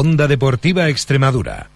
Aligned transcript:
Onda 0.00 0.28
Deportiva 0.28 0.86
Extremadura. 0.88 1.66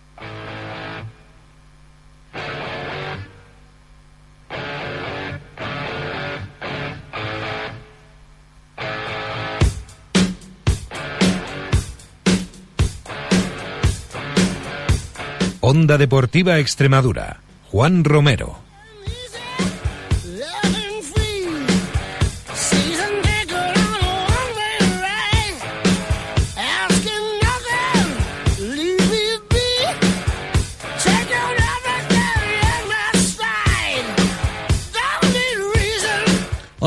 Onda 15.60 15.98
Deportiva 15.98 16.61
Extremadura. 16.61 17.41
Juan 17.73 18.04
Romero. 18.04 18.71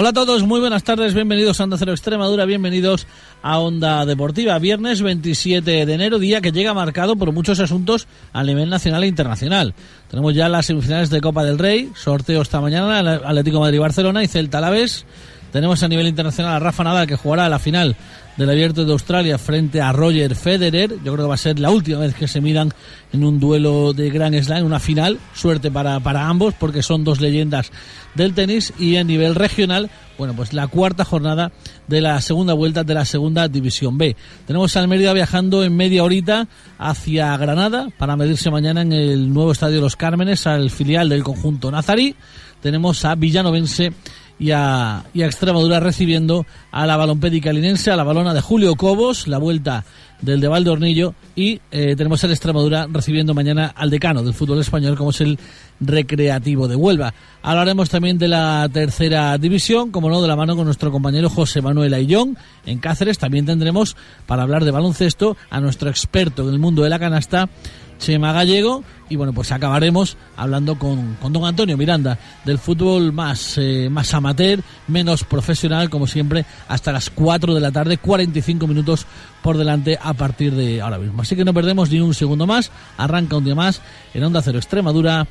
Hola 0.05 0.11
a 0.11 0.23
todos, 0.23 0.43
muy 0.43 0.59
buenas 0.59 0.83
tardes, 0.83 1.15
bienvenidos 1.15 1.59
a 1.59 1.63
Onda 1.63 1.77
Cero 1.79 1.91
Extremadura, 1.91 2.45
bienvenidos 2.45 3.07
a 3.41 3.57
Onda 3.57 4.05
Deportiva. 4.05 4.59
Viernes 4.59 5.01
27 5.01 5.87
de 5.87 5.91
enero, 5.91 6.19
día 6.19 6.41
que 6.41 6.51
llega 6.51 6.75
marcado 6.75 7.15
por 7.15 7.31
muchos 7.31 7.59
asuntos 7.59 8.07
a 8.31 8.43
nivel 8.43 8.69
nacional 8.69 9.03
e 9.03 9.07
internacional. 9.07 9.73
Tenemos 10.07 10.35
ya 10.35 10.47
las 10.47 10.67
semifinales 10.67 11.09
de 11.09 11.21
Copa 11.21 11.43
del 11.43 11.57
Rey, 11.57 11.91
sorteo 11.95 12.43
esta 12.43 12.61
mañana, 12.61 12.99
Atlético 12.99 13.61
Madrid-Barcelona 13.61 14.23
y 14.23 14.27
Celta 14.27 14.59
Alavés. 14.59 15.07
Tenemos 15.51 15.81
a 15.81 15.87
nivel 15.87 16.05
internacional 16.05 16.53
a 16.53 16.59
Rafa 16.59 16.83
Nadal 16.83 17.07
que 17.07 17.15
jugará 17.15 17.49
la 17.49 17.57
final 17.57 17.95
del 18.37 18.49
Abierto 18.49 18.85
de 18.85 18.91
Australia 18.91 19.37
frente 19.37 19.81
a 19.81 19.91
Roger 19.91 20.35
Federer. 20.35 20.91
Yo 21.03 21.13
creo 21.13 21.25
que 21.25 21.29
va 21.29 21.35
a 21.35 21.37
ser 21.37 21.59
la 21.59 21.71
última 21.71 21.99
vez 21.99 22.15
que 22.15 22.27
se 22.27 22.41
miran 22.41 22.73
en 23.13 23.23
un 23.23 23.39
duelo 23.39 23.93
de 23.93 24.09
Grand 24.09 24.35
Slam, 24.41 24.65
una 24.65 24.79
final. 24.79 25.19
Suerte 25.33 25.71
para, 25.71 25.99
para 25.99 26.27
ambos 26.27 26.53
porque 26.53 26.83
son 26.83 27.03
dos 27.03 27.21
leyendas 27.21 27.71
del 28.15 28.33
tenis 28.33 28.73
y 28.79 28.95
a 28.97 29.03
nivel 29.03 29.35
regional, 29.35 29.89
bueno, 30.17 30.33
pues 30.35 30.53
la 30.53 30.67
cuarta 30.67 31.05
jornada 31.05 31.51
de 31.87 32.01
la 32.01 32.19
segunda 32.21 32.53
vuelta 32.53 32.83
de 32.83 32.93
la 32.93 33.05
segunda 33.05 33.47
división 33.47 33.97
B. 33.97 34.15
Tenemos 34.47 34.75
al 34.77 34.87
Mérida 34.87 35.13
viajando 35.13 35.63
en 35.63 35.75
media 35.75 36.03
horita 36.03 36.47
hacia 36.77 37.35
Granada 37.37 37.89
para 37.97 38.15
medirse 38.15 38.49
mañana 38.49 38.81
en 38.81 38.93
el 38.93 39.33
nuevo 39.33 39.51
estadio 39.51 39.81
Los 39.81 39.95
Cármenes 39.95 40.47
al 40.47 40.69
filial 40.69 41.09
del 41.09 41.23
conjunto 41.23 41.71
nazarí. 41.71 42.15
Tenemos 42.61 43.05
a 43.05 43.15
Villanovense 43.15 43.93
y 44.39 44.51
a, 44.51 45.03
y 45.13 45.21
a 45.21 45.25
Extremadura 45.25 45.79
recibiendo 45.79 46.45
a 46.71 46.85
la 46.85 46.97
balompédica 46.97 47.53
linense, 47.53 47.91
a 47.91 47.95
la 47.95 48.03
balona 48.03 48.33
de 48.33 48.41
Julio 48.41 48.75
Cobos, 48.75 49.27
la 49.27 49.37
vuelta 49.37 49.85
del 50.21 50.39
de 50.39 50.47
Valdornillo 50.47 51.13
y 51.35 51.59
eh, 51.71 51.95
tenemos 51.95 52.23
el 52.23 52.31
Extremadura 52.31 52.87
recibiendo 52.89 53.33
mañana 53.33 53.73
al 53.75 53.89
decano 53.89 54.23
del 54.23 54.33
fútbol 54.33 54.59
español 54.59 54.97
como 54.97 55.11
es 55.11 55.21
el 55.21 55.37
Recreativo 55.79 56.67
de 56.67 56.75
Huelva. 56.75 57.13
Hablaremos 57.41 57.89
también 57.89 58.17
de 58.17 58.29
la 58.29 58.67
tercera 58.71 59.37
división, 59.37 59.91
como 59.91 60.09
no, 60.09 60.21
de 60.21 60.27
la 60.27 60.35
mano 60.35 60.55
con 60.55 60.65
nuestro 60.65 60.91
compañero 60.91 61.29
José 61.29 61.61
Manuel 61.61 61.93
Ayllón 61.93 62.37
en 62.65 62.79
Cáceres. 62.79 63.17
También 63.17 63.45
tendremos 63.45 63.97
para 64.25 64.43
hablar 64.43 64.63
de 64.63 64.71
baloncesto 64.71 65.35
a 65.49 65.59
nuestro 65.59 65.89
experto 65.89 66.43
en 66.43 66.53
el 66.53 66.59
mundo 66.59 66.83
de 66.83 66.89
la 66.89 66.97
canasta, 66.97 67.49
Chema 67.99 68.33
Gallego. 68.33 68.83
Y 69.09 69.15
bueno, 69.17 69.33
pues 69.33 69.51
acabaremos 69.51 70.17
hablando 70.35 70.79
con, 70.79 71.15
con 71.21 71.31
don 71.31 71.45
Antonio 71.45 71.77
Miranda 71.77 72.17
del 72.43 72.57
fútbol 72.57 73.13
más, 73.13 73.57
eh, 73.57 73.87
más 73.89 74.13
amateur, 74.13 74.61
menos 74.87 75.23
profesional, 75.23 75.89
como 75.89 76.07
siempre, 76.07 76.45
hasta 76.67 76.91
las 76.91 77.11
4 77.11 77.53
de 77.53 77.61
la 77.61 77.71
tarde, 77.71 77.97
45 77.97 78.65
minutos 78.65 79.05
por 79.43 79.57
delante 79.57 79.99
a 80.01 80.13
partir 80.13 80.55
de 80.55 80.81
ahora 80.81 80.97
mismo. 80.97 81.21
Así 81.21 81.35
que 81.35 81.45
no 81.45 81.53
perdemos 81.53 81.91
ni 81.91 81.99
un 81.99 82.15
segundo 82.15 82.47
más. 82.47 82.71
Arranca 82.97 83.37
un 83.37 83.45
día 83.45 83.55
más 83.55 83.81
en 84.13 84.23
Onda 84.23 84.41
Cero 84.41 84.57
Extremadura, 84.57 85.27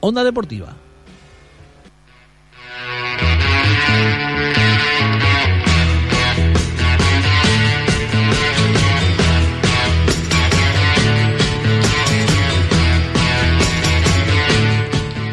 Onda 0.00 0.24
Deportiva. 0.24 0.74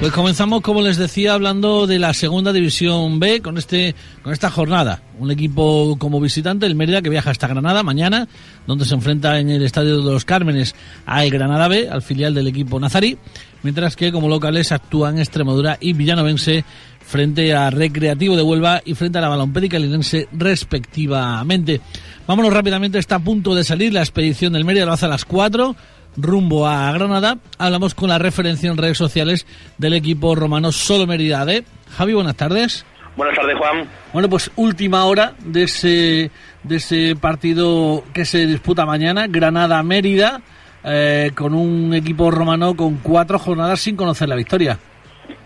Pues 0.08 0.16
comenzamos, 0.16 0.62
como 0.62 0.82
les 0.82 0.96
decía, 0.96 1.34
hablando 1.34 1.86
de 1.86 2.00
la 2.00 2.14
segunda 2.14 2.54
división 2.54 3.20
B 3.20 3.42
con 3.42 3.58
este 3.58 3.94
con 4.24 4.32
esta 4.32 4.50
jornada. 4.50 5.02
Un 5.20 5.32
equipo 5.32 5.98
como 6.00 6.22
visitante, 6.22 6.66
el 6.66 6.76
Mérida, 6.76 7.02
que 7.02 7.10
viaja 7.10 7.30
hasta 7.30 7.46
Granada 7.50 7.84
mañana, 7.84 8.26
donde 8.66 8.86
se 8.86 8.94
enfrenta 8.96 9.38
en 9.38 9.50
el 9.50 9.64
Estadio 9.64 10.02
de 10.02 10.10
los 10.14 10.24
Cármenes 10.24 10.76
al 11.06 11.30
Granada 11.30 11.68
B, 11.68 11.90
al 11.90 12.02
filial 12.02 12.34
del 12.34 12.48
equipo 12.48 12.80
nazarí, 12.80 13.18
mientras 13.64 13.98
que 13.98 14.14
como 14.14 14.30
locales 14.30 14.72
actúan 14.72 15.20
Extremadura 15.20 15.78
y 15.82 15.92
Villanovense 15.92 16.64
frente 17.02 17.54
a 17.54 17.70
Recreativo 17.70 18.38
de 18.38 18.44
Huelva 18.44 18.82
y 18.86 18.94
frente 18.94 19.18
a 19.18 19.22
la 19.22 19.28
Balompédica 19.28 19.78
Linense 19.78 20.30
respectivamente. 20.32 21.82
Vámonos 22.26 22.54
rápidamente, 22.54 22.98
está 22.98 23.16
a 23.16 23.20
punto 23.20 23.54
de 23.54 23.66
salir 23.66 23.92
la 23.92 24.00
expedición 24.00 24.54
del 24.54 24.64
Mérida, 24.64 24.86
lo 24.86 24.94
hace 24.94 25.06
a 25.06 25.10
las 25.10 25.26
4 25.26 25.76
rumbo 26.18 26.68
a 26.68 26.92
Granada. 26.92 27.38
Hablamos 27.58 27.94
con 27.96 28.10
la 28.10 28.18
referencia 28.18 28.70
en 28.70 28.78
redes 28.78 28.98
sociales 28.98 29.46
del 29.78 29.94
equipo 29.94 30.36
romano 30.36 30.72
Solo 30.72 31.08
Mérida 31.08 31.46
de 31.46 31.64
Javi, 31.96 32.14
buenas 32.14 32.36
tardes. 32.36 32.86
Buenas 33.16 33.36
tardes, 33.36 33.58
Juan. 33.58 33.88
Bueno, 34.14 34.30
pues 34.30 34.52
última 34.58 35.06
hora 35.06 35.34
de 35.40 35.64
ese, 35.64 36.32
de 36.64 36.76
ese 36.76 37.16
partido 37.16 38.04
que 38.14 38.26
se 38.26 38.46
disputa 38.46 38.86
mañana, 38.86 39.26
Granada-Mérida, 39.28 40.42
eh, 40.84 41.32
con 41.36 41.56
un 41.56 41.94
equipo 41.96 42.30
romano 42.30 42.76
con 42.76 42.98
cuatro 42.98 43.40
jornadas 43.40 43.80
sin 43.80 43.96
conocer 43.96 44.30
la 44.30 44.36
victoria. 44.36 44.78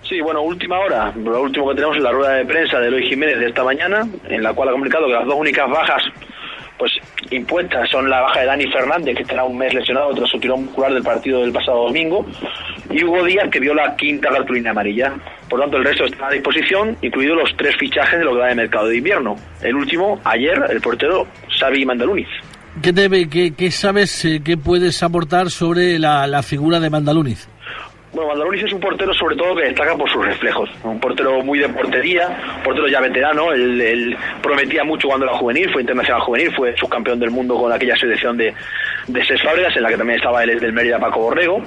Sí, 0.04 0.20
bueno, 0.20 0.42
última 0.42 0.78
hora. 0.80 1.14
Lo 1.16 1.44
último 1.44 1.70
que 1.70 1.76
tenemos 1.76 1.96
es 1.96 2.04
la 2.04 2.12
rueda 2.12 2.34
de 2.34 2.46
prensa 2.46 2.80
de 2.80 2.88
Eloy 2.88 3.08
Jiménez 3.08 3.40
de 3.40 3.48
esta 3.48 3.64
mañana, 3.64 4.06
en 4.28 4.44
la 4.44 4.54
cual 4.54 4.68
ha 4.68 4.72
comunicado 4.74 5.08
que 5.08 5.14
las 5.14 5.26
dos 5.26 5.36
únicas 5.36 5.70
bajas 5.70 6.04
pues 6.82 6.94
impuestas 7.30 7.88
son 7.92 8.10
la 8.10 8.22
baja 8.22 8.40
de 8.40 8.48
Dani 8.48 8.66
Fernández, 8.72 9.16
que 9.16 9.22
estará 9.22 9.44
un 9.44 9.56
mes 9.56 9.72
lesionado 9.72 10.16
tras 10.16 10.28
su 10.28 10.40
tirón 10.40 10.66
muscular 10.66 10.92
del 10.92 11.04
partido 11.04 11.42
del 11.42 11.52
pasado 11.52 11.84
domingo, 11.84 12.26
y 12.90 13.04
Hugo 13.04 13.24
Díaz, 13.24 13.52
que 13.52 13.60
vio 13.60 13.76
la 13.76 13.96
quinta 13.96 14.30
cartulina 14.30 14.72
amarilla. 14.72 15.14
Por 15.48 15.60
tanto, 15.60 15.78
el 15.78 15.86
resto 15.86 16.06
está 16.06 16.26
a 16.26 16.32
disposición, 16.32 16.98
incluidos 17.04 17.38
los 17.38 17.56
tres 17.56 17.76
fichajes 17.78 18.18
de 18.18 18.26
lo 18.26 18.34
que 18.34 18.40
va 18.40 18.48
de 18.48 18.56
mercado 18.56 18.88
de 18.88 18.98
invierno. 18.98 19.36
El 19.62 19.76
último, 19.76 20.20
ayer, 20.24 20.60
el 20.72 20.82
portero 20.82 21.28
Xavi 21.60 21.86
Mandaluniz. 21.86 22.28
¿Qué, 22.82 22.92
debe, 22.92 23.30
qué, 23.30 23.54
qué 23.54 23.70
sabes, 23.70 24.26
eh, 24.26 24.42
qué 24.44 24.58
puedes 24.58 25.04
aportar 25.04 25.52
sobre 25.52 26.00
la, 26.00 26.26
la 26.26 26.42
figura 26.42 26.80
de 26.80 26.90
Mandaluniz? 26.90 27.48
Bueno, 28.14 28.28
Mandaluniz 28.28 28.64
es 28.64 28.74
un 28.74 28.82
portero 28.82 29.14
sobre 29.14 29.38
todo 29.38 29.56
que 29.56 29.64
destaca 29.64 29.96
por 29.96 30.10
sus 30.10 30.26
reflejos. 30.26 30.70
Un 30.84 31.00
portero 31.00 31.42
muy 31.44 31.60
de 31.60 31.70
portería, 31.70 32.28
un 32.58 32.64
portero 32.64 32.88
ya 32.90 33.00
veterano. 33.00 33.54
Él, 33.54 34.18
prometía 34.42 34.84
mucho 34.84 35.08
cuando 35.08 35.26
era 35.26 35.38
juvenil, 35.38 35.72
fue 35.72 35.82
internacional 35.82 36.22
juvenil, 36.22 36.54
fue 36.54 36.76
subcampeón 36.76 37.20
del 37.20 37.32
mundo 37.32 37.56
con 37.56 37.72
aquella 37.72 37.96
selección 37.96 38.36
de, 38.36 38.54
de 39.08 39.26
Ses 39.26 39.40
en 39.76 39.84
la 39.84 39.90
que 39.90 39.98
también 39.98 40.20
estaba 40.20 40.44
él 40.44 40.60
del 40.60 40.74
Mérida 40.74 41.00
Paco 41.00 41.22
Borrego. 41.22 41.64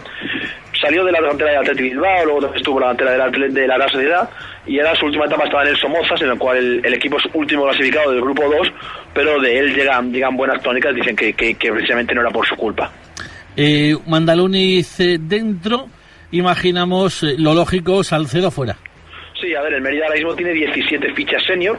Salió 0.78 1.02
de 1.04 1.12
la 1.12 1.20
delantera 1.20 1.50
del 1.50 1.60
Atlético 1.60 1.88
Bilbao, 1.88 2.24
luego 2.26 2.54
estuvo 2.54 2.78
la 2.78 2.92
delantera 2.92 3.30
del 3.30 3.54
de 3.54 3.66
la 3.66 3.78
Real 3.78 3.90
Sociedad 3.90 4.30
y 4.66 4.78
ahora 4.80 4.94
su 4.96 5.06
última 5.06 5.24
etapa 5.24 5.44
estaba 5.44 5.62
en 5.62 5.68
el 5.68 5.76
Somozas, 5.76 6.20
en 6.20 6.30
el 6.30 6.38
cual 6.38 6.58
el, 6.58 6.94
equipo 6.94 7.16
es 7.16 7.24
último 7.32 7.64
clasificado 7.64 8.10
del 8.10 8.20
grupo 8.20 8.42
2, 8.42 8.72
pero 9.14 9.40
de 9.40 9.60
él 9.60 9.74
llegan, 9.74 10.12
llegan 10.12 10.36
buenas 10.36 10.62
tónicas, 10.62 10.94
dicen 10.94 11.16
que, 11.16 11.32
que, 11.32 11.54
que 11.54 11.72
precisamente 11.72 12.14
no 12.14 12.20
era 12.20 12.30
por 12.30 12.46
su 12.46 12.54
culpa. 12.54 12.90
Eh, 13.56 13.96
Mandaluniz 14.06 14.98
dentro 15.20 15.88
imaginamos 16.34 17.22
eh, 17.22 17.36
lo 17.38 17.54
lógico, 17.54 18.04
Salcedo 18.04 18.50
fuera. 18.50 18.76
Sí, 19.40 19.54
a 19.54 19.62
ver, 19.62 19.74
el 19.74 19.82
Mérida 19.82 20.04
ahora 20.04 20.16
mismo 20.16 20.34
tiene 20.34 20.52
17 20.52 21.14
fichas 21.14 21.42
senior, 21.46 21.78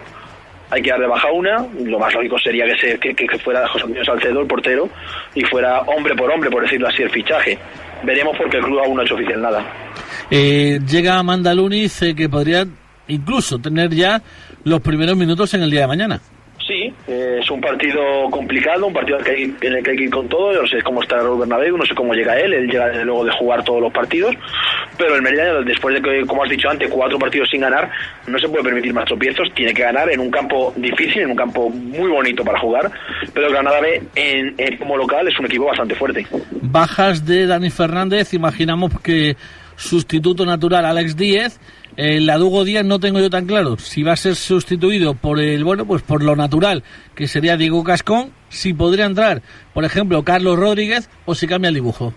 hay 0.69 0.81
que 0.81 0.89
darle 0.89 1.07
baja 1.07 1.31
una, 1.31 1.65
lo 1.83 1.99
más 1.99 2.13
lógico 2.13 2.37
sería 2.39 2.65
que, 2.65 2.75
se, 2.77 2.99
que, 2.99 3.39
fuera 3.39 3.67
José 3.67 3.83
Antonio 3.83 4.05
Salcedo, 4.05 4.41
el 4.41 4.47
portero, 4.47 4.89
y 5.33 5.43
fuera 5.45 5.81
hombre 5.81 6.15
por 6.15 6.31
hombre, 6.31 6.49
por 6.49 6.63
decirlo 6.63 6.87
así, 6.87 7.03
el 7.03 7.09
fichaje. 7.09 7.57
Veremos 8.03 8.35
porque 8.37 8.57
el 8.57 8.63
club 8.63 8.79
aún 8.79 8.95
no 8.95 9.01
ha 9.01 9.05
hecho 9.05 9.15
oficial 9.15 9.41
nada. 9.41 9.65
Eh, 10.29 10.79
llega 10.87 11.17
Amanda 11.17 11.53
Luniz, 11.53 12.01
eh, 12.01 12.15
que 12.15 12.29
podría 12.29 12.65
incluso 13.07 13.59
tener 13.59 13.91
ya 13.91 14.21
los 14.63 14.81
primeros 14.81 15.15
minutos 15.15 15.53
en 15.53 15.63
el 15.63 15.71
día 15.71 15.81
de 15.81 15.87
mañana. 15.87 16.21
Eh, 17.07 17.39
es 17.39 17.51
un 17.51 17.61
partido 17.61 18.01
complicado, 18.31 18.87
un 18.87 18.93
partido 18.93 19.19
en 19.19 19.73
el 19.73 19.83
que 19.83 19.91
hay 19.91 19.97
que 19.97 20.03
ir 20.05 20.09
con 20.09 20.27
todo. 20.27 20.53
Yo 20.53 20.61
no 20.61 20.67
sé 20.67 20.81
cómo 20.81 21.03
está 21.03 21.17
Raúl 21.17 21.39
Bernabéu, 21.39 21.77
no 21.77 21.85
sé 21.85 21.93
cómo 21.93 22.13
llega 22.13 22.39
él. 22.39 22.53
Él 22.53 22.67
llega 22.67 22.87
desde 22.87 23.05
luego 23.05 23.25
de 23.25 23.31
jugar 23.31 23.63
todos 23.63 23.81
los 23.81 23.93
partidos. 23.93 24.35
Pero 24.97 25.15
el 25.15 25.21
Mérida, 25.21 25.61
después 25.61 25.95
de 25.95 26.01
que, 26.01 26.25
como 26.25 26.43
has 26.43 26.49
dicho 26.49 26.69
antes, 26.69 26.89
cuatro 26.89 27.19
partidos 27.19 27.49
sin 27.49 27.61
ganar, 27.61 27.91
no 28.27 28.39
se 28.39 28.49
puede 28.49 28.63
permitir 28.63 28.93
más 28.93 29.05
tropiezos. 29.05 29.53
Tiene 29.53 29.73
que 29.73 29.83
ganar 29.83 30.09
en 30.11 30.19
un 30.19 30.31
campo 30.31 30.73
difícil, 30.75 31.23
en 31.23 31.31
un 31.31 31.35
campo 31.35 31.69
muy 31.69 32.09
bonito 32.09 32.43
para 32.43 32.59
jugar. 32.59 32.91
Pero 33.33 33.51
Granada 33.51 33.79
B, 33.81 34.77
como 34.79 34.97
local, 34.97 35.27
es 35.27 35.39
un 35.39 35.45
equipo 35.45 35.65
bastante 35.65 35.93
fuerte. 35.95 36.25
Bajas 36.51 37.25
de 37.25 37.45
Dani 37.45 37.69
Fernández, 37.69 38.33
imaginamos 38.33 38.99
que 39.01 39.35
sustituto 39.75 40.45
natural 40.45 40.85
Alex 40.85 41.17
Díez 41.17 41.59
El 41.97 42.25
Ladugo 42.25 42.65
Díaz 42.65 42.83
no 42.83 42.99
tengo 42.99 43.19
yo 43.19 43.29
tan 43.29 43.45
claro 43.45 43.77
si 43.77 44.03
va 44.03 44.13
a 44.13 44.17
ser 44.17 44.35
sustituido 44.35 45.13
por 45.13 45.39
el, 45.39 45.63
bueno, 45.63 45.85
pues 45.85 46.01
por 46.01 46.23
lo 46.23 46.35
natural, 46.35 46.83
que 47.15 47.27
sería 47.27 47.55
Diego 47.55 47.85
Cascón, 47.85 48.31
si 48.49 48.73
podría 48.73 49.05
entrar, 49.05 49.41
por 49.73 49.85
ejemplo, 49.85 50.21
Carlos 50.23 50.59
Rodríguez, 50.59 51.09
o 51.25 51.35
si 51.35 51.47
cambia 51.47 51.69
el 51.69 51.75
dibujo. 51.75 52.13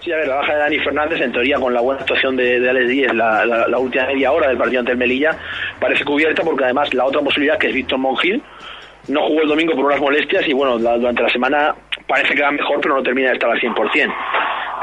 Sí, 0.00 0.12
a 0.12 0.16
ver, 0.16 0.28
la 0.28 0.36
baja 0.36 0.52
de 0.52 0.58
Dani 0.58 0.78
Fernández, 0.80 1.20
en 1.22 1.32
teoría, 1.32 1.56
con 1.56 1.72
la 1.72 1.80
buena 1.80 2.02
actuación 2.02 2.36
de, 2.36 2.60
de 2.60 2.68
Alex 2.68 2.88
Díez, 2.88 3.14
la, 3.14 3.46
la, 3.46 3.78
última 3.78 4.06
media 4.06 4.30
hora 4.30 4.48
del 4.48 4.58
partido 4.58 4.80
ante 4.80 4.92
el 4.92 4.98
Melilla, 4.98 5.36
parece 5.80 6.04
cubierta 6.04 6.42
porque 6.42 6.64
además 6.64 6.92
la 6.92 7.06
otra 7.06 7.22
posibilidad, 7.22 7.58
que 7.58 7.68
es 7.68 7.74
Víctor 7.74 7.98
Mongil, 7.98 8.42
no 9.08 9.22
jugó 9.22 9.42
el 9.42 9.48
domingo 9.48 9.74
por 9.74 9.86
unas 9.86 10.00
molestias 10.00 10.46
y 10.46 10.52
bueno, 10.52 10.78
durante 10.78 11.22
la 11.22 11.30
semana 11.30 11.74
parece 12.06 12.34
que 12.34 12.42
va 12.42 12.50
mejor, 12.50 12.78
pero 12.82 12.96
no 12.96 13.02
termina 13.02 13.28
de 13.28 13.34
estar 13.34 13.50
al 13.50 13.58
100%. 13.58 14.14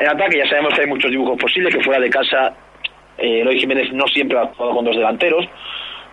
En 0.02 0.08
ataque 0.08 0.40
ya 0.40 0.50
sabemos 0.50 0.74
que 0.74 0.82
hay 0.82 0.88
muchos 0.88 1.12
dibujos 1.12 1.40
posibles, 1.40 1.74
que 1.74 1.84
fuera 1.84 2.02
de 2.02 2.10
casa 2.10 2.54
eh, 3.18 3.42
Eloy 3.42 3.60
Jiménez 3.60 3.92
no 3.94 4.06
siempre 4.08 4.38
ha 4.38 4.44
actuado 4.44 4.72
con 4.72 4.86
dos 4.86 4.96
delanteros, 4.96 5.46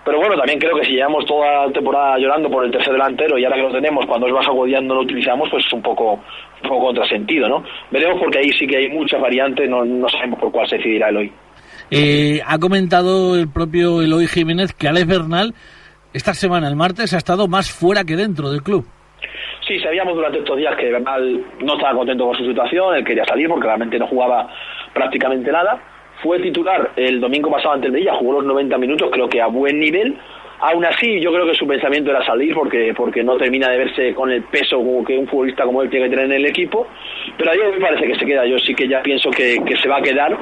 pero 0.04 0.18
bueno, 0.18 0.36
también 0.36 0.58
creo 0.58 0.76
que 0.76 0.84
si 0.84 0.92
llevamos 0.92 1.24
toda 1.26 1.66
la 1.66 1.72
temporada 1.72 2.18
llorando 2.18 2.50
por 2.50 2.64
el 2.64 2.72
tercer 2.72 2.92
delantero 2.92 3.38
y 3.38 3.44
ahora 3.44 3.56
que 3.56 3.62
lo 3.62 3.72
tenemos, 3.72 4.04
cuando 4.06 4.26
es 4.26 4.32
baja 4.32 4.50
Godián 4.50 4.86
no 4.86 4.94
lo 4.94 5.02
utilizamos, 5.02 5.48
pues 5.48 5.64
es 5.64 5.72
un 5.72 5.82
poco, 5.82 6.14
un 6.14 6.68
poco 6.68 6.86
contrasentido, 6.86 7.48
¿no? 7.48 7.62
Veremos 7.90 8.18
porque 8.20 8.38
ahí 8.38 8.50
sí 8.58 8.66
que 8.66 8.78
hay 8.78 8.88
muchas 8.88 9.20
variantes, 9.20 9.68
no, 9.68 9.84
no 9.84 10.08
sabemos 10.08 10.40
por 10.40 10.50
cuál 10.50 10.68
se 10.68 10.76
decidirá 10.76 11.08
Eloy. 11.08 11.32
Eh, 11.90 12.40
ha 12.44 12.58
comentado 12.58 13.36
el 13.36 13.48
propio 13.48 14.02
Eloy 14.02 14.26
Jiménez 14.26 14.72
que 14.72 14.88
Alex 14.88 15.06
Bernal 15.06 15.54
esta 16.12 16.34
semana, 16.34 16.68
el 16.68 16.76
martes, 16.76 17.14
ha 17.14 17.18
estado 17.18 17.48
más 17.48 17.70
fuera 17.70 18.04
que 18.04 18.16
dentro 18.16 18.50
del 18.50 18.62
club. 18.62 18.84
Sí, 19.66 19.78
sabíamos 19.78 20.14
durante 20.14 20.38
estos 20.38 20.56
días 20.56 20.74
que 20.76 20.90
Bernal 20.90 21.44
no 21.60 21.74
estaba 21.74 21.94
contento 21.94 22.26
con 22.26 22.36
su 22.36 22.44
situación, 22.44 22.96
él 22.96 23.04
quería 23.04 23.24
salir 23.24 23.48
porque 23.48 23.66
realmente 23.66 23.98
no 23.98 24.06
jugaba 24.08 24.48
prácticamente 24.92 25.50
nada. 25.52 25.80
Fue 26.22 26.38
titular 26.40 26.92
el 26.96 27.20
domingo 27.20 27.50
pasado 27.50 27.74
ante 27.74 27.86
el 27.86 27.92
Medellín, 27.92 28.14
jugó 28.14 28.32
los 28.34 28.44
90 28.44 28.78
minutos, 28.78 29.10
creo 29.12 29.28
que 29.28 29.40
a 29.40 29.46
buen 29.46 29.78
nivel. 29.78 30.16
Aún 30.60 30.84
así, 30.84 31.20
yo 31.20 31.32
creo 31.32 31.44
que 31.44 31.54
su 31.54 31.66
pensamiento 31.66 32.10
era 32.12 32.24
salir 32.24 32.54
porque, 32.54 32.94
porque 32.96 33.24
no 33.24 33.36
termina 33.36 33.68
de 33.70 33.78
verse 33.78 34.14
con 34.14 34.30
el 34.30 34.44
peso 34.44 34.78
que 35.04 35.18
un 35.18 35.26
futbolista 35.26 35.64
como 35.64 35.82
él 35.82 35.90
tiene 35.90 36.06
que 36.06 36.10
tener 36.10 36.26
en 36.26 36.32
el 36.32 36.46
equipo. 36.46 36.86
Pero 37.36 37.50
a 37.50 37.54
mí 37.54 37.60
me 37.74 37.80
parece 37.80 38.06
que 38.06 38.16
se 38.16 38.24
queda. 38.24 38.46
Yo 38.46 38.56
sí 38.60 38.72
que 38.72 38.86
ya 38.86 39.02
pienso 39.02 39.28
que, 39.30 39.58
que 39.66 39.76
se 39.76 39.88
va 39.88 39.96
a 39.96 40.02
quedar 40.02 40.38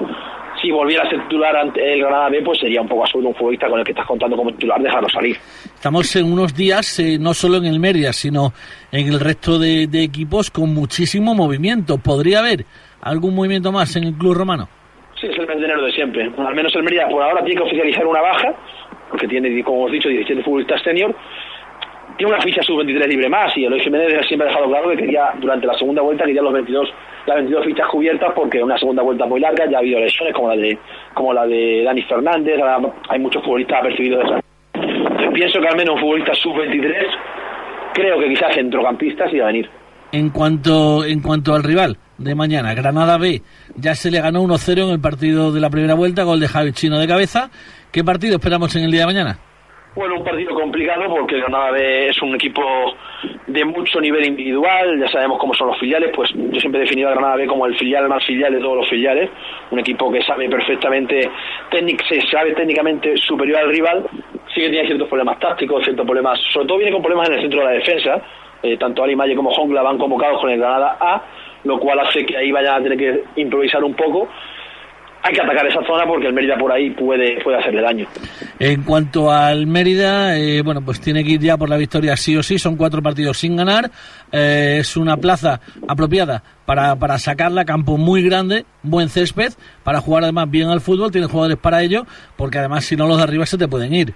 si 0.61 0.71
volviera 0.71 1.05
a 1.05 1.11
ser 1.11 1.23
titular 1.23 1.57
ante 1.57 1.93
el 1.93 2.01
Granada 2.01 2.29
B, 2.29 2.43
pues 2.45 2.59
sería 2.59 2.81
un 2.81 2.89
poco 2.89 3.05
absurdo 3.05 3.29
un 3.29 3.35
futbolista 3.35 3.69
con 3.69 3.79
el 3.79 3.85
que 3.85 3.93
estás 3.93 4.07
contando 4.07 4.37
como 4.37 4.53
titular 4.53 4.81
dejarlo 4.83 5.09
salir. 5.09 5.37
Estamos 5.75 6.15
en 6.17 6.31
unos 6.33 6.55
días, 6.55 6.99
eh, 6.99 7.19
no 7.19 7.35
solo 7.35 7.57
en 7.57 7.67
el 7.67 7.81
Mérida, 7.81 8.13
sino 8.13 8.53
en 8.93 9.09
el 9.09 9.21
resto 9.21 9.59
de, 9.59 9.89
equipos 10.03 10.51
con 10.51 10.75
muchísimo 10.75 11.35
movimiento. 11.35 11.99
¿Podría 11.99 12.41
haber 12.41 12.67
algún 13.01 13.35
movimiento 13.35 13.73
más 13.73 13.97
en 13.97 14.05
el 14.05 14.15
club 14.15 14.35
romano? 14.35 14.69
Sí, 15.21 15.27
es 15.27 15.39
el 15.39 15.47
mes 15.47 15.59
de 15.59 15.65
enero 15.65 15.83
de 15.83 15.93
siempre. 15.93 16.31
Al 16.37 16.55
menos 16.55 16.75
el 16.75 16.83
Mérida 16.83 17.09
por 17.09 17.23
ahora 17.23 17.45
tiene 17.45 17.61
que 17.61 17.67
oficializar 17.67 18.07
una 18.07 18.23
baja, 18.23 18.55
porque 19.11 19.29
tiene, 19.29 19.63
como 19.63 19.81
hemos 19.81 19.93
dicho, 19.93 20.09
17 20.09 20.43
futbolistas 20.43 20.83
senior 20.83 21.15
tiene 22.17 22.35
una 22.35 22.43
ficha 22.43 22.63
sub-23 22.63 23.07
libre 23.07 23.29
más 23.31 23.57
y 23.57 23.65
Eloy 23.65 23.81
Jiménez 23.81 24.27
siempre 24.27 24.47
ha 24.47 24.51
dejado 24.51 24.69
claro 24.69 24.91
que 24.91 24.97
quería, 24.99 25.33
durante 25.41 25.67
la 25.67 25.73
segunda 25.75 26.03
vuelta, 26.03 26.27
quería 26.27 26.43
los 26.43 26.53
22, 26.53 26.93
las 27.27 27.37
22 27.37 27.65
fichas 27.65 27.89
cubiertas 27.89 28.33
porque 28.35 28.63
una 28.63 28.77
segunda 28.77 29.03
vuelta 29.03 29.25
muy 29.25 29.41
larga, 29.41 29.65
ya 29.71 29.79
ha 29.79 29.81
habido 29.81 30.01
lesiones 30.01 30.35
como 30.35 30.49
la 30.49 30.57
de 30.57 30.79
como 31.15 31.33
la 31.33 31.47
de 31.47 31.83
Dani 31.83 32.03
Fernández, 32.03 32.61
hay 33.09 33.19
muchos 33.19 33.43
futbolistas 33.43 33.81
apercibidos 33.81 34.19
de 34.19 34.25
esa. 34.27 34.41
Entonces 34.75 35.31
pienso 35.33 35.61
que 35.61 35.69
al 35.69 35.77
menos 35.77 35.95
un 35.95 36.01
futbolista 36.01 36.35
sub-23, 36.35 37.07
creo 37.95 38.19
que 38.19 38.29
quizás 38.29 38.55
centrocampistas 38.55 39.33
iba 39.33 39.45
a 39.45 39.47
venir. 39.47 39.71
En 40.13 40.29
cuanto, 40.29 41.05
en 41.05 41.23
cuanto 41.23 41.55
al 41.55 41.63
rival 41.63 41.97
de 42.21 42.35
mañana, 42.35 42.75
Granada 42.75 43.17
B, 43.19 43.43
ya 43.77 43.95
se 43.95 44.11
le 44.11 44.21
ganó 44.21 44.43
1-0 44.43 44.85
en 44.85 44.91
el 44.91 45.01
partido 45.01 45.53
de 45.53 45.61
la 45.61 45.71
primera 45.71 45.95
vuelta, 45.95 46.23
gol 46.23 46.39
de 46.39 46.49
Javi 46.49 46.73
Chino 46.73 46.99
de 46.99 47.09
cabeza. 47.09 47.51
¿Qué 47.91 48.05
partido 48.05 48.37
esperamos 48.37 48.75
en 48.77 48.85
el 48.85 48.91
día 48.91 49.01
de 49.01 49.07
mañana? 49.07 49.39
Bueno, 49.97 50.19
un 50.19 50.25
partido 50.25 50.55
complicado 50.55 51.03
porque 51.09 51.39
Granada 51.39 51.73
B 51.73 52.09
es 52.11 52.23
un 52.23 52.35
equipo 52.37 52.63
de 53.49 53.65
mucho 53.65 54.01
nivel 54.01 54.25
individual, 54.25 55.01
ya 55.01 55.09
sabemos 55.09 55.39
cómo 55.41 55.53
son 55.55 55.69
los 55.69 55.81
filiales, 55.81 56.13
pues 56.15 56.31
yo 56.33 56.61
siempre 56.61 56.81
he 56.81 56.85
definido 56.85 57.09
a 57.09 57.13
Granada 57.13 57.37
B 57.37 57.47
como 57.49 57.67
el 57.67 57.77
filial 57.77 58.09
más 58.09 58.25
filial 58.25 58.53
de 58.53 58.61
todos 58.61 58.77
los 58.77 58.89
filiales, 58.89 59.31
un 59.73 59.81
equipo 59.81 60.13
que 60.13 60.23
sabe 60.23 60.49
perfectamente, 60.49 61.29
se 62.09 62.21
sabe 62.31 62.53
técnicamente 62.55 63.17
superior 63.17 63.59
al 63.59 63.71
rival, 63.71 64.07
sí 64.55 64.61
que 64.61 64.71
tiene 64.71 64.87
ciertos 64.87 65.09
problemas 65.09 65.41
tácticos, 65.41 65.83
ciertos 65.83 66.07
problemas, 66.07 66.39
sobre 66.53 66.69
todo 66.69 66.79
viene 66.79 66.93
con 66.93 67.03
problemas 67.03 67.29
en 67.29 67.35
el 67.35 67.41
centro 67.41 67.61
de 67.61 67.67
la 67.67 67.73
defensa, 67.73 68.23
eh, 68.63 68.77
tanto 68.77 69.03
Ali 69.03 69.17
Maye 69.17 69.35
como 69.35 69.51
Hongla 69.51 69.83
van 69.83 69.99
convocados 69.99 70.41
con 70.41 70.51
el 70.51 70.59
Granada 70.61 70.97
A, 71.01 71.23
lo 71.65 71.79
cual 71.79 72.01
hace 72.01 72.25
que 72.25 72.37
ahí 72.37 72.51
vayan 72.51 72.81
a 72.81 72.83
tener 72.83 72.99
que 72.99 73.25
improvisar 73.41 73.83
un 73.85 73.95
poco 73.95 74.29
hay 75.23 75.35
que 75.35 75.41
atacar 75.43 75.67
esa 75.67 75.85
zona 75.85 76.07
porque 76.07 76.27
el 76.27 76.33
Mérida 76.33 76.57
por 76.57 76.73
ahí 76.73 76.91
puede, 76.91 77.43
puede 77.43 77.59
hacerle 77.59 77.83
daño. 77.83 78.07
En 78.59 78.83
cuanto 78.83 79.31
al 79.31 79.67
Mérida, 79.67 80.39
eh, 80.39 80.63
bueno, 80.63 80.81
pues 80.85 81.01
tiene 81.01 81.23
que 81.25 81.33
ir 81.33 81.41
ya 81.41 81.57
por 81.57 81.69
la 81.69 81.77
victoria 81.77 82.17
sí 82.17 82.37
o 82.37 82.43
sí, 82.43 82.59
son 82.59 82.77
cuatro 82.77 83.03
partidos 83.03 83.39
sin 83.39 83.57
ganar, 83.57 83.91
eh, 84.33 84.79
es 84.81 84.97
una 84.97 85.17
plaza 85.17 85.61
apropiada 85.87 86.43
para, 86.65 86.97
para 86.97 87.19
sacarla, 87.19 87.65
campo 87.65 87.99
muy 87.99 88.23
grande, 88.23 88.65
buen 88.83 89.09
césped, 89.09 89.53
para 89.85 90.01
jugar 90.01 90.25
además 90.25 90.51
bien 90.51 90.69
al 90.69 90.81
fútbol, 90.81 91.13
tiene 91.13 91.27
jugadores 91.27 91.59
para 91.59 91.83
ello, 91.83 92.05
porque 92.37 92.59
además 92.59 92.85
si 92.85 92.97
no 92.97 93.07
los 93.07 93.19
de 93.19 93.25
arriba 93.25 93.45
se 93.45 93.59
te 93.59 93.69
pueden 93.69 93.95
ir. 93.95 94.15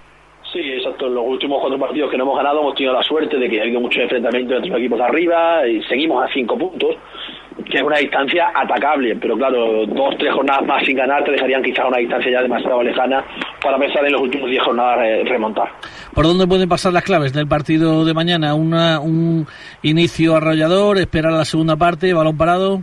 Sí, 0.51 0.61
exacto. 0.61 1.07
En 1.07 1.15
los 1.15 1.25
últimos 1.27 1.59
cuatro 1.59 1.77
partidos 1.77 2.09
que 2.09 2.17
no 2.17 2.23
hemos 2.23 2.37
ganado 2.37 2.61
hemos 2.61 2.75
tenido 2.75 2.93
la 2.93 3.03
suerte 3.03 3.37
de 3.37 3.49
que 3.49 3.59
ha 3.59 3.63
habido 3.63 3.81
muchos 3.81 4.01
enfrentamientos 4.01 4.55
entre 4.55 4.69
los 4.69 4.79
equipos 4.79 4.99
de 4.99 5.03
arriba 5.03 5.67
y 5.67 5.83
seguimos 5.83 6.23
a 6.23 6.33
cinco 6.33 6.57
puntos 6.57 6.95
que 7.69 7.77
es 7.77 7.83
una 7.83 7.97
distancia 7.97 8.51
atacable, 8.53 9.15
pero 9.15 9.35
claro, 9.37 9.85
dos, 9.87 10.15
tres 10.17 10.33
jornadas 10.33 10.65
más 10.65 10.85
sin 10.85 10.95
ganar 10.95 11.23
te 11.23 11.31
dejarían 11.31 11.63
quizás 11.63 11.85
una 11.87 11.97
distancia 11.97 12.31
ya 12.31 12.41
demasiado 12.41 12.83
lejana 12.83 13.23
para 13.61 13.77
pensar 13.77 14.05
en 14.05 14.11
los 14.13 14.21
últimos 14.21 14.49
diez 14.49 14.63
jornadas 14.63 14.99
eh, 15.03 15.23
remontar. 15.25 15.69
¿Por 16.13 16.25
dónde 16.25 16.47
pueden 16.47 16.69
pasar 16.69 16.93
las 16.93 17.03
claves 17.03 17.33
del 17.33 17.47
partido 17.47 18.05
de 18.05 18.13
mañana? 18.13 18.53
Una, 18.53 18.99
¿Un 18.99 19.47
inicio 19.81 20.35
arrollador, 20.35 20.97
esperar 20.97 21.31
la 21.31 21.45
segunda 21.45 21.75
parte, 21.75 22.13
balón 22.13 22.37
parado? 22.37 22.81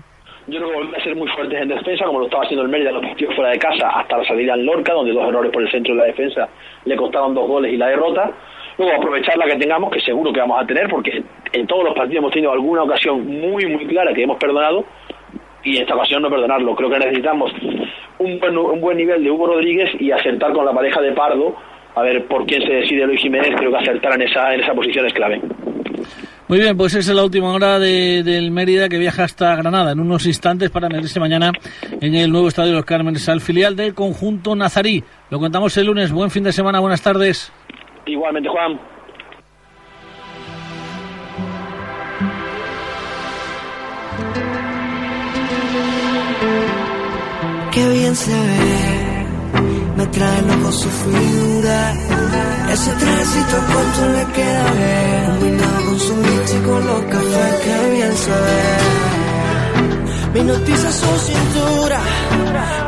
Yo 0.48 0.58
creo 0.58 0.70
que 0.70 0.76
volver 0.76 1.00
a 1.00 1.04
ser 1.04 1.14
muy 1.14 1.28
fuertes 1.28 1.62
en 1.62 1.68
defensa, 1.68 2.04
como 2.04 2.18
lo 2.18 2.24
estaba 2.24 2.42
haciendo 2.42 2.64
el 2.64 2.68
Mérida 2.68 2.88
en 2.88 2.96
los 2.96 3.04
partidos 3.04 3.36
fuera 3.36 3.50
de 3.52 3.58
casa, 3.58 3.88
hasta 3.88 4.18
la 4.18 4.24
salida 4.24 4.54
en 4.54 4.66
Lorca, 4.66 4.92
donde 4.92 5.12
dos 5.12 5.28
errores 5.28 5.52
por 5.52 5.62
el 5.62 5.70
centro 5.70 5.94
de 5.94 6.00
la 6.00 6.06
defensa 6.06 6.48
le 6.84 6.96
costaron 6.96 7.32
dos 7.32 7.46
goles 7.46 7.72
y 7.72 7.76
la 7.76 7.86
derrota 7.86 8.32
Luego 8.82 8.96
aprovechar 8.96 9.38
la 9.38 9.46
que 9.46 9.56
tengamos, 9.56 9.92
que 9.92 10.00
seguro 10.00 10.32
que 10.32 10.40
vamos 10.40 10.60
a 10.60 10.66
tener, 10.66 10.88
porque 10.88 11.22
en 11.52 11.66
todos 11.68 11.84
los 11.84 11.94
partidos 11.94 12.18
hemos 12.18 12.32
tenido 12.32 12.50
alguna 12.50 12.82
ocasión 12.82 13.24
muy, 13.24 13.64
muy 13.66 13.86
clara 13.86 14.12
que 14.12 14.24
hemos 14.24 14.38
perdonado, 14.38 14.84
y 15.62 15.78
esta 15.78 15.94
ocasión 15.94 16.20
no 16.22 16.28
perdonarlo. 16.28 16.74
Creo 16.74 16.90
que 16.90 16.98
necesitamos 16.98 17.52
un 18.18 18.40
buen, 18.40 18.58
un 18.58 18.80
buen 18.80 18.96
nivel 18.96 19.22
de 19.22 19.30
Hugo 19.30 19.46
Rodríguez 19.46 19.88
y 20.00 20.10
acertar 20.10 20.52
con 20.52 20.64
la 20.64 20.72
pareja 20.72 21.00
de 21.00 21.12
Pardo, 21.12 21.54
a 21.94 22.02
ver 22.02 22.26
por 22.26 22.44
quién 22.44 22.60
se 22.62 22.72
decide 22.72 23.06
Luis 23.06 23.20
Jiménez, 23.20 23.54
creo 23.56 23.70
que 23.70 23.76
acertar 23.76 24.14
en 24.14 24.22
esa, 24.22 24.52
en 24.52 24.62
esa 24.62 24.74
posición 24.74 25.06
es 25.06 25.12
clave. 25.12 25.40
Muy 26.48 26.58
bien, 26.58 26.76
pues 26.76 26.92
esa 26.94 27.12
es 27.12 27.16
la 27.16 27.24
última 27.24 27.52
hora 27.52 27.78
de, 27.78 28.24
del 28.24 28.50
Mérida 28.50 28.88
que 28.88 28.98
viaja 28.98 29.22
hasta 29.22 29.54
Granada 29.54 29.92
en 29.92 30.00
unos 30.00 30.26
instantes 30.26 30.70
para 30.70 30.88
medirse 30.88 31.20
mañana 31.20 31.52
en 32.00 32.14
el 32.16 32.32
nuevo 32.32 32.48
estadio 32.48 32.70
de 32.70 32.76
los 32.76 32.84
Cármenes 32.84 33.28
al 33.28 33.40
filial 33.40 33.76
del 33.76 33.94
conjunto 33.94 34.56
nazarí. 34.56 35.04
Lo 35.30 35.38
contamos 35.38 35.76
el 35.76 35.86
lunes. 35.86 36.10
Buen 36.10 36.30
fin 36.30 36.42
de 36.42 36.52
semana, 36.52 36.80
buenas 36.80 37.00
tardes. 37.00 37.52
Igualmente, 38.06 38.48
Juan. 38.48 38.80
Qué 47.72 47.88
bien 47.88 48.14
se 48.14 48.30
ve, 48.30 49.26
me 49.96 50.06
trae 50.08 50.42
loco 50.42 50.72
su 50.72 50.88
figura. 50.90 51.92
Ese 52.70 52.90
trencito 52.92 53.56
corto 53.72 54.08
le 54.12 54.24
queda 54.32 54.72
bien, 54.72 55.24
combinado 55.26 55.84
con 55.86 55.98
su 56.00 56.14
con 56.66 56.86
los 56.86 57.02
cafés, 57.04 57.54
qué 57.64 57.90
bien 57.94 58.16
se 58.16 58.30
ve. 58.30 59.02
Mi 60.34 60.42
noticia 60.42 60.92
su 60.92 61.18
cintura 61.18 62.00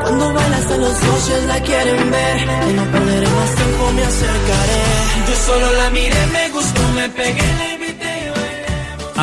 cuando 0.04 0.32
baila 0.34 0.56
hasta 0.58 0.76
los 0.76 0.96
socios 0.96 1.44
la 1.44 1.60
quieren 1.60 2.10
ver. 2.10 2.36
Y 2.68 2.72
no 2.74 2.84
perderé 2.92 3.28
más 3.28 3.54
tiempo, 3.54 3.92
me 3.92 4.02
acercaré. 4.04 4.82
Yo 5.28 5.34
solo 5.46 5.72
la 5.80 5.90
miré, 5.90 6.26
me 6.26 6.48
gustó, 6.50 6.82
me 6.94 7.08
pegué, 7.08 7.78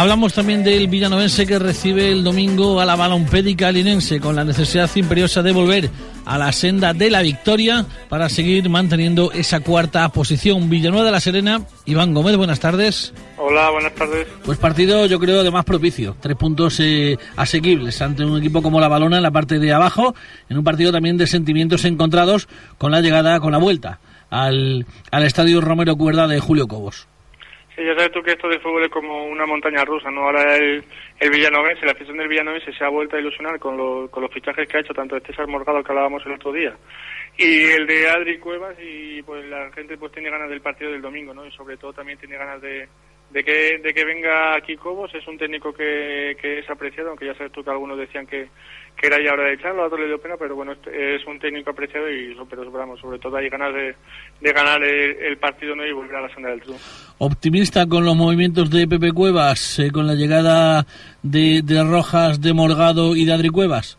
Hablamos 0.01 0.33
también 0.33 0.63
del 0.63 0.87
villanovense 0.87 1.45
que 1.45 1.59
recibe 1.59 2.11
el 2.11 2.23
domingo 2.23 2.81
a 2.81 2.85
la 2.85 2.95
balompédica 2.95 3.71
linense 3.71 4.19
con 4.19 4.35
la 4.35 4.43
necesidad 4.43 4.89
imperiosa 4.95 5.43
de 5.43 5.51
volver 5.51 5.91
a 6.25 6.39
la 6.39 6.51
senda 6.53 6.91
de 6.91 7.11
la 7.11 7.21
victoria 7.21 7.85
para 8.09 8.27
seguir 8.27 8.67
manteniendo 8.67 9.31
esa 9.31 9.59
cuarta 9.59 10.09
posición. 10.09 10.71
Villanueva 10.71 11.05
de 11.05 11.11
la 11.11 11.19
Serena, 11.19 11.67
Iván 11.85 12.15
Gómez, 12.15 12.35
buenas 12.35 12.59
tardes. 12.59 13.13
Hola, 13.37 13.69
buenas 13.69 13.93
tardes. 13.93 14.25
Pues 14.43 14.57
partido 14.57 15.05
yo 15.05 15.19
creo 15.19 15.43
de 15.43 15.51
más 15.51 15.65
propicio, 15.65 16.17
tres 16.19 16.35
puntos 16.35 16.79
eh, 16.79 17.19
asequibles 17.35 18.01
ante 18.01 18.25
un 18.25 18.39
equipo 18.39 18.63
como 18.63 18.81
la 18.81 18.87
Balona 18.87 19.17
en 19.17 19.23
la 19.23 19.29
parte 19.29 19.59
de 19.59 19.71
abajo, 19.71 20.15
en 20.49 20.57
un 20.57 20.63
partido 20.63 20.91
también 20.91 21.17
de 21.17 21.27
sentimientos 21.27 21.85
encontrados 21.85 22.47
con 22.79 22.91
la 22.91 23.01
llegada, 23.01 23.39
con 23.39 23.51
la 23.51 23.59
vuelta 23.59 23.99
al, 24.31 24.87
al 25.11 25.23
estadio 25.25 25.61
Romero 25.61 25.95
Cuerda 25.95 26.27
de 26.27 26.39
Julio 26.39 26.67
Cobos. 26.67 27.07
Sí, 27.81 27.87
ya 27.87 27.95
sabes 27.95 28.11
tú 28.11 28.21
que 28.21 28.33
esto 28.33 28.47
de 28.47 28.59
fútbol 28.59 28.83
es 28.83 28.91
como 28.91 29.25
una 29.25 29.47
montaña 29.47 29.83
rusa, 29.83 30.11
¿no? 30.11 30.25
Ahora 30.25 30.55
el, 30.55 30.83
el 31.19 31.29
Villanovense, 31.31 31.83
la 31.83 31.93
afición 31.93 32.15
del 32.15 32.27
Villanovense 32.27 32.71
se 32.71 32.83
ha 32.83 32.89
vuelto 32.89 33.15
a 33.15 33.19
ilusionar 33.19 33.57
con, 33.57 34.07
con 34.07 34.21
los 34.21 34.31
fichajes 34.31 34.69
que 34.69 34.77
ha 34.77 34.81
hecho 34.81 34.93
tanto 34.93 35.17
este 35.17 35.31
César 35.31 35.47
Morgado 35.47 35.83
que 35.83 35.91
hablábamos 35.91 36.23
el 36.27 36.33
otro 36.33 36.53
día 36.53 36.75
y 37.37 37.71
el 37.71 37.87
de 37.87 38.07
Adri 38.07 38.37
Cuevas 38.37 38.75
y 38.79 39.23
pues 39.23 39.43
la 39.45 39.71
gente 39.71 39.97
pues 39.97 40.11
tiene 40.11 40.29
ganas 40.29 40.47
del 40.47 40.61
partido 40.61 40.91
del 40.91 41.01
domingo, 41.01 41.33
¿no? 41.33 41.43
Y 41.43 41.51
sobre 41.53 41.75
todo 41.75 41.91
también 41.91 42.19
tiene 42.19 42.37
ganas 42.37 42.61
de, 42.61 42.87
de 43.31 43.43
que, 43.43 43.77
de 43.77 43.93
que 43.93 44.05
venga 44.05 44.55
aquí 44.55 44.75
Cobos, 44.75 45.13
es 45.15 45.25
un 45.27 45.37
técnico 45.37 45.73
que, 45.73 46.35
que 46.41 46.59
es 46.59 46.69
apreciado, 46.69 47.09
aunque 47.09 47.25
ya 47.25 47.33
sabes 47.35 47.51
tú 47.51 47.63
que 47.63 47.69
algunos 47.69 47.97
decían 47.97 48.27
que, 48.27 48.49
que 48.97 49.07
era 49.07 49.17
ya 49.23 49.33
hora 49.33 49.45
de 49.45 49.53
echarlo, 49.53 49.83
a 49.83 49.87
otros 49.87 50.01
le 50.01 50.07
dio 50.07 50.21
pena, 50.21 50.35
pero 50.37 50.55
bueno, 50.55 50.73
es 50.73 51.25
un 51.25 51.39
técnico 51.39 51.69
apreciado 51.69 52.11
y 52.11 52.35
pero, 52.49 52.69
vamos, 52.69 52.99
sobre 52.99 53.19
todo 53.19 53.37
hay 53.37 53.49
ganas 53.49 53.73
de, 53.73 53.95
de 54.41 54.53
ganar 54.53 54.83
el, 54.83 55.37
partido 55.37 55.75
¿no? 55.75 55.85
y 55.85 55.93
volver 55.93 56.17
a 56.17 56.21
la 56.21 56.33
senda 56.33 56.49
del 56.49 56.61
triunfo. 56.61 57.15
Optimista 57.19 57.87
con 57.87 58.03
los 58.03 58.15
movimientos 58.15 58.69
de 58.69 58.87
Pepe 58.87 59.13
Cuevas, 59.13 59.79
eh, 59.79 59.91
con 59.91 60.07
la 60.07 60.15
llegada 60.15 60.85
de, 61.23 61.61
de 61.63 61.83
Rojas, 61.83 62.41
de 62.41 62.53
Morgado 62.53 63.15
y 63.15 63.25
de 63.25 63.33
Adri 63.33 63.49
Cuevas. 63.49 63.97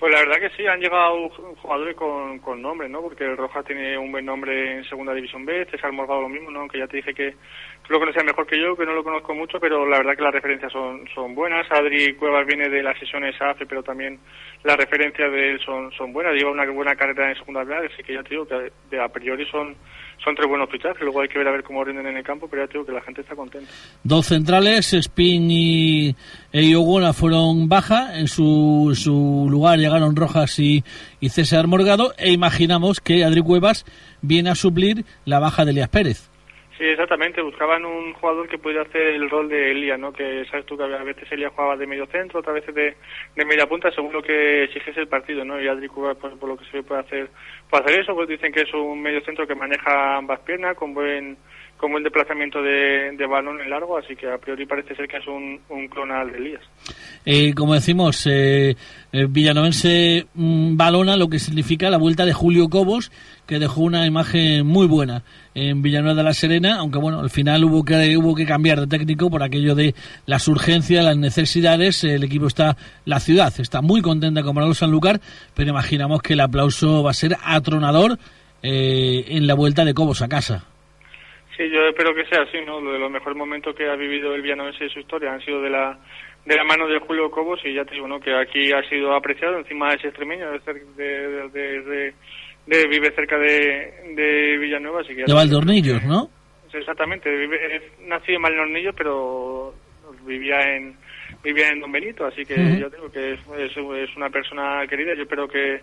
Pues 0.00 0.14
la 0.14 0.20
verdad 0.20 0.40
que 0.40 0.56
sí, 0.56 0.66
han 0.66 0.80
llegado 0.80 1.28
jugadores 1.60 1.94
con, 1.94 2.38
con 2.38 2.62
nombre, 2.62 2.88
¿no? 2.88 3.02
Porque 3.02 3.24
el 3.24 3.36
Rojas 3.36 3.66
tiene 3.66 3.98
un 3.98 4.10
buen 4.10 4.24
nombre 4.24 4.78
en 4.78 4.84
Segunda 4.84 5.12
División 5.12 5.44
B, 5.44 5.66
César 5.70 5.92
Morgado 5.92 6.22
lo 6.22 6.30
mismo, 6.30 6.50
¿no? 6.50 6.60
Aunque 6.60 6.78
ya 6.78 6.86
te 6.86 6.96
dije 6.96 7.12
que 7.12 7.34
lo 7.90 7.98
conocía 7.98 8.22
mejor 8.22 8.46
que 8.46 8.56
yo, 8.56 8.76
que 8.76 8.86
no 8.86 8.92
lo 8.92 9.02
conozco 9.02 9.34
mucho, 9.34 9.58
pero 9.58 9.84
la 9.84 9.98
verdad 9.98 10.14
que 10.14 10.22
las 10.22 10.32
referencias 10.32 10.70
son, 10.70 11.08
son 11.12 11.34
buenas. 11.34 11.66
Adri 11.72 12.14
Cuevas 12.14 12.46
viene 12.46 12.68
de 12.68 12.84
las 12.84 12.96
sesiones 12.96 13.34
AFE, 13.42 13.66
pero 13.66 13.82
también 13.82 14.20
las 14.62 14.76
referencias 14.76 15.32
de 15.32 15.50
él 15.50 15.60
son, 15.66 15.90
son 15.98 16.12
buenas. 16.12 16.34
Lleva 16.34 16.52
una 16.52 16.70
buena 16.70 16.94
carrera 16.94 17.28
en 17.28 17.36
segunda 17.36 17.64
B, 17.64 17.74
así 17.92 18.04
que 18.04 18.14
ya 18.14 18.22
te 18.22 18.28
digo 18.30 18.46
que 18.46 18.70
de 18.92 19.02
a 19.02 19.08
priori 19.08 19.44
son, 19.50 19.74
son 20.22 20.36
tres 20.36 20.48
buenos 20.48 20.70
fichajes. 20.70 21.02
Luego 21.02 21.20
hay 21.20 21.28
que 21.28 21.38
ver 21.38 21.48
a 21.48 21.50
ver 21.50 21.64
cómo 21.64 21.82
rinden 21.82 22.06
en 22.06 22.16
el 22.16 22.22
campo, 22.22 22.46
pero 22.48 22.62
ya 22.62 22.68
te 22.68 22.74
digo 22.74 22.86
que 22.86 22.92
la 22.92 23.02
gente 23.02 23.22
está 23.22 23.34
contenta. 23.34 23.68
Dos 24.04 24.26
centrales, 24.26 24.92
Spin 24.92 25.50
y 25.50 26.14
Iogona 26.52 27.12
fueron 27.12 27.68
baja. 27.68 28.16
En 28.20 28.28
su, 28.28 28.92
su 28.94 29.48
lugar 29.50 29.80
llegaron 29.80 30.14
Rojas 30.14 30.60
y, 30.60 30.84
y 31.18 31.30
César 31.30 31.66
Morgado. 31.66 32.14
E 32.18 32.30
imaginamos 32.30 33.00
que 33.00 33.24
Adri 33.24 33.40
Cuevas 33.40 33.84
viene 34.22 34.50
a 34.50 34.54
suplir 34.54 35.04
la 35.24 35.40
baja 35.40 35.64
de 35.64 35.72
Elías 35.72 35.88
Pérez. 35.88 36.29
Sí, 36.80 36.86
exactamente. 36.86 37.42
Buscaban 37.42 37.84
un 37.84 38.14
jugador 38.14 38.48
que 38.48 38.56
pudiera 38.56 38.84
hacer 38.84 39.02
el 39.02 39.28
rol 39.28 39.50
de 39.50 39.70
Elia, 39.70 39.98
¿no? 39.98 40.14
Que 40.14 40.46
sabes 40.46 40.64
tú 40.64 40.78
que 40.78 40.84
a 40.84 41.04
veces 41.04 41.30
Elia 41.30 41.50
jugaba 41.50 41.76
de 41.76 41.86
medio 41.86 42.06
centro, 42.06 42.40
otras 42.40 42.54
veces 42.54 42.74
de, 42.74 42.96
de 43.36 43.44
media 43.44 43.66
punta, 43.66 43.90
según 43.90 44.14
lo 44.14 44.22
que 44.22 44.64
exigiese 44.64 45.00
el 45.00 45.08
partido, 45.08 45.44
¿no? 45.44 45.60
Y 45.60 45.68
Adri 45.68 45.88
Cuba, 45.88 46.14
pues, 46.14 46.32
por 46.36 46.48
lo 46.48 46.56
que 46.56 46.64
se 46.70 46.82
puede 46.82 47.02
hacer, 47.02 47.28
puede 47.68 47.84
hacer 47.84 48.00
eso. 48.00 48.14
Pues 48.14 48.30
dicen 48.30 48.50
que 48.50 48.62
es 48.62 48.72
un 48.72 49.02
medio 49.02 49.20
centro 49.20 49.46
que 49.46 49.54
maneja 49.54 50.16
ambas 50.16 50.40
piernas, 50.40 50.74
con 50.74 50.94
buen 50.94 51.36
con 51.80 51.92
buen 51.92 52.04
desplazamiento 52.04 52.62
de, 52.62 53.16
de 53.16 53.26
balón 53.26 53.58
en 53.58 53.70
largo, 53.70 53.96
así 53.96 54.14
que 54.14 54.30
a 54.30 54.36
priori 54.36 54.66
parece 54.66 54.94
ser 54.94 55.08
que 55.08 55.16
es 55.16 55.26
un, 55.26 55.58
un 55.70 55.88
clonal 55.88 56.30
de 56.30 56.36
Elías. 56.36 56.62
Eh, 57.24 57.54
como 57.54 57.72
decimos, 57.72 58.26
eh, 58.26 58.76
eh, 59.12 59.26
Villanovense 59.26 60.26
mm, 60.34 60.76
balona 60.76 61.16
lo 61.16 61.28
que 61.28 61.38
significa 61.38 61.88
la 61.88 61.96
vuelta 61.96 62.26
de 62.26 62.34
Julio 62.34 62.68
Cobos, 62.68 63.10
que 63.46 63.58
dejó 63.58 63.80
una 63.80 64.04
imagen 64.04 64.66
muy 64.66 64.86
buena 64.86 65.22
en 65.54 65.80
Villanueva 65.80 66.14
de 66.14 66.22
la 66.22 66.34
Serena, 66.34 66.76
aunque 66.76 66.98
bueno, 66.98 67.20
al 67.20 67.30
final 67.30 67.64
hubo 67.64 67.82
que 67.82 68.14
hubo 68.18 68.34
que 68.34 68.44
cambiar 68.44 68.80
de 68.80 68.86
técnico 68.86 69.30
por 69.30 69.42
aquello 69.42 69.74
de 69.74 69.94
las 70.26 70.48
urgencias, 70.48 71.02
las 71.02 71.16
necesidades. 71.16 72.04
El 72.04 72.24
equipo 72.24 72.46
está, 72.46 72.76
la 73.06 73.20
ciudad 73.20 73.54
está 73.58 73.80
muy 73.80 74.02
contenta 74.02 74.42
con 74.42 74.54
Manolo 74.54 74.74
Sanlúcar, 74.74 75.18
pero 75.54 75.70
imaginamos 75.70 76.20
que 76.20 76.34
el 76.34 76.40
aplauso 76.40 77.02
va 77.02 77.12
a 77.12 77.14
ser 77.14 77.38
atronador 77.42 78.18
en 78.62 79.46
la 79.46 79.54
vuelta 79.54 79.86
de 79.86 79.94
Cobos 79.94 80.20
a 80.20 80.28
casa. 80.28 80.69
Sí, 81.60 81.68
yo 81.68 81.86
espero 81.88 82.14
que 82.14 82.24
sea 82.24 82.44
así, 82.44 82.56
¿no? 82.64 82.80
Lo 82.80 82.94
de 82.94 82.98
los 82.98 83.10
mejores 83.10 83.36
momentos 83.36 83.76
que 83.76 83.86
ha 83.86 83.94
vivido 83.94 84.34
el 84.34 84.40
Villanovense 84.40 84.84
de 84.84 84.88
su 84.88 85.00
historia 85.00 85.34
han 85.34 85.44
sido 85.44 85.60
de 85.60 85.68
la 85.68 85.98
de 86.46 86.56
la 86.56 86.64
mano 86.64 86.88
de 86.88 86.98
Julio 87.00 87.30
Cobos 87.30 87.60
y 87.66 87.74
ya 87.74 87.84
te 87.84 87.96
digo, 87.96 88.08
¿no? 88.08 88.18
Que 88.18 88.34
aquí 88.34 88.72
ha 88.72 88.82
sido 88.88 89.14
apreciado, 89.14 89.58
encima 89.58 89.92
es 89.92 90.02
extremeño, 90.02 90.46
de, 90.96 91.50
de, 91.52 92.14
de, 92.66 92.88
vive 92.88 93.14
cerca 93.14 93.36
de, 93.36 93.92
de 94.16 94.56
Villanueva, 94.56 95.02
así 95.02 95.14
que... 95.14 95.24
De 95.24 95.34
Valdornillos, 95.34 96.02
¿no? 96.04 96.30
Exactamente, 96.72 97.28
vive, 97.30 97.82
nacido 98.06 98.36
en 98.36 98.42
Valdornillos, 98.42 98.94
pero 98.96 99.74
vivía 100.24 100.60
en 100.60 100.96
vivía 101.44 101.68
en 101.68 101.80
Don 101.80 101.92
Benito, 101.92 102.24
así 102.24 102.46
que 102.46 102.54
ya 102.54 102.88
digo 102.88 103.12
que 103.12 103.34
es, 103.34 103.40
es, 103.58 104.16
una 104.16 104.30
persona 104.30 104.86
querida, 104.88 105.14
yo 105.14 105.24
espero 105.24 105.46
que 105.46 105.82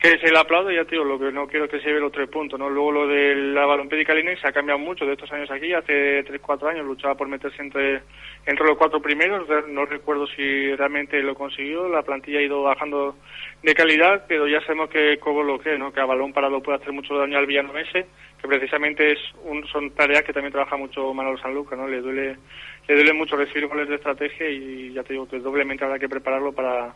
que 0.00 0.18
se 0.18 0.32
le 0.32 0.38
aplaude, 0.38 0.74
ya 0.74 0.86
tío, 0.86 1.04
lo 1.04 1.18
que 1.18 1.30
no 1.30 1.46
quiero 1.46 1.68
que 1.68 1.78
se 1.78 1.86
lleve 1.86 2.00
los 2.00 2.10
tres 2.10 2.26
puntos, 2.30 2.58
¿no? 2.58 2.70
Luego 2.70 2.90
lo 2.90 3.06
de 3.06 3.34
la 3.34 3.66
balompédica 3.66 4.14
se 4.14 4.48
ha 4.48 4.52
cambiado 4.52 4.78
mucho 4.78 5.04
de 5.04 5.12
estos 5.12 5.30
años 5.30 5.50
aquí, 5.50 5.74
hace 5.74 6.22
tres, 6.22 6.40
cuatro 6.40 6.68
años 6.68 6.86
luchaba 6.86 7.16
por 7.16 7.28
meterse 7.28 7.60
entre, 7.60 8.00
entre 8.46 8.66
los 8.66 8.78
cuatro 8.78 9.02
primeros, 9.02 9.46
no 9.68 9.84
recuerdo 9.84 10.26
si 10.26 10.74
realmente 10.74 11.22
lo 11.22 11.34
consiguió, 11.34 11.86
la 11.86 12.02
plantilla 12.02 12.38
ha 12.38 12.42
ido 12.42 12.62
bajando 12.62 13.14
de 13.62 13.74
calidad, 13.74 14.24
pero 14.26 14.48
ya 14.48 14.62
sabemos 14.62 14.88
que 14.88 15.18
como 15.18 15.42
lo 15.42 15.58
que, 15.58 15.76
¿no? 15.76 15.92
Que 15.92 16.00
a 16.00 16.06
balón 16.06 16.32
parado 16.32 16.62
puede 16.62 16.78
hacer 16.78 16.94
mucho 16.94 17.18
daño 17.18 17.36
al 17.36 17.44
Villanovese, 17.44 18.06
que 18.40 18.48
precisamente 18.48 19.12
es 19.12 19.18
un, 19.44 19.66
son 19.66 19.90
tareas 19.90 20.22
que 20.22 20.32
también 20.32 20.52
trabaja 20.52 20.78
mucho 20.78 21.12
Manolo 21.12 21.36
Sanluca, 21.36 21.76
¿no? 21.76 21.86
Le 21.86 22.00
duele, 22.00 22.38
le 22.88 22.94
duele 22.94 23.12
mucho 23.12 23.36
recibir 23.36 23.66
goles 23.66 23.86
de 23.86 23.96
estrategia 23.96 24.48
y 24.48 24.94
ya 24.94 25.02
te 25.02 25.12
digo 25.12 25.28
que 25.28 25.40
doblemente 25.40 25.84
habrá 25.84 25.98
que 25.98 26.08
prepararlo 26.08 26.52
para 26.52 26.94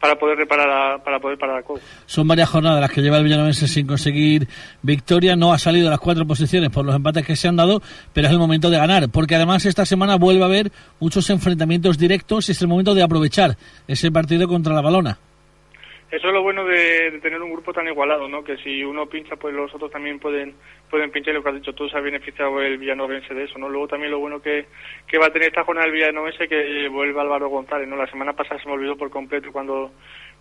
para 0.00 0.16
poder 0.16 0.38
reparar 0.38 1.02
para 1.02 1.20
poder 1.20 1.38
parar 1.38 1.58
a 1.58 1.62
Cobo. 1.62 1.78
Son 2.06 2.26
varias 2.26 2.48
jornadas 2.48 2.80
las 2.80 2.90
que 2.90 3.02
lleva 3.02 3.18
el 3.18 3.24
Villanovense 3.24 3.68
sin 3.68 3.86
conseguir 3.86 4.48
victoria, 4.82 5.36
no 5.36 5.52
ha 5.52 5.58
salido 5.58 5.84
de 5.84 5.90
las 5.90 6.00
cuatro 6.00 6.26
posiciones 6.26 6.70
por 6.70 6.84
los 6.84 6.96
empates 6.96 7.26
que 7.26 7.36
se 7.36 7.48
han 7.48 7.56
dado, 7.56 7.80
pero 8.12 8.26
es 8.26 8.32
el 8.32 8.38
momento 8.38 8.70
de 8.70 8.78
ganar, 8.78 9.10
porque 9.12 9.34
además 9.34 9.66
esta 9.66 9.84
semana 9.84 10.16
vuelve 10.16 10.42
a 10.42 10.46
haber 10.46 10.72
muchos 10.98 11.28
enfrentamientos 11.30 11.98
directos 11.98 12.48
y 12.48 12.52
es 12.52 12.62
el 12.62 12.68
momento 12.68 12.94
de 12.94 13.02
aprovechar 13.02 13.56
ese 13.86 14.10
partido 14.10 14.48
contra 14.48 14.74
la 14.74 14.80
Balona. 14.80 15.18
Eso 16.10 16.26
es 16.26 16.34
lo 16.34 16.42
bueno 16.42 16.64
de, 16.64 17.20
tener 17.22 17.40
un 17.40 17.52
grupo 17.52 17.72
tan 17.72 17.86
igualado, 17.86 18.26
¿no? 18.26 18.42
Que 18.42 18.56
si 18.56 18.82
uno 18.82 19.06
pincha, 19.06 19.36
pues 19.36 19.54
los 19.54 19.72
otros 19.72 19.92
también 19.92 20.18
pueden 20.18 20.54
pueden 20.90 21.10
pinchar. 21.10 21.34
Lo 21.34 21.42
que 21.42 21.48
has 21.48 21.54
dicho 21.54 21.72
tú, 21.72 21.88
se 21.88 21.96
ha 21.96 22.00
beneficiado 22.00 22.60
el 22.60 22.76
villanovense 22.78 23.32
de 23.32 23.44
eso, 23.44 23.58
¿no? 23.58 23.68
Luego 23.68 23.88
también 23.88 24.10
lo 24.10 24.18
bueno 24.18 24.42
que, 24.42 24.66
que 25.06 25.18
va 25.18 25.26
a 25.26 25.32
tener 25.32 25.48
esta 25.48 25.64
jornada 25.64 25.86
el 25.86 25.92
villanovense 25.92 26.48
que 26.48 26.88
vuelve 26.88 27.20
Álvaro 27.20 27.48
González, 27.48 27.88
¿no? 27.88 27.96
La 27.96 28.10
semana 28.10 28.32
pasada 28.32 28.60
se 28.60 28.68
me 28.68 28.74
olvidó 28.74 28.96
por 28.96 29.10
completo 29.10 29.50
cuando 29.52 29.92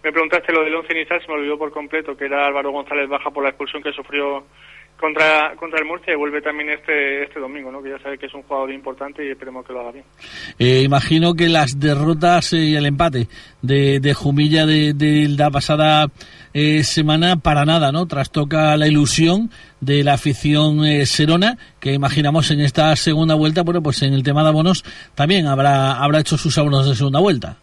me 0.03 0.11
preguntaste 0.11 0.53
lo 0.53 0.63
del 0.63 0.75
once 0.75 0.93
inicial, 0.93 1.21
se 1.21 1.27
me 1.27 1.35
olvidó 1.35 1.57
por 1.57 1.71
completo 1.71 2.15
que 2.15 2.25
era 2.25 2.47
Álvaro 2.47 2.71
González 2.71 3.07
baja 3.09 3.31
por 3.31 3.43
la 3.43 3.49
expulsión 3.49 3.83
que 3.83 3.91
sufrió 3.91 4.45
contra, 4.99 5.55
contra 5.55 5.79
el 5.79 5.85
Murcia 5.85 6.13
y 6.13 6.17
vuelve 6.17 6.41
también 6.41 6.69
este, 6.69 7.23
este 7.23 7.39
domingo, 7.39 7.71
¿no? 7.71 7.81
que 7.81 7.89
ya 7.89 7.99
sabe 7.99 8.17
que 8.17 8.25
es 8.25 8.33
un 8.33 8.43
jugador 8.43 8.71
importante 8.71 9.25
y 9.25 9.31
esperemos 9.31 9.65
que 9.65 9.73
lo 9.73 9.81
haga 9.81 9.91
bien. 9.91 10.05
Eh, 10.57 10.81
imagino 10.83 11.33
que 11.33 11.47
las 11.47 11.79
derrotas 11.79 12.53
y 12.53 12.75
el 12.75 12.85
empate 12.85 13.27
de, 13.61 13.99
de 13.99 14.13
Jumilla 14.13 14.65
de, 14.65 14.93
de 14.93 15.27
la 15.29 15.49
pasada 15.49 16.07
eh, 16.53 16.83
semana 16.83 17.37
para 17.37 17.65
nada, 17.65 17.91
¿no? 17.91 18.07
Trastoca 18.07 18.75
la 18.77 18.87
ilusión 18.87 19.49
de 19.81 20.03
la 20.03 20.13
afición 20.13 20.85
eh, 20.85 21.05
serona, 21.05 21.57
que 21.79 21.93
imaginamos 21.93 22.51
en 22.51 22.61
esta 22.61 22.95
segunda 22.95 23.35
vuelta, 23.35 23.63
bueno, 23.63 23.81
pues 23.81 24.01
en 24.01 24.13
el 24.13 24.23
tema 24.23 24.43
de 24.43 24.49
abonos 24.49 24.83
también 25.15 25.47
habrá, 25.47 25.93
habrá 25.93 26.19
hecho 26.19 26.37
sus 26.37 26.57
abonos 26.57 26.87
de 26.87 26.95
segunda 26.95 27.19
vuelta. 27.19 27.57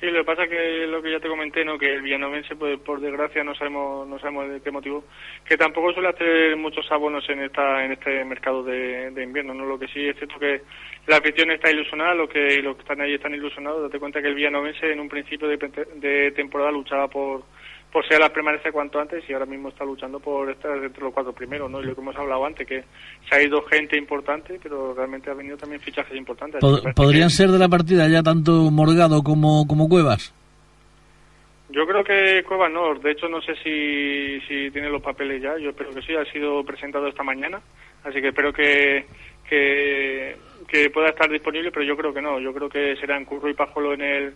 Sí, 0.00 0.06
lo 0.06 0.20
que 0.20 0.24
pasa 0.24 0.48
que 0.48 0.86
lo 0.86 1.02
que 1.02 1.12
ya 1.12 1.20
te 1.20 1.28
comenté, 1.28 1.62
¿no? 1.62 1.76
Que 1.76 1.92
el 1.92 2.00
villanovense, 2.00 2.56
pues, 2.56 2.80
por 2.80 3.00
desgracia, 3.00 3.44
no 3.44 3.54
sabemos, 3.54 4.08
no 4.08 4.18
sabemos 4.18 4.48
de 4.48 4.62
qué 4.62 4.70
motivo, 4.70 5.04
que 5.46 5.58
tampoco 5.58 5.92
suele 5.92 6.08
hacer 6.08 6.56
muchos 6.56 6.90
abonos 6.90 7.28
en 7.28 7.42
esta, 7.42 7.84
en 7.84 7.92
este 7.92 8.24
mercado 8.24 8.62
de, 8.62 9.12
invierno, 9.22 9.52
¿no? 9.52 9.66
Lo 9.66 9.78
que 9.78 9.88
sí 9.88 10.08
es 10.08 10.16
cierto 10.16 10.38
que 10.38 10.62
la 11.06 11.18
afición 11.18 11.50
está 11.50 11.70
ilusionada, 11.70 12.14
lo 12.14 12.26
que, 12.26 12.62
los 12.62 12.76
que 12.76 12.82
están 12.82 13.02
ahí 13.02 13.12
están 13.12 13.34
ilusionados. 13.34 13.82
Date 13.82 13.98
cuenta 13.98 14.22
que 14.22 14.28
el 14.28 14.36
villanovense 14.36 14.90
en 14.90 15.00
un 15.00 15.08
principio 15.10 15.48
de, 15.48 15.58
de 15.96 16.30
temporada 16.30 16.70
luchaba 16.70 17.06
por, 17.06 17.44
por 17.92 18.06
ser 18.06 18.20
la 18.20 18.32
permanencia 18.32 18.70
cuanto 18.70 19.00
antes 19.00 19.28
y 19.28 19.32
ahora 19.32 19.46
mismo 19.46 19.68
está 19.68 19.84
luchando 19.84 20.20
por 20.20 20.48
estar 20.50 20.76
entre 20.76 21.02
los 21.02 21.12
cuatro 21.12 21.32
primeros, 21.32 21.70
¿no? 21.70 21.80
Y 21.80 21.86
lo 21.86 21.94
que 21.94 22.00
hemos 22.00 22.16
hablado 22.16 22.44
antes, 22.44 22.66
que 22.66 22.84
se 23.28 23.34
ha 23.34 23.42
ido 23.42 23.62
gente 23.62 23.96
importante, 23.96 24.60
pero 24.62 24.94
realmente 24.94 25.30
ha 25.30 25.34
venido 25.34 25.56
también 25.56 25.80
fichajes 25.80 26.16
importantes. 26.16 26.60
¿Podrían 26.94 27.30
ser 27.30 27.50
de 27.50 27.58
la 27.58 27.68
partida 27.68 28.08
ya 28.08 28.22
tanto 28.22 28.70
Morgado 28.70 29.22
como, 29.22 29.66
como 29.66 29.88
Cuevas? 29.88 30.32
Yo 31.70 31.86
creo 31.86 32.04
que 32.04 32.44
Cuevas 32.44 32.72
no, 32.72 32.94
de 32.94 33.10
hecho 33.12 33.28
no 33.28 33.40
sé 33.40 33.54
si, 33.62 34.40
si 34.46 34.70
tiene 34.70 34.88
los 34.88 35.02
papeles 35.02 35.42
ya, 35.42 35.56
yo 35.58 35.70
espero 35.70 35.90
que 35.90 36.02
sí, 36.02 36.14
ha 36.14 36.24
sido 36.32 36.64
presentado 36.64 37.06
esta 37.06 37.22
mañana, 37.22 37.60
así 38.04 38.20
que 38.20 38.28
espero 38.28 38.52
que, 38.52 39.06
que, 39.48 40.36
que 40.66 40.90
pueda 40.90 41.10
estar 41.10 41.30
disponible, 41.30 41.70
pero 41.70 41.84
yo 41.84 41.96
creo 41.96 42.12
que 42.12 42.22
no, 42.22 42.40
yo 42.40 42.52
creo 42.52 42.68
que 42.68 42.96
serán 42.96 43.24
Curro 43.24 43.48
y 43.48 43.54
Pajolo 43.54 43.94
en 43.94 44.00
el 44.00 44.34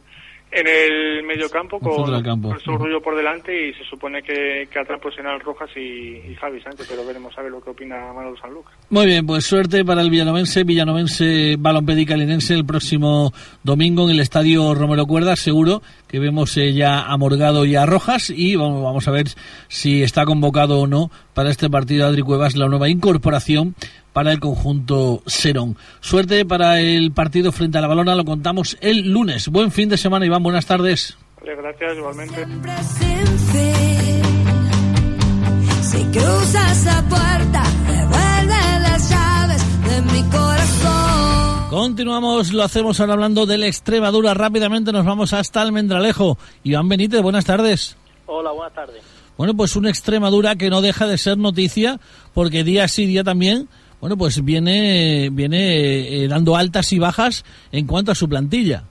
en 0.50 0.66
el 0.68 1.24
medio 1.24 1.50
campo 1.50 1.80
con, 1.80 2.60
su 2.60 2.78
rullo 2.78 3.00
por 3.02 3.16
delante 3.16 3.68
y 3.68 3.74
se 3.74 3.84
supone 3.84 4.22
que, 4.22 4.68
que 4.70 4.78
atrás 4.78 5.00
pues 5.02 5.16
serán 5.16 5.40
Rojas 5.40 5.68
y, 5.76 6.34
Javi 6.36 6.60
Sánchez, 6.60 6.86
pero 6.88 7.04
veremos 7.04 7.36
a 7.36 7.42
ver 7.42 7.50
lo 7.50 7.60
que 7.60 7.70
opina 7.70 8.12
Manuel 8.12 8.38
Sanlúcar. 8.40 8.72
Muy 8.90 9.06
bien, 9.06 9.26
pues 9.26 9.44
suerte 9.44 9.84
para 9.84 10.02
el 10.02 10.10
Villanovense, 10.10 10.62
Villanovense 10.62 11.56
Balompédica 11.58 12.16
Linense 12.16 12.54
el 12.54 12.64
próximo 12.64 13.32
domingo 13.64 14.04
en 14.04 14.10
el 14.10 14.20
Estadio 14.20 14.74
Romero 14.74 15.06
Cuerdas, 15.06 15.40
seguro 15.40 15.82
que 16.06 16.20
vemos 16.20 16.56
eh, 16.56 16.72
ya 16.72 17.02
a 17.02 17.16
Morgado 17.16 17.64
y 17.64 17.74
a 17.74 17.84
Rojas 17.86 18.30
y 18.30 18.54
vamos, 18.54 18.82
vamos 18.84 19.08
a 19.08 19.10
ver 19.10 19.26
si 19.66 20.04
está 20.04 20.24
convocado 20.24 20.78
o 20.78 20.86
no 20.86 21.10
para 21.34 21.50
este 21.50 21.68
partido 21.68 22.06
Adri 22.06 22.22
Cuevas, 22.22 22.54
la 22.54 22.68
nueva 22.68 22.88
incorporación 22.88 23.74
para 24.14 24.32
el 24.32 24.40
conjunto 24.40 25.22
Serón. 25.26 25.76
Suerte 26.00 26.46
para 26.46 26.80
el 26.80 27.12
partido 27.12 27.52
frente 27.52 27.76
a 27.76 27.80
la 27.82 27.88
Balona, 27.88 28.14
lo 28.14 28.24
contamos 28.24 28.78
el 28.80 29.10
lunes. 29.10 29.48
Buen 29.48 29.72
fin 29.72 29.90
de 29.90 29.98
semana, 29.98 30.24
Iván, 30.24 30.42
buenas 30.42 30.64
tardes. 30.64 31.18
gracias, 31.42 31.96
igualmente. 31.98 32.46
Si 35.82 36.02
cruzas 36.04 36.84
la 36.86 37.02
puerta, 37.08 37.62
devuelve 37.88 38.80
las 38.80 39.10
llaves 39.10 39.84
de 39.84 40.02
mi 40.12 40.22
corazón. 40.30 41.70
Continuamos, 41.70 42.52
lo 42.52 42.62
hacemos 42.62 43.00
ahora 43.00 43.14
hablando 43.14 43.46
de 43.46 43.58
la 43.58 43.66
Extremadura. 43.66 44.32
Rápidamente 44.32 44.92
nos 44.92 45.04
vamos 45.04 45.32
hasta 45.32 45.60
Almendralejo. 45.60 46.38
Iván 46.62 46.88
Benítez, 46.88 47.20
buenas 47.20 47.44
tardes. 47.44 47.96
Hola, 48.26 48.52
buenas 48.52 48.74
tardes. 48.74 49.02
Bueno, 49.36 49.54
pues 49.54 49.74
una 49.74 49.90
Extremadura 49.90 50.54
que 50.54 50.70
no 50.70 50.80
deja 50.82 51.08
de 51.08 51.18
ser 51.18 51.36
noticia 51.36 51.98
porque 52.32 52.62
día 52.62 52.86
sí 52.86 53.06
día 53.06 53.24
también, 53.24 53.68
bueno, 54.04 54.18
pues 54.18 54.44
viene, 54.44 55.30
viene 55.32 56.24
eh, 56.24 56.28
dando 56.28 56.56
altas 56.56 56.92
y 56.92 56.98
bajas 56.98 57.42
en 57.72 57.86
cuanto 57.86 58.12
a 58.12 58.14
su 58.14 58.28
plantilla. 58.28 58.84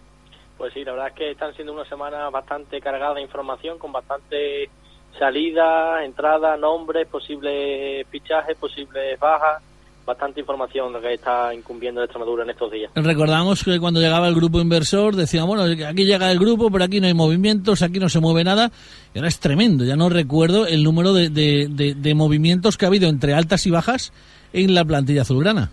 Pues 0.58 0.74
sí, 0.74 0.84
la 0.84 0.94
verdad 0.94 1.10
es 1.10 1.14
que 1.14 1.30
están 1.30 1.54
siendo 1.54 1.72
una 1.72 1.86
semana 1.86 2.32
bastante 2.32 2.82
cargada 2.82 3.14
de 3.14 3.22
información, 3.22 3.78
con 3.78 3.92
bastante 3.92 4.72
salida, 5.20 6.04
entrada, 6.04 6.58
nombres, 6.58 7.08
posibles 7.10 8.08
fichajes, 8.08 8.58
posibles 8.58 9.20
bajas, 9.20 9.62
bastante 10.04 10.40
información 10.40 11.00
que 11.00 11.14
está 11.14 11.54
incumbiendo 11.54 12.02
la 12.02 12.06
Extremadura 12.06 12.44
en 12.44 12.50
estos 12.50 12.72
días. 12.72 12.92
Recordamos 12.96 13.64
que 13.64 13.80
cuando 13.80 14.00
llegaba 14.00 14.28
el 14.28 14.34
grupo 14.34 14.62
inversor 14.62 15.16
decían, 15.16 15.46
bueno, 15.46 15.62
aquí 15.88 16.06
llega 16.06 16.32
el 16.32 16.40
grupo, 16.40 16.72
pero 16.72 16.86
aquí 16.86 17.00
no 17.00 17.06
hay 17.06 17.14
movimientos, 17.14 17.84
aquí 17.84 18.00
no 18.00 18.10
se 18.10 18.20
mueve 18.20 18.44
nada, 18.44 18.72
y 19.14 19.20
ahora 19.20 19.28
es 19.28 19.40
tremendo, 19.40 19.86
ya 19.86 19.96
no 19.96 20.10
recuerdo 20.10 20.66
el 20.66 20.84
número 20.84 21.14
de, 21.14 21.30
de, 21.30 22.16
movimientos 22.16 22.78
que 22.78 22.86
ha 22.86 22.88
habido 22.88 23.08
entre 23.10 23.36
altas 23.36 23.68
y 23.68 23.70
bajas 23.70 24.12
en 24.54 24.74
la 24.74 24.86
plantilla 24.86 25.24
azulgrana. 25.24 25.72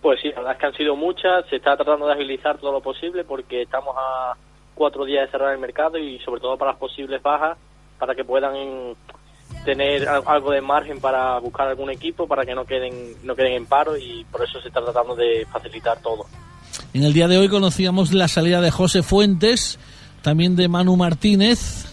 Pues 0.00 0.20
sí, 0.20 0.28
la 0.30 0.36
verdad 0.36 0.52
es 0.52 0.58
que 0.58 0.66
han 0.66 0.74
sido 0.74 0.96
muchas, 0.96 1.46
se 1.48 1.56
está 1.56 1.76
tratando 1.76 2.06
de 2.06 2.14
agilizar 2.14 2.58
todo 2.58 2.72
lo 2.72 2.80
posible 2.80 3.24
porque 3.24 3.62
estamos 3.62 3.94
a 3.96 4.34
cuatro 4.74 5.04
días 5.04 5.26
de 5.26 5.30
cerrar 5.30 5.52
el 5.52 5.60
mercado 5.60 5.98
y 5.98 6.18
sobre 6.20 6.40
todo 6.40 6.56
para 6.56 6.72
las 6.72 6.80
posibles 6.80 7.22
bajas 7.22 7.56
para 7.98 8.14
que 8.14 8.24
puedan 8.24 8.54
tener 9.64 10.08
algo 10.08 10.50
de 10.50 10.60
margen 10.60 11.00
para 11.00 11.38
buscar 11.38 11.68
algún 11.68 11.90
equipo 11.90 12.26
para 12.26 12.44
que 12.44 12.54
no 12.54 12.64
queden 12.64 13.14
no 13.22 13.36
queden 13.36 13.52
en 13.52 13.66
paro 13.66 13.96
y 13.96 14.24
por 14.24 14.42
eso 14.42 14.60
se 14.60 14.68
está 14.68 14.82
tratando 14.82 15.14
de 15.14 15.46
facilitar 15.52 16.00
todo. 16.00 16.26
En 16.94 17.04
el 17.04 17.12
día 17.12 17.28
de 17.28 17.38
hoy 17.38 17.48
conocíamos 17.48 18.12
la 18.12 18.28
salida 18.28 18.60
de 18.60 18.70
José 18.70 19.02
Fuentes, 19.02 19.78
también 20.22 20.56
de 20.56 20.68
Manu 20.68 20.96
Martínez, 20.96 21.86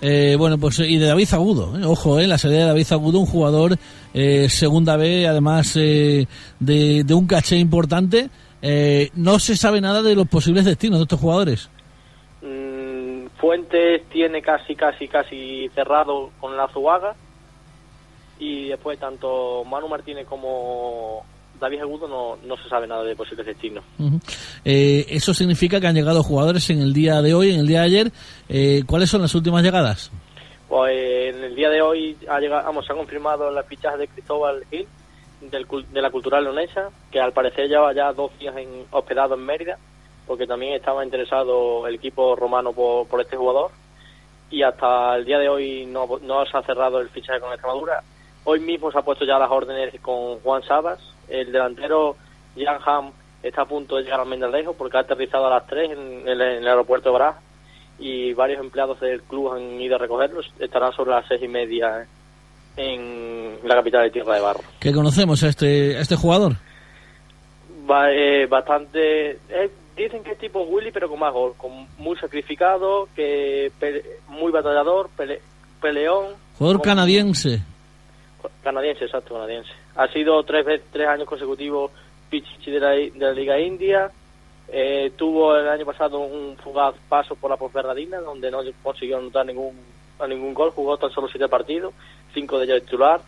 eh, 0.00 0.36
bueno, 0.38 0.58
pues 0.58 0.78
y 0.80 0.98
de 0.98 1.06
David 1.06 1.28
Agudo, 1.32 1.78
eh, 1.78 1.84
ojo, 1.84 2.18
eh, 2.18 2.26
la 2.26 2.38
salida 2.38 2.60
de 2.60 2.66
David 2.66 2.86
Agudo, 2.90 3.20
un 3.20 3.26
jugador 3.26 3.78
eh, 4.16 4.48
segunda 4.48 4.96
B, 4.96 5.28
además 5.28 5.74
de, 5.74 6.26
de, 6.58 7.14
un 7.14 7.26
caché 7.26 7.56
importante. 7.56 8.30
no 9.14 9.38
se 9.38 9.56
sabe 9.56 9.80
nada 9.80 10.02
de 10.02 10.16
los 10.16 10.26
posibles 10.26 10.64
destinos 10.64 10.98
de 10.98 11.04
estos 11.04 11.20
jugadores. 11.20 11.70
Fuentes 13.38 14.02
tiene 14.08 14.40
casi, 14.40 14.74
casi, 14.74 15.08
casi 15.08 15.68
cerrado 15.74 16.30
con 16.40 16.56
la 16.56 16.68
Zuaga. 16.68 17.14
Y 18.38 18.68
después 18.68 18.98
tanto 18.98 19.64
Manu 19.64 19.88
Martínez 19.88 20.26
como 20.26 21.24
David 21.60 21.80
Agudo 21.80 22.08
no, 22.08 22.36
no 22.46 22.56
se 22.62 22.68
sabe 22.68 22.86
nada 22.86 23.02
de 23.02 23.16
posibles 23.16 23.46
destinos. 23.46 23.84
Eh, 24.64 25.06
eso 25.10 25.32
significa 25.32 25.80
que 25.80 25.86
han 25.86 25.94
llegado 25.94 26.22
jugadores 26.22 26.68
en 26.70 26.80
el 26.80 26.92
día 26.92 27.22
de 27.22 27.34
hoy, 27.34 27.52
en 27.52 27.60
el 27.60 27.66
día 27.66 27.80
de 27.80 27.86
ayer. 27.86 28.12
Eh, 28.48 28.82
¿Cuáles 28.86 29.10
son 29.10 29.22
las 29.22 29.34
últimas 29.34 29.62
llegadas? 29.62 30.10
Pues 30.68 31.34
en 31.34 31.44
el 31.44 31.54
día 31.54 31.70
de 31.70 31.82
hoy 31.82 32.16
ha 32.28 32.40
llegado, 32.40 32.64
vamos, 32.64 32.86
se 32.86 32.92
ha 32.92 32.96
confirmado 32.96 33.50
la 33.50 33.62
fichaje 33.62 33.98
de 33.98 34.08
Cristóbal 34.08 34.64
Gil 34.70 34.86
del, 35.40 35.66
de 35.90 36.02
la 36.02 36.10
Cultural 36.10 36.44
Leonesa, 36.44 36.90
que 37.10 37.20
al 37.20 37.32
parecer 37.32 37.68
lleva 37.68 37.92
ya 37.92 38.12
dos 38.12 38.36
días 38.38 38.56
en, 38.56 38.86
hospedado 38.90 39.34
en 39.34 39.44
Mérida 39.44 39.78
porque 40.26 40.46
también 40.46 40.74
estaba 40.74 41.04
interesado 41.04 41.86
el 41.86 41.94
equipo 41.94 42.34
romano 42.34 42.72
por, 42.72 43.20
este 43.20 43.36
jugador 43.36 43.70
y 44.50 44.62
hasta 44.62 45.16
el 45.16 45.24
día 45.24 45.38
de 45.38 45.48
hoy 45.48 45.86
no, 45.86 46.06
no 46.22 46.44
se 46.46 46.56
ha 46.56 46.62
cerrado 46.62 47.00
el 47.00 47.08
fichaje 47.08 47.40
con 47.40 47.52
Extremadura. 47.52 48.02
Hoy 48.44 48.60
mismo 48.60 48.90
se 48.90 48.98
ha 48.98 49.02
puesto 49.02 49.24
ya 49.24 49.38
las 49.38 49.50
órdenes 49.50 49.98
con 50.00 50.40
Juan 50.40 50.62
Sabas. 50.62 51.00
El 51.28 51.50
delantero 51.50 52.16
Jan 52.56 52.78
Ham 52.84 53.12
está 53.42 53.62
a 53.62 53.66
punto 53.66 53.96
de 53.96 54.04
llegar 54.04 54.20
al 54.20 54.26
Mendalejo 54.26 54.74
porque 54.74 54.96
ha 54.96 55.00
aterrizado 55.00 55.46
a 55.46 55.50
las 55.50 55.66
3 55.66 55.90
en, 55.90 56.28
el, 56.28 56.66
aeropuerto 56.66 57.10
de 57.10 57.14
Braz 57.14 57.36
y 57.98 58.32
varios 58.34 58.60
empleados 58.60 59.00
del 59.00 59.22
club 59.22 59.52
han 59.52 59.80
ido 59.80 59.96
a 59.96 59.98
recogerlos. 59.98 60.52
Estarán 60.58 60.92
sobre 60.92 61.12
las 61.12 61.26
seis 61.26 61.42
y 61.42 61.48
media 61.48 62.06
en 62.76 63.58
la 63.64 63.74
capital 63.76 64.04
de 64.04 64.10
Tierra 64.10 64.34
de 64.34 64.40
Barro. 64.40 64.60
¿Qué 64.78 64.92
conocemos 64.92 65.42
a 65.42 65.48
este, 65.48 65.96
a 65.96 66.00
este 66.00 66.16
jugador? 66.16 66.56
Va, 67.88 68.12
eh, 68.12 68.46
bastante 68.46 69.38
dicen 69.96 70.22
que 70.22 70.32
es 70.32 70.38
tipo 70.38 70.62
Willy, 70.62 70.92
pero 70.92 71.08
con 71.08 71.18
más 71.18 71.32
gol, 71.32 71.54
con 71.56 71.86
muy 71.98 72.16
sacrificado, 72.18 73.08
que 73.16 73.72
muy 74.28 74.52
batallador, 74.52 75.10
peleón. 75.80 76.34
Jugador 76.58 76.82
canadiense. 76.82 77.62
Canadiense, 78.62 79.04
exacto, 79.04 79.34
canadiense. 79.34 79.70
Ha 79.96 80.08
sido 80.08 80.42
tres, 80.44 80.82
tres 80.92 81.08
años 81.08 81.26
consecutivos 81.26 81.90
Pichichi 82.28 82.70
de 82.70 82.80
la, 82.80 82.90
de 82.90 83.12
la 83.14 83.32
Liga 83.32 83.58
India. 83.58 84.10
Eh, 84.68 85.12
tuvo 85.16 85.56
el 85.56 85.68
año 85.68 85.86
pasado 85.86 86.20
un 86.20 86.56
fugaz 86.56 86.94
paso 87.08 87.36
por 87.36 87.50
la 87.50 87.56
Ponferradina, 87.56 88.18
donde 88.20 88.50
no 88.50 88.58
consiguió 88.82 89.18
anotar 89.18 89.46
ningún, 89.46 89.76
ningún 90.28 90.54
gol. 90.54 90.70
Jugó 90.70 90.96
tan 90.96 91.10
solo 91.10 91.28
siete 91.28 91.48
partidos, 91.48 91.94
cinco 92.32 92.58
de 92.58 92.64
ellos 92.64 92.82
titular 92.82 93.20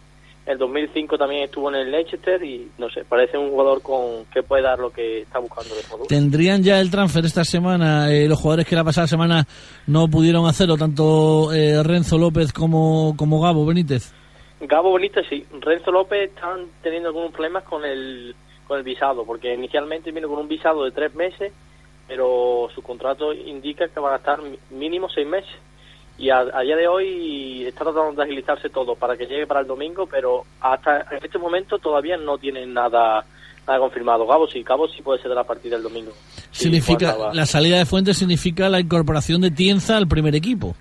el 0.48 0.56
2005 0.56 1.18
también 1.18 1.44
estuvo 1.44 1.68
en 1.68 1.74
el 1.74 1.90
Leicester 1.90 2.42
y 2.42 2.70
no 2.78 2.88
sé, 2.88 3.04
parece 3.04 3.36
un 3.36 3.50
jugador 3.50 3.82
con 3.82 4.24
que 4.32 4.42
puede 4.42 4.62
dar 4.62 4.78
lo 4.78 4.90
que 4.90 5.20
está 5.20 5.38
buscando 5.40 5.74
jugador. 5.86 6.06
¿Tendrían 6.06 6.62
ya 6.62 6.80
el 6.80 6.90
transfer 6.90 7.22
esta 7.26 7.44
semana? 7.44 8.10
Eh, 8.10 8.26
los 8.26 8.38
jugadores 8.38 8.66
que 8.66 8.74
la 8.74 8.82
pasada 8.82 9.06
semana 9.06 9.46
no 9.86 10.08
pudieron 10.08 10.46
hacerlo, 10.46 10.78
tanto 10.78 11.52
eh, 11.52 11.82
Renzo 11.82 12.16
López 12.16 12.54
como, 12.54 13.14
como 13.18 13.42
Gabo 13.42 13.66
Benítez. 13.66 14.14
Gabo 14.60 14.94
Benítez 14.94 15.26
sí, 15.28 15.44
Renzo 15.60 15.92
López 15.92 16.30
están 16.30 16.60
teniendo 16.82 17.10
algunos 17.10 17.30
problemas 17.30 17.64
con 17.64 17.84
el, 17.84 18.34
con 18.68 18.78
el 18.78 18.84
visado, 18.84 19.24
porque 19.24 19.52
inicialmente 19.54 20.12
vino 20.12 20.28
con 20.28 20.38
un 20.38 20.48
visado 20.48 20.84
de 20.84 20.92
tres 20.92 21.14
meses, 21.14 21.52
pero 22.06 22.68
su 22.74 22.82
contrato 22.82 23.32
indica 23.32 23.88
que 23.88 23.98
van 23.98 24.12
a 24.12 24.16
estar 24.16 24.38
mínimo 24.70 25.08
seis 25.08 25.26
meses 25.26 25.50
y 26.18 26.30
a, 26.30 26.42
día 26.42 26.76
de 26.76 26.88
hoy 26.88 27.64
está 27.64 27.84
tratando 27.84 28.12
de 28.12 28.24
agilizarse 28.24 28.68
todo 28.70 28.96
para 28.96 29.16
que 29.16 29.26
llegue 29.26 29.46
para 29.46 29.60
el 29.60 29.68
domingo, 29.68 30.06
pero 30.06 30.44
hasta 30.60 31.06
en 31.12 31.24
este 31.24 31.38
momento 31.38 31.78
todavía 31.78 32.16
no 32.16 32.38
tienen 32.38 32.74
nada 32.74 33.24
nada 33.66 33.78
confirmado. 33.78 34.26
Gabo 34.26 34.48
sí, 34.48 34.64
Gabo 34.64 34.88
sí 34.88 35.00
puede 35.00 35.20
ser 35.20 35.28
de 35.28 35.36
la 35.36 35.44
partida 35.44 35.76
del 35.76 35.84
domingo. 35.84 36.10
Significa 36.50 37.14
la 37.32 37.46
salida 37.46 37.78
de 37.78 37.86
Fuentes 37.86 38.18
significa 38.18 38.68
la 38.68 38.80
incorporación 38.80 39.40
de 39.40 39.52
Tienza 39.52 39.96
al 39.96 40.08
primer 40.08 40.34
equipo. 40.34 40.74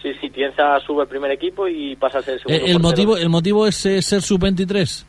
Sí, 0.00 0.12
sí, 0.20 0.30
Tienza 0.30 0.78
sube 0.86 1.02
al 1.02 1.08
primer 1.08 1.32
equipo 1.32 1.66
y 1.66 1.96
pasa 1.96 2.18
a 2.18 2.22
ser 2.22 2.34
el 2.34 2.40
segundo. 2.40 2.64
Eh, 2.64 2.70
el 2.70 2.78
motivo 2.78 3.16
el 3.16 3.30
motivo 3.30 3.66
es 3.66 3.74
ser 3.74 4.22
sub 4.22 4.38
23. 4.38 5.06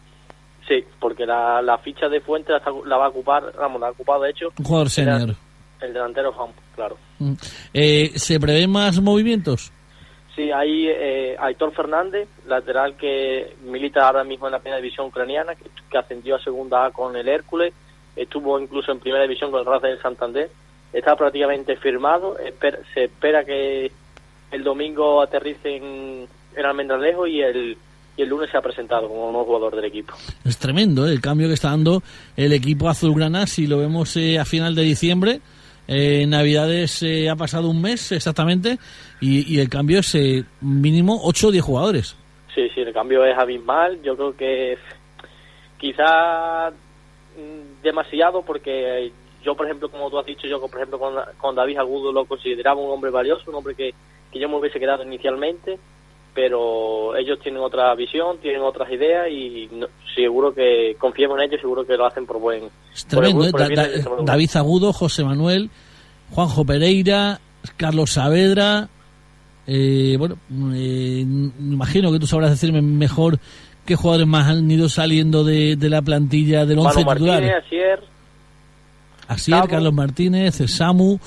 Sí, 0.68 0.84
porque 1.00 1.26
la, 1.26 1.62
la 1.62 1.78
ficha 1.78 2.10
de 2.10 2.22
Fuentes 2.22 2.56
la, 2.86 2.98
va 2.98 3.06
a 3.06 3.10
ocupar, 3.10 3.54
vamos, 3.58 3.80
la 3.80 3.88
ha 3.88 3.92
ocupado 3.92 4.24
de 4.24 4.32
hecho. 4.32 4.52
Un 4.58 4.66
jugador 4.66 4.90
senior. 4.90 5.36
El 5.80 5.94
delantero 5.94 6.32
Hum, 6.32 6.52
claro. 6.74 6.98
Mm. 7.20 7.34
Eh, 7.74 8.12
¿Se 8.16 8.40
prevén 8.40 8.72
más 8.72 9.00
movimientos? 9.00 9.72
Sí, 10.36 10.52
hay 10.52 10.88
eh, 10.88 11.36
Aitor 11.40 11.72
Fernández, 11.74 12.28
lateral 12.48 12.96
que 12.98 13.56
milita 13.64 14.06
ahora 14.06 14.24
mismo 14.24 14.48
en 14.48 14.54
la 14.54 14.60
primera 14.60 14.82
división 14.82 15.08
ucraniana, 15.08 15.54
que, 15.56 15.98
ascendió 15.98 16.36
a 16.36 16.44
segunda 16.44 16.86
A 16.86 16.92
con 16.92 17.16
el 17.16 17.28
Hércules, 17.30 17.74
estuvo 18.16 18.60
incluso 18.60 18.92
en 18.92 19.00
primera 19.00 19.24
división 19.24 19.52
con 19.52 19.62
el 19.62 19.66
Raza 19.66 19.88
del 19.88 20.02
Santander, 20.02 20.50
está 20.92 21.16
prácticamente 21.16 21.78
firmado, 21.78 22.36
se 22.94 23.06
espera 23.06 23.46
que 23.46 23.92
el 24.52 24.64
domingo 24.64 25.22
aterrice 25.22 25.78
en, 25.78 26.28
en 26.56 26.66
Almendralejo 26.66 27.28
y 27.28 27.42
el, 27.42 27.78
y 28.18 28.22
el 28.22 28.30
lunes 28.30 28.50
se 28.50 28.58
ha 28.58 28.62
presentado 28.62 29.08
como 29.08 29.32
nuevo 29.32 29.46
jugador 29.46 29.76
del 29.76 29.86
equipo. 29.86 30.14
Es 30.44 30.58
tremendo 30.58 31.08
¿eh? 31.08 31.12
el 31.12 31.22
cambio 31.22 31.48
que 31.48 31.54
está 31.54 31.70
dando 31.70 32.02
el 32.38 32.54
equipo 32.54 32.90
azulgrana, 32.90 33.48
si 33.48 33.68
lo 33.68 33.78
vemos 33.78 34.16
eh, 34.18 34.40
a 34.40 34.46
final 34.46 34.76
de 34.76 34.84
diciembre 34.84 35.42
en 35.88 36.24
eh, 36.24 36.28
Navidades 36.28 37.04
eh, 37.04 37.30
ha 37.30 37.36
pasado 37.36 37.70
un 37.70 37.82
mes 37.82 38.12
exactamente 38.12 38.78
y, 39.22 39.60
el 39.60 39.70
cambio 39.70 40.00
es 40.00 40.16
eh, 40.16 40.44
mínimo 40.62 41.20
8 41.24 41.48
o 41.48 41.52
10 41.52 41.64
jugadores. 41.64 42.18
Sí, 42.54 42.70
sí, 42.74 42.82
el 42.82 42.94
cambio 42.94 43.24
es 43.26 43.38
abismal. 43.38 44.02
Yo 44.04 44.16
creo 44.16 44.36
que 44.36 44.78
quizá 45.78 46.70
mm, 46.70 47.84
demasiado 47.84 48.42
porque 48.42 49.12
yo, 49.44 49.56
por 49.56 49.66
ejemplo, 49.66 49.90
como 49.90 50.10
tú 50.10 50.20
has 50.20 50.26
dicho, 50.26 50.48
yo, 50.48 50.60
por 50.60 50.80
ejemplo, 50.80 51.00
con, 51.00 51.16
con 51.38 51.56
David 51.56 51.78
Agudo 51.78 52.12
lo 52.12 52.26
consideraba 52.26 52.80
un 52.80 52.92
hombre 52.92 53.12
valioso, 53.12 53.50
un 53.50 53.56
hombre 53.56 53.76
que, 53.76 53.94
que 54.32 54.40
yo 54.40 54.50
me 54.50 54.58
hubiese 54.58 54.80
quedado 54.80 55.04
inicialmente 55.04 55.78
pero 56.36 57.16
ellos 57.16 57.40
tienen 57.40 57.62
otra 57.62 57.96
visión, 57.96 58.38
tienen 58.40 58.62
otras 58.62 58.92
ideas 58.92 59.28
y 59.32 59.70
seguro 60.14 60.54
que 60.54 60.96
confiemos 61.00 61.40
en 61.40 61.46
ellos, 61.46 61.62
seguro 61.62 61.86
que 61.86 61.96
lo 61.98 62.06
hacen 62.06 62.26
por 62.26 62.40
buen. 62.40 62.66
Es 62.94 63.06
tremendo, 63.06 63.46
¿eh? 63.46 63.52
David 64.22 64.50
Agudo, 64.56 64.94
José 64.94 65.24
Manuel, 65.24 65.70
Juanjo 66.32 66.66
Pereira, 66.66 67.40
Carlos 67.78 68.12
Saavedra. 68.12 68.90
Eh, 69.66 70.16
bueno, 70.20 70.38
eh, 70.76 71.22
imagino 71.22 72.12
que 72.12 72.20
tú 72.20 72.28
sabrás 72.28 72.52
decirme 72.52 72.84
mejor 72.84 73.40
¿Qué 73.86 73.96
jugadores 73.96 74.28
más 74.28 74.48
han 74.48 74.70
ido 74.70 74.90
saliendo 74.90 75.44
de, 75.44 75.76
de 75.76 75.90
la 75.90 76.02
plantilla 76.02 76.66
del 76.66 76.80
11 76.80 77.06
titular? 77.06 77.44
Asier, 77.44 78.00
Asier, 79.28 79.64
Carlos 79.70 79.94
Martínez, 79.94 80.56
Samu. 80.66 81.20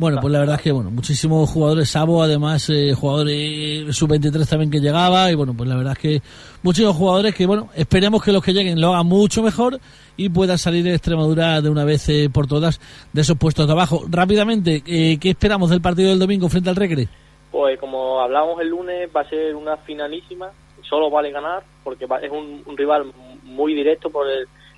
Bueno, 0.00 0.16
pues 0.18 0.32
la 0.32 0.38
verdad 0.38 0.56
es 0.56 0.62
que, 0.62 0.72
bueno, 0.72 0.90
muchísimos 0.90 1.50
jugadores, 1.50 1.90
Sabo, 1.90 2.22
además, 2.22 2.70
eh, 2.70 2.94
jugadores 2.94 3.94
sub-23 3.94 4.48
también 4.48 4.70
que 4.70 4.80
llegaba, 4.80 5.30
y 5.30 5.34
bueno, 5.34 5.52
pues 5.54 5.68
la 5.68 5.76
verdad 5.76 5.92
es 5.92 5.98
que 5.98 6.22
muchísimos 6.62 6.96
jugadores 6.96 7.34
que, 7.34 7.44
bueno, 7.44 7.68
esperemos 7.74 8.24
que 8.24 8.32
los 8.32 8.42
que 8.42 8.54
lleguen 8.54 8.80
lo 8.80 8.94
hagan 8.94 9.06
mucho 9.06 9.42
mejor 9.42 9.78
y 10.16 10.30
puedan 10.30 10.56
salir 10.56 10.84
de 10.84 10.94
Extremadura 10.94 11.60
de 11.60 11.68
una 11.68 11.84
vez 11.84 12.08
eh, 12.08 12.30
por 12.32 12.46
todas 12.46 12.80
de 13.12 13.20
esos 13.20 13.36
puestos 13.36 13.66
de 13.66 13.74
abajo. 13.74 14.04
Rápidamente, 14.08 14.82
eh, 14.86 15.18
¿qué 15.20 15.28
esperamos 15.28 15.68
del 15.68 15.82
partido 15.82 16.08
del 16.08 16.18
domingo 16.18 16.48
frente 16.48 16.70
al 16.70 16.76
Recre? 16.76 17.06
Pues 17.50 17.78
como 17.78 18.20
hablamos 18.22 18.58
el 18.62 18.68
lunes, 18.68 19.10
va 19.14 19.20
a 19.20 19.28
ser 19.28 19.54
una 19.54 19.76
finalísima, 19.76 20.48
solo 20.80 21.10
vale 21.10 21.30
ganar, 21.30 21.62
porque 21.84 22.06
es 22.22 22.30
un, 22.30 22.64
rival 22.74 23.12
muy 23.42 23.74
directo 23.74 24.08
por 24.08 24.26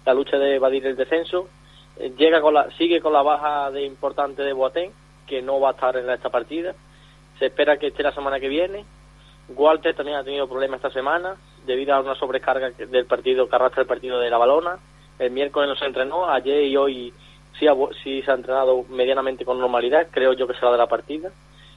la 0.05 0.15
lucha 0.15 0.37
de 0.37 0.57
evadir 0.57 0.85
el 0.85 0.97
descenso. 0.97 1.47
llega 2.19 2.41
con 2.41 2.55
la, 2.55 2.69
sigue 2.77 3.01
con 3.01 3.13
la 3.13 3.23
baja 3.23 3.71
de 3.71 3.87
importante 3.87 4.43
de 4.43 4.53
Boateng, 4.53 4.91
que 5.33 5.40
no 5.40 5.59
va 5.59 5.71
a 5.71 5.73
estar 5.73 5.97
en 5.97 6.11
esta 6.11 6.29
partida. 6.29 6.75
Se 7.38 7.47
espera 7.47 7.79
que 7.79 7.87
esté 7.87 8.03
la 8.03 8.12
semana 8.12 8.38
que 8.38 8.51
viene. 8.51 8.85
Walter 9.49 9.95
también 9.97 10.18
ha 10.18 10.25
tenido 10.25 10.47
problemas 10.47 10.77
esta 10.77 10.90
semana 10.90 11.37
debido 11.64 11.95
a 11.95 12.01
una 12.01 12.14
sobrecarga 12.16 12.68
del 12.68 13.07
partido 13.07 13.49
que 13.49 13.57
arrastra 13.57 13.81
el 13.81 13.88
partido 13.88 14.21
de 14.21 14.29
la 14.29 14.37
balona. 14.37 14.79
El 15.18 15.31
miércoles 15.31 15.71
no 15.71 15.77
se 15.77 15.87
entrenó, 15.87 16.29
ayer 16.29 16.64
y 16.64 16.77
hoy 16.77 17.14
sí, 17.59 17.66
sí 18.05 18.21
se 18.21 18.31
ha 18.31 18.35
entrenado 18.35 18.85
medianamente 18.90 19.47
con 19.47 19.59
normalidad, 19.59 20.09
creo 20.11 20.35
yo 20.35 20.47
que 20.47 20.53
será 20.53 20.71
de 20.71 20.77
la 20.77 20.87
partida. 20.87 21.31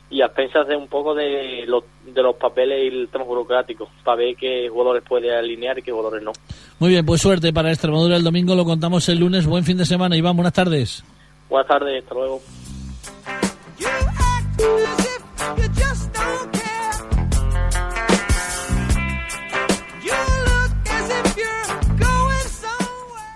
Y 0.09 0.21
a 0.21 0.27
pensas 0.27 0.67
de 0.67 0.75
un 0.75 0.89
poco 0.89 1.15
de 1.15 1.63
los, 1.65 1.85
de 2.05 2.21
los 2.21 2.35
papeles 2.35 2.83
y 2.83 2.97
el 2.97 3.07
tema 3.07 3.23
burocrático, 3.23 3.87
para 4.03 4.17
ver 4.17 4.35
qué 4.35 4.67
jugadores 4.67 5.01
puede 5.07 5.33
alinear 5.33 5.79
y 5.79 5.81
qué 5.81 5.93
jugadores 5.93 6.23
no. 6.23 6.33
Muy 6.79 6.89
bien, 6.89 7.05
pues 7.05 7.21
suerte 7.21 7.53
para 7.53 7.71
Extremadura 7.71 8.17
el 8.17 8.23
domingo, 8.23 8.53
lo 8.53 8.65
contamos 8.65 9.07
el 9.07 9.19
lunes. 9.19 9.47
Buen 9.47 9.63
fin 9.63 9.77
de 9.77 9.85
semana, 9.85 10.17
Iván, 10.17 10.35
buenas 10.35 10.53
tardes. 10.53 11.05
Buenas 11.49 11.69
tardes, 11.69 12.03
hasta 12.03 12.15
luego. 12.15 12.41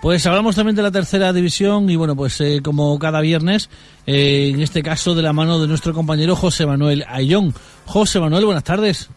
Pues 0.00 0.26
hablamos 0.26 0.56
también 0.56 0.74
de 0.74 0.82
la 0.82 0.90
tercera 0.90 1.32
división 1.32 1.90
y 1.90 1.96
bueno, 1.96 2.16
pues 2.16 2.40
eh, 2.40 2.62
como 2.64 2.98
cada 2.98 3.20
viernes, 3.20 3.68
eh, 4.06 4.50
en 4.54 4.62
este 4.62 4.82
caso 4.82 5.14
de 5.14 5.20
la 5.20 5.34
mano 5.34 5.60
de 5.60 5.68
nuestro 5.68 5.92
compañero 5.92 6.34
José 6.34 6.64
Manuel 6.64 7.04
Ayón. 7.06 7.54
José 7.84 8.18
Manuel, 8.18 8.46
buenas 8.46 8.64
tardes. 8.64 9.10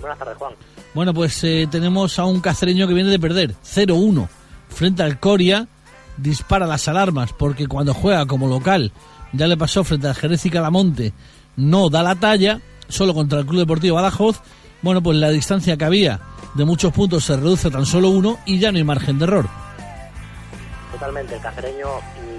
Buenas 0.00 0.18
tardes, 0.18 0.36
Juan. 0.36 0.52
Bueno, 0.92 1.14
pues 1.14 1.42
eh, 1.44 1.68
tenemos 1.70 2.18
a 2.18 2.24
un 2.24 2.40
cacereño 2.40 2.88
que 2.88 2.94
viene 2.94 3.10
de 3.10 3.18
perder 3.20 3.54
0-1 3.64 4.28
frente 4.68 5.04
al 5.04 5.20
Coria, 5.20 5.68
dispara 6.16 6.66
las 6.66 6.88
alarmas 6.88 7.32
porque 7.32 7.68
cuando 7.68 7.94
juega 7.94 8.26
como 8.26 8.48
local, 8.48 8.90
ya 9.32 9.46
le 9.46 9.56
pasó 9.56 9.84
frente 9.84 10.08
al 10.08 10.14
Jerez 10.14 10.44
y 10.46 10.50
Calamonte, 10.50 11.12
no 11.56 11.90
da 11.90 12.02
la 12.02 12.14
talla, 12.16 12.60
solo 12.88 13.14
contra 13.14 13.40
el 13.40 13.46
Club 13.46 13.60
Deportivo 13.60 13.96
Badajoz, 13.96 14.40
bueno, 14.82 15.02
pues 15.02 15.16
la 15.18 15.30
distancia 15.30 15.76
que 15.76 15.84
había 15.84 16.20
de 16.54 16.64
muchos 16.64 16.92
puntos 16.92 17.24
se 17.24 17.36
reduce 17.36 17.68
a 17.68 17.70
tan 17.70 17.86
solo 17.86 18.10
uno 18.10 18.38
y 18.46 18.58
ya 18.58 18.70
no 18.70 18.78
hay 18.78 18.84
margen 18.84 19.18
de 19.18 19.24
error 19.24 19.46
totalmente. 21.04 21.34
El 21.34 21.42
cacereño, 21.42 21.88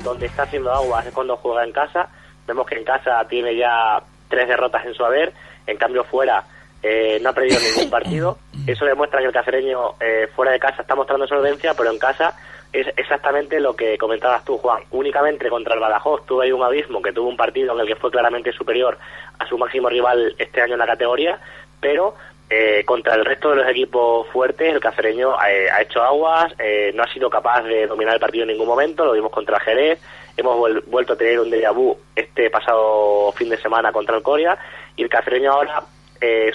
donde 0.03 0.25
está 0.25 0.43
haciendo 0.43 0.71
agua 0.71 1.03
es 1.05 1.13
cuando 1.13 1.37
juega 1.37 1.63
en 1.63 1.71
casa. 1.71 2.09
Vemos 2.47 2.65
que 2.65 2.75
en 2.75 2.83
casa 2.83 3.25
tiene 3.29 3.55
ya 3.55 4.01
tres 4.29 4.47
derrotas 4.47 4.85
en 4.85 4.93
su 4.93 5.03
haber. 5.05 5.33
En 5.67 5.77
cambio, 5.77 6.03
fuera 6.03 6.43
eh, 6.81 7.19
no 7.21 7.29
ha 7.29 7.33
perdido 7.33 7.59
ningún 7.59 7.89
partido. 7.89 8.37
Eso 8.67 8.85
demuestra 8.85 9.19
que 9.19 9.27
el 9.27 9.33
cacereño 9.33 9.95
eh, 9.99 10.27
fuera 10.35 10.51
de 10.51 10.59
casa 10.59 10.81
está 10.81 10.95
mostrando 10.95 11.27
solvencia, 11.27 11.73
pero 11.75 11.91
en 11.91 11.99
casa 11.99 12.35
es 12.75 12.87
exactamente 12.97 13.59
lo 13.59 13.75
que 13.75 13.97
comentabas 13.97 14.43
tú, 14.43 14.57
Juan. 14.57 14.83
Únicamente 14.91 15.49
contra 15.49 15.75
el 15.75 15.79
Badajoz 15.79 16.25
tuvo 16.25 16.41
ahí 16.41 16.51
un 16.51 16.63
abismo 16.63 17.01
que 17.01 17.13
tuvo 17.13 17.29
un 17.29 17.37
partido 17.37 17.73
en 17.73 17.79
el 17.79 17.87
que 17.87 17.95
fue 17.95 18.11
claramente 18.11 18.51
superior 18.51 18.97
a 19.39 19.47
su 19.47 19.57
máximo 19.57 19.87
rival 19.87 20.35
este 20.37 20.61
año 20.61 20.73
en 20.73 20.79
la 20.79 20.85
categoría, 20.85 21.39
pero 21.79 22.15
eh, 22.49 22.83
contra 22.85 23.15
el 23.15 23.25
resto 23.25 23.49
de 23.51 23.55
los 23.55 23.69
equipos 23.69 24.27
fuertes, 24.27 24.73
el 24.73 24.79
cacereño 24.79 25.33
eh, 25.47 25.69
ha 25.71 25.81
hecho 25.81 26.03
aguas, 26.03 26.53
eh, 26.59 26.91
no 26.93 27.03
ha 27.03 27.13
sido 27.13 27.29
capaz 27.29 27.63
de 27.63 27.87
dominar 27.87 28.13
el 28.13 28.19
partido 28.19 28.43
en 28.43 28.49
ningún 28.49 28.67
momento, 28.67 29.05
lo 29.05 29.13
vimos 29.13 29.31
contra 29.31 29.59
Jerez, 29.59 29.99
hemos 30.37 30.85
vuelto 30.85 31.13
a 31.13 31.17
tener 31.17 31.39
un 31.39 31.49
déjà 31.49 31.73
vu 31.73 31.97
este 32.15 32.49
pasado 32.49 33.31
fin 33.31 33.49
de 33.49 33.57
semana 33.57 33.91
contra 33.91 34.17
el 34.17 34.21
Coria, 34.21 34.57
y 34.95 35.03
el 35.03 35.09
cacereño 35.09 35.53
ahora, 35.53 35.81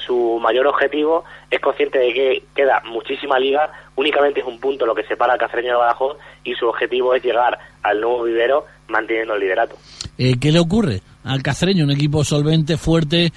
su 0.06 0.38
mayor 0.40 0.66
objetivo 0.66 1.24
es 1.50 1.60
consciente 1.60 1.98
de 1.98 2.12
que 2.12 2.42
queda 2.54 2.82
muchísima 2.86 3.38
liga, 3.38 3.70
únicamente 3.96 4.40
es 4.40 4.46
un 4.46 4.60
punto 4.60 4.86
lo 4.86 4.94
que 4.94 5.04
separa 5.04 5.34
al 5.34 5.38
cacereño 5.38 5.72
de 5.72 5.78
Badajoz, 5.78 6.16
y 6.44 6.54
su 6.54 6.66
objetivo 6.66 7.14
es 7.14 7.22
llegar 7.22 7.58
al 7.82 8.00
nuevo 8.00 8.24
vivero 8.24 8.66
manteniendo 8.88 9.34
el 9.34 9.40
liderato. 9.40 9.76
¿Qué 10.16 10.52
le 10.52 10.58
ocurre 10.58 11.00
al 11.24 11.42
cacereño? 11.42 11.84
Un 11.84 11.90
equipo 11.90 12.24
solvente, 12.24 12.76
fuerte, 12.76 13.32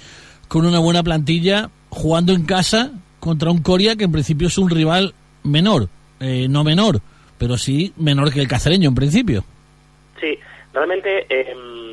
con 0.48 0.66
una 0.66 0.78
buena 0.78 1.02
plantilla, 1.02 1.70
jugando 1.88 2.32
en 2.32 2.44
casa 2.44 2.90
contra 3.20 3.50
un 3.50 3.62
Coria 3.62 3.96
que 3.96 4.04
en 4.04 4.12
principio 4.12 4.48
es 4.48 4.58
un 4.58 4.68
rival 4.68 5.14
menor, 5.44 5.88
eh, 6.20 6.46
no 6.48 6.62
menor, 6.62 7.00
pero 7.38 7.56
sí 7.56 7.92
menor 7.96 8.32
que 8.32 8.40
el 8.40 8.48
cacereño 8.48 8.90
en 8.90 8.94
principio. 8.94 9.44
Sí, 10.20 10.38
realmente 10.72 11.26
em, 11.28 11.83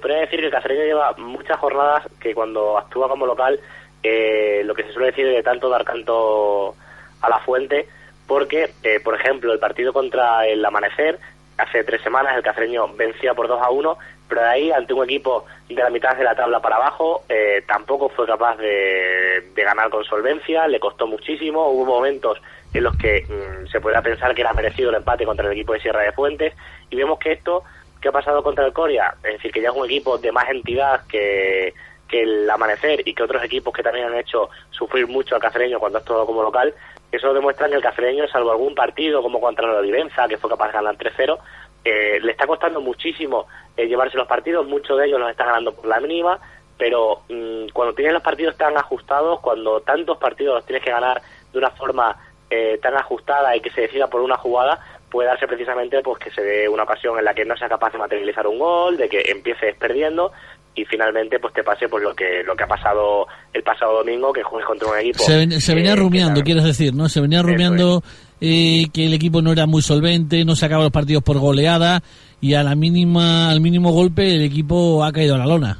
puede 0.00 0.20
decir 0.20 0.40
que 0.40 0.46
el 0.46 0.52
cacereño 0.52 0.84
lleva 0.84 1.14
muchas 1.18 1.58
jornadas 1.58 2.08
que 2.20 2.34
cuando 2.34 2.78
actúa 2.78 3.08
como 3.08 3.26
local, 3.26 3.60
eh, 4.02 4.62
lo 4.64 4.74
que 4.74 4.84
se 4.84 4.92
suele 4.92 5.08
decir 5.08 5.26
de 5.26 5.42
tanto 5.42 5.68
dar 5.68 5.84
canto 5.84 6.74
a 7.20 7.28
la 7.28 7.38
fuente, 7.40 7.86
porque, 8.26 8.70
eh, 8.82 9.00
por 9.00 9.14
ejemplo, 9.14 9.52
el 9.52 9.58
partido 9.58 9.92
contra 9.92 10.46
el 10.46 10.64
Amanecer, 10.64 11.18
hace 11.58 11.84
tres 11.84 12.00
semanas 12.02 12.36
el 12.36 12.42
cacereño 12.42 12.88
vencía 12.94 13.34
por 13.34 13.48
2 13.48 13.60
a 13.60 13.70
1, 13.70 13.98
pero 14.28 14.42
de 14.42 14.48
ahí, 14.48 14.70
ante 14.70 14.94
un 14.94 15.04
equipo 15.04 15.44
de 15.68 15.74
la 15.74 15.90
mitad 15.90 16.16
de 16.16 16.24
la 16.24 16.34
tabla 16.34 16.60
para 16.60 16.76
abajo, 16.76 17.24
eh, 17.28 17.62
tampoco 17.66 18.08
fue 18.08 18.26
capaz 18.26 18.56
de, 18.56 19.50
ganar 19.56 19.90
con 19.90 20.04
solvencia, 20.04 20.66
le 20.68 20.80
costó 20.80 21.06
muchísimo, 21.06 21.68
hubo 21.68 21.84
momentos 21.84 22.40
en 22.72 22.84
los 22.84 22.96
que 22.96 23.26
mm, 23.28 23.66
se 23.66 23.80
podría 23.80 24.00
pensar 24.00 24.34
que 24.34 24.40
era 24.40 24.52
merecido 24.52 24.90
el 24.90 24.96
empate 24.96 25.26
contra 25.26 25.46
el 25.46 25.52
equipo 25.52 25.72
de 25.72 25.80
Sierra 25.80 26.02
de 26.02 26.12
Fuentes, 26.12 26.54
y 26.88 26.96
vemos 26.96 27.18
que 27.18 27.32
esto, 27.32 27.64
¿qué 28.00 28.08
ha 28.08 28.12
pasado 28.12 28.42
contra 28.42 28.66
el 28.66 28.72
Coria? 28.72 29.14
Es 29.22 29.34
decir, 29.34 29.52
que 29.52 29.60
ya 29.60 29.70
es 29.70 29.76
un 29.76 29.86
equipo 29.86 30.18
de 30.18 30.32
más 30.32 30.48
entidad 30.48 31.06
que, 31.06 31.74
el 32.10 32.50
Amanecer 32.50 33.06
y 33.06 33.14
que 33.14 33.22
otros 33.22 33.42
equipos 33.44 33.72
que 33.72 33.84
también 33.84 34.06
han 34.06 34.18
hecho 34.18 34.50
sufrir 34.70 35.06
mucho 35.06 35.36
al 35.36 35.40
cacereño 35.40 35.78
cuando 35.78 35.98
ha 35.98 36.00
estado 36.00 36.26
como 36.26 36.42
local, 36.42 36.74
eso 37.12 37.32
demuestra 37.32 37.68
que 37.68 37.76
el 37.76 37.82
cacereño, 37.82 38.26
salvo 38.26 38.50
algún 38.50 38.74
partido 38.74 39.22
como 39.22 39.40
contra 39.40 39.72
la 39.72 39.78
Olivenza, 39.78 40.26
que 40.26 40.36
fue 40.36 40.50
capaz 40.50 40.68
de 40.68 40.72
ganar 40.72 40.96
3-0, 40.96 41.38
eh, 41.84 42.18
le 42.20 42.32
está 42.32 42.46
costando 42.46 42.80
muchísimo 42.80 43.46
eh, 43.76 43.86
llevarse 43.86 44.16
los 44.16 44.26
partidos, 44.26 44.66
muchos 44.66 44.98
de 44.98 45.06
ellos 45.06 45.20
los 45.20 45.30
está 45.30 45.44
ganando 45.44 45.72
por 45.72 45.86
la 45.86 46.00
mínima, 46.00 46.40
pero 46.76 47.22
mm, 47.28 47.68
cuando 47.72 47.94
tienes 47.94 48.12
los 48.12 48.22
partidos 48.22 48.56
tan 48.56 48.76
ajustados, 48.76 49.40
cuando 49.40 49.80
tantos 49.80 50.18
partidos 50.18 50.56
los 50.56 50.66
tienes 50.66 50.84
que 50.84 50.90
ganar 50.90 51.22
de 51.52 51.58
una 51.58 51.70
forma 51.70 52.16
eh, 52.50 52.78
tan 52.82 52.96
ajustada 52.96 53.54
y 53.54 53.60
que 53.60 53.70
se 53.70 53.82
decida 53.82 54.08
por 54.08 54.20
una 54.20 54.36
jugada, 54.36 54.80
puede 55.10 55.28
darse 55.28 55.46
precisamente 55.46 56.00
pues 56.02 56.18
que 56.22 56.30
se 56.30 56.42
dé 56.42 56.68
una 56.68 56.84
ocasión 56.84 57.18
en 57.18 57.24
la 57.24 57.34
que 57.34 57.44
no 57.44 57.56
sea 57.56 57.68
capaz 57.68 57.92
de 57.92 57.98
materializar 57.98 58.46
un 58.46 58.58
gol, 58.58 58.96
de 58.96 59.08
que 59.08 59.22
empieces 59.26 59.74
perdiendo 59.76 60.32
y 60.74 60.84
finalmente 60.84 61.38
pues 61.40 61.52
te 61.52 61.64
pase 61.64 61.88
por 61.88 62.00
lo 62.00 62.14
que 62.14 62.44
lo 62.44 62.54
que 62.54 62.62
ha 62.62 62.68
pasado 62.68 63.26
el 63.52 63.62
pasado 63.64 63.98
domingo 63.98 64.32
que 64.32 64.44
juegues 64.44 64.68
contra 64.68 64.88
un 64.88 64.98
equipo 64.98 65.18
se, 65.18 65.74
venía 65.74 65.96
rumiando 65.96 66.42
quieres 66.42 66.62
decir 66.62 66.94
no 66.94 67.08
se 67.08 67.20
venía 67.20 67.42
rumiando 67.42 68.04
eh, 68.40 68.86
que 68.94 69.06
el 69.06 69.12
equipo 69.12 69.42
no 69.42 69.52
era 69.52 69.66
muy 69.66 69.82
solvente, 69.82 70.46
no 70.46 70.56
sacaba 70.56 70.84
los 70.84 70.92
partidos 70.92 71.22
por 71.22 71.38
goleada 71.38 72.00
y 72.40 72.54
a 72.54 72.62
la 72.62 72.74
mínima, 72.74 73.50
al 73.50 73.60
mínimo 73.60 73.92
golpe 73.92 74.34
el 74.34 74.42
equipo 74.42 75.04
ha 75.04 75.12
caído 75.12 75.34
a 75.34 75.38
la 75.38 75.46
lona. 75.46 75.76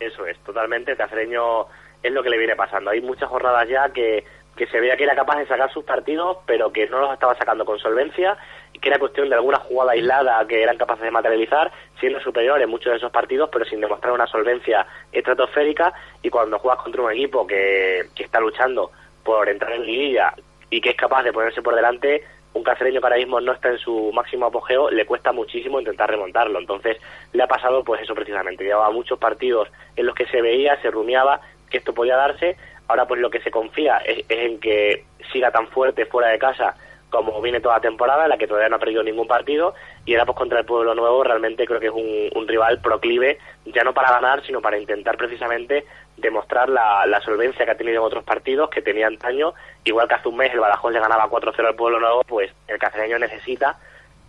Eso 0.00 0.26
es, 0.26 0.38
totalmente. 0.38 0.92
El 0.92 0.96
cacereño 0.96 1.66
es 2.02 2.10
lo 2.10 2.22
que 2.22 2.30
le 2.30 2.38
viene 2.38 2.56
pasando. 2.56 2.90
Hay 2.90 3.02
muchas 3.02 3.28
jornadas 3.28 3.68
ya 3.68 3.90
que, 3.92 4.24
que 4.56 4.66
se 4.66 4.80
veía 4.80 4.96
que 4.96 5.04
era 5.04 5.14
capaz 5.14 5.38
de 5.38 5.46
sacar 5.46 5.72
sus 5.72 5.84
partidos, 5.84 6.38
pero 6.46 6.72
que 6.72 6.86
no 6.88 7.00
los 7.00 7.12
estaba 7.12 7.34
sacando 7.34 7.64
con 7.64 7.78
solvencia 7.78 8.36
y 8.72 8.78
que 8.78 8.88
era 8.88 8.98
cuestión 8.98 9.28
de 9.28 9.34
alguna 9.34 9.58
jugada 9.58 9.92
aislada 9.92 10.46
que 10.46 10.62
eran 10.62 10.76
capaces 10.76 11.04
de 11.04 11.10
materializar, 11.10 11.72
siendo 11.98 12.20
superiores 12.20 12.64
en 12.64 12.70
muchos 12.70 12.92
de 12.92 12.98
esos 12.98 13.10
partidos, 13.10 13.50
pero 13.52 13.64
sin 13.64 13.80
demostrar 13.80 14.12
una 14.12 14.26
solvencia 14.26 14.86
estratosférica. 15.12 15.92
Y 16.22 16.30
cuando 16.30 16.58
juegas 16.58 16.82
contra 16.82 17.02
un 17.02 17.12
equipo 17.12 17.46
que, 17.46 18.06
que 18.14 18.24
está 18.24 18.40
luchando 18.40 18.90
por 19.22 19.48
entrar 19.48 19.72
en 19.72 19.86
liguilla, 19.86 20.34
y 20.74 20.80
que 20.80 20.90
es 20.90 20.96
capaz 20.96 21.22
de 21.22 21.32
ponerse 21.32 21.62
por 21.62 21.76
delante, 21.76 22.24
un 22.52 22.64
cacereño 22.64 23.00
que 23.00 23.06
ahora 23.06 23.40
no 23.40 23.52
está 23.52 23.68
en 23.68 23.78
su 23.78 24.10
máximo 24.12 24.46
apogeo, 24.46 24.90
le 24.90 25.06
cuesta 25.06 25.32
muchísimo 25.32 25.78
intentar 25.78 26.10
remontarlo. 26.10 26.58
Entonces 26.58 26.96
le 27.32 27.42
ha 27.42 27.46
pasado 27.46 27.84
pues 27.84 28.02
eso 28.02 28.14
precisamente. 28.14 28.64
Llevaba 28.64 28.90
muchos 28.90 29.18
partidos 29.18 29.68
en 29.94 30.06
los 30.06 30.14
que 30.16 30.26
se 30.26 30.42
veía, 30.42 30.80
se 30.82 30.90
rumiaba 30.90 31.40
que 31.70 31.78
esto 31.78 31.94
podía 31.94 32.16
darse. 32.16 32.56
Ahora 32.88 33.06
pues 33.06 33.20
lo 33.20 33.30
que 33.30 33.40
se 33.40 33.50
confía 33.50 33.98
es, 33.98 34.24
en 34.28 34.60
que 34.60 35.04
siga 35.32 35.50
tan 35.50 35.68
fuerte 35.68 36.06
fuera 36.06 36.28
de 36.28 36.38
casa 36.38 36.74
como 37.10 37.40
viene 37.40 37.60
toda 37.60 37.76
la 37.76 37.80
temporada, 37.80 38.24
en 38.24 38.30
la 38.30 38.38
que 38.38 38.48
todavía 38.48 38.68
no 38.68 38.74
ha 38.74 38.80
perdido 38.80 39.04
ningún 39.04 39.28
partido, 39.28 39.74
y 40.04 40.14
ahora 40.14 40.26
pues 40.26 40.36
contra 40.36 40.58
el 40.58 40.66
Pueblo 40.66 40.96
Nuevo 40.96 41.22
realmente 41.22 41.64
creo 41.64 41.78
que 41.78 41.86
es 41.86 41.92
un, 41.92 42.48
rival 42.48 42.80
proclive, 42.80 43.38
ya 43.66 43.84
no 43.84 43.94
para 43.94 44.10
ganar, 44.10 44.44
sino 44.44 44.60
para 44.60 44.78
intentar 44.78 45.16
precisamente 45.16 45.84
demostrar 46.16 46.68
la, 46.68 47.06
la, 47.06 47.20
solvencia 47.20 47.64
que 47.64 47.70
ha 47.70 47.76
tenido 47.76 48.00
en 48.00 48.06
otros 48.06 48.24
partidos, 48.24 48.68
que 48.68 48.82
tenía 48.82 49.06
antaño, 49.06 49.54
igual 49.84 50.08
que 50.08 50.14
hace 50.14 50.28
un 50.28 50.38
mes 50.38 50.52
el 50.52 50.58
Badajoz 50.58 50.92
le 50.92 50.98
ganaba 50.98 51.30
4-0 51.30 51.64
al 51.64 51.76
Pueblo 51.76 52.00
Nuevo, 52.00 52.22
pues 52.26 52.50
el 52.66 52.78
cacereño 52.78 53.16
necesita 53.20 53.78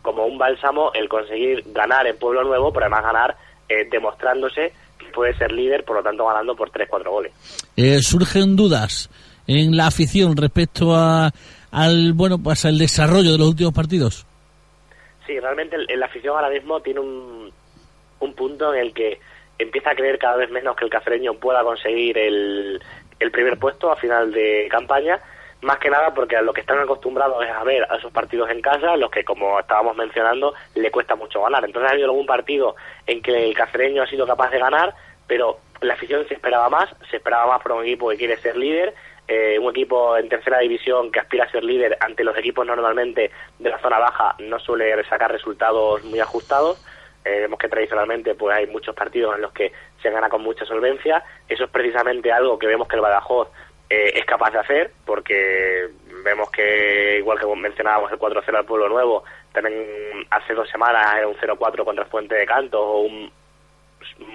como 0.04 0.28
un 0.28 0.38
bálsamo 0.38 0.92
el 0.94 1.10
conseguir 1.10 1.64
ganar 1.66 2.06
en 2.06 2.20
Pueblo 2.20 2.44
Nuevo, 2.44 2.72
pero 2.72 2.86
además 2.86 3.04
ganar 3.04 3.36
eh, 3.68 3.88
demostrándose 3.90 4.74
puede 5.14 5.36
ser 5.38 5.52
líder, 5.52 5.84
por 5.84 5.98
lo 5.98 6.04
tanto 6.04 6.26
ganando 6.26 6.56
por 6.56 6.72
3-4 6.72 7.10
goles. 7.10 7.32
Eh, 7.78 8.00
surgen 8.02 8.56
dudas 8.56 9.10
en 9.48 9.78
la 9.78 9.88
afición 9.88 10.36
respecto 10.36 10.96
a, 10.96 11.32
al 11.72 12.14
bueno 12.14 12.38
pues 12.38 12.66
al 12.66 12.78
desarrollo 12.78 13.32
de 13.32 13.38
los 13.38 13.48
últimos 13.48 13.74
partidos. 13.74 14.26
Sí, 15.26 15.40
realmente 15.40 15.76
el, 15.76 16.00
la 16.00 16.06
afición 16.06 16.36
ahora 16.36 16.50
mismo 16.50 16.82
tiene 16.82 17.00
un, 17.00 17.52
un 18.20 18.34
punto 18.34 18.74
en 18.74 18.82
el 18.82 18.94
que 18.94 19.20
empieza 19.58 19.92
a 19.92 19.96
creer 19.96 20.20
cada 20.20 20.38
vez 20.38 20.52
menos 20.52 20.76
que 20.76 20.86
el 20.86 20.92
cacereño 20.92 21.34
pueda 21.36 21.64
conseguir 21.64 22.18
el, 22.18 22.82
el 23.20 23.32
primer 23.32 23.58
puesto 23.58 23.92
a 23.92 23.96
final 23.96 24.32
de 24.32 24.68
campaña 24.70 25.20
más 25.66 25.80
que 25.80 25.90
nada 25.90 26.14
porque 26.14 26.38
a 26.38 26.42
lo 26.42 26.54
que 26.54 26.62
están 26.62 26.80
acostumbrados 26.80 27.44
es 27.44 27.50
a 27.50 27.64
ver 27.64 27.86
a 27.90 27.96
esos 27.98 28.12
partidos 28.12 28.50
en 28.52 28.62
casa, 28.62 28.96
los 28.96 29.10
que 29.10 29.24
como 29.24 29.60
estábamos 29.60 29.98
mencionando 29.98 30.54
le 30.76 30.92
cuesta 30.92 31.16
mucho 31.16 31.42
ganar. 31.42 31.66
Entonces 31.66 31.90
ha 31.90 31.94
habido 31.94 32.08
algún 32.08 32.28
partido 32.28 32.76
en 33.08 33.22
que 33.22 33.50
el 33.50 33.56
cacereño 33.56 34.04
ha 34.04 34.08
sido 34.08 34.28
capaz 34.28 34.52
de 34.52 34.60
ganar, 34.60 34.94
pero 35.28 35.58
la 35.82 35.96
afición 35.96 36.28
se 36.28 36.36
esperaba 36.36 36.70
más, 36.70 36.90
se 37.10 37.18
esperaba 37.18 37.48
más 37.48 37.62
por 37.64 37.72
un 37.72 37.84
equipo 37.84 38.10
que 38.10 38.18
quiere 38.18 38.38
ser 38.38 38.56
líder, 38.56 38.94
eh, 39.28 39.58
un 39.60 39.72
equipo 39.72 40.16
en 40.18 40.30
tercera 40.30 40.60
división 40.60 41.12
que 41.12 41.20
aspira 41.20 41.46
a 41.46 41.52
ser 41.52 41.64
líder 41.64 41.98
ante 42.00 42.24
los 42.24 42.38
equipos 42.38 42.66
normalmente 42.66 43.32
de 43.58 43.70
la 43.70 43.80
zona 43.80 43.98
baja 43.98 44.36
no 44.38 44.60
suele 44.60 45.04
sacar 45.06 45.32
resultados 45.32 46.04
muy 46.04 46.20
ajustados. 46.20 46.80
Eh, 47.26 47.40
vemos 47.40 47.58
que 47.58 47.68
tradicionalmente 47.68 48.36
pues 48.36 48.56
hay 48.56 48.68
muchos 48.68 48.94
partidos 48.94 49.34
en 49.36 49.42
los 49.42 49.52
que 49.52 49.72
se 50.04 50.12
gana 50.12 50.30
con 50.30 50.44
mucha 50.44 50.64
solvencia. 50.64 51.24
Eso 51.50 51.64
es 51.64 51.70
precisamente 51.72 52.32
algo 52.32 52.60
que 52.60 52.68
vemos 52.68 52.88
que 52.88 52.98
el 52.98 53.02
Badajoz 53.02 53.50
eh, 53.90 54.14
es 54.16 54.26
capaz 54.26 54.52
de 54.52 54.60
hacer, 54.60 54.92
porque 55.06 55.90
vemos 56.24 56.50
que, 56.50 57.18
igual 57.20 57.40
que 57.40 57.46
mencionábamos 57.56 58.12
el 58.12 58.20
4-0 58.20 58.56
al 58.56 58.66
Pueblo 58.66 58.90
Nuevo, 58.90 59.24
también 59.54 59.86
hace 60.32 60.54
dos 60.54 60.70
semanas 60.70 61.18
era 61.18 61.28
un 61.28 61.36
0-4 61.36 61.84
contra 61.84 62.06
Fuente 62.06 62.36
de 62.36 62.46
Canto 62.46 62.82
o 62.82 63.02
un 63.02 63.32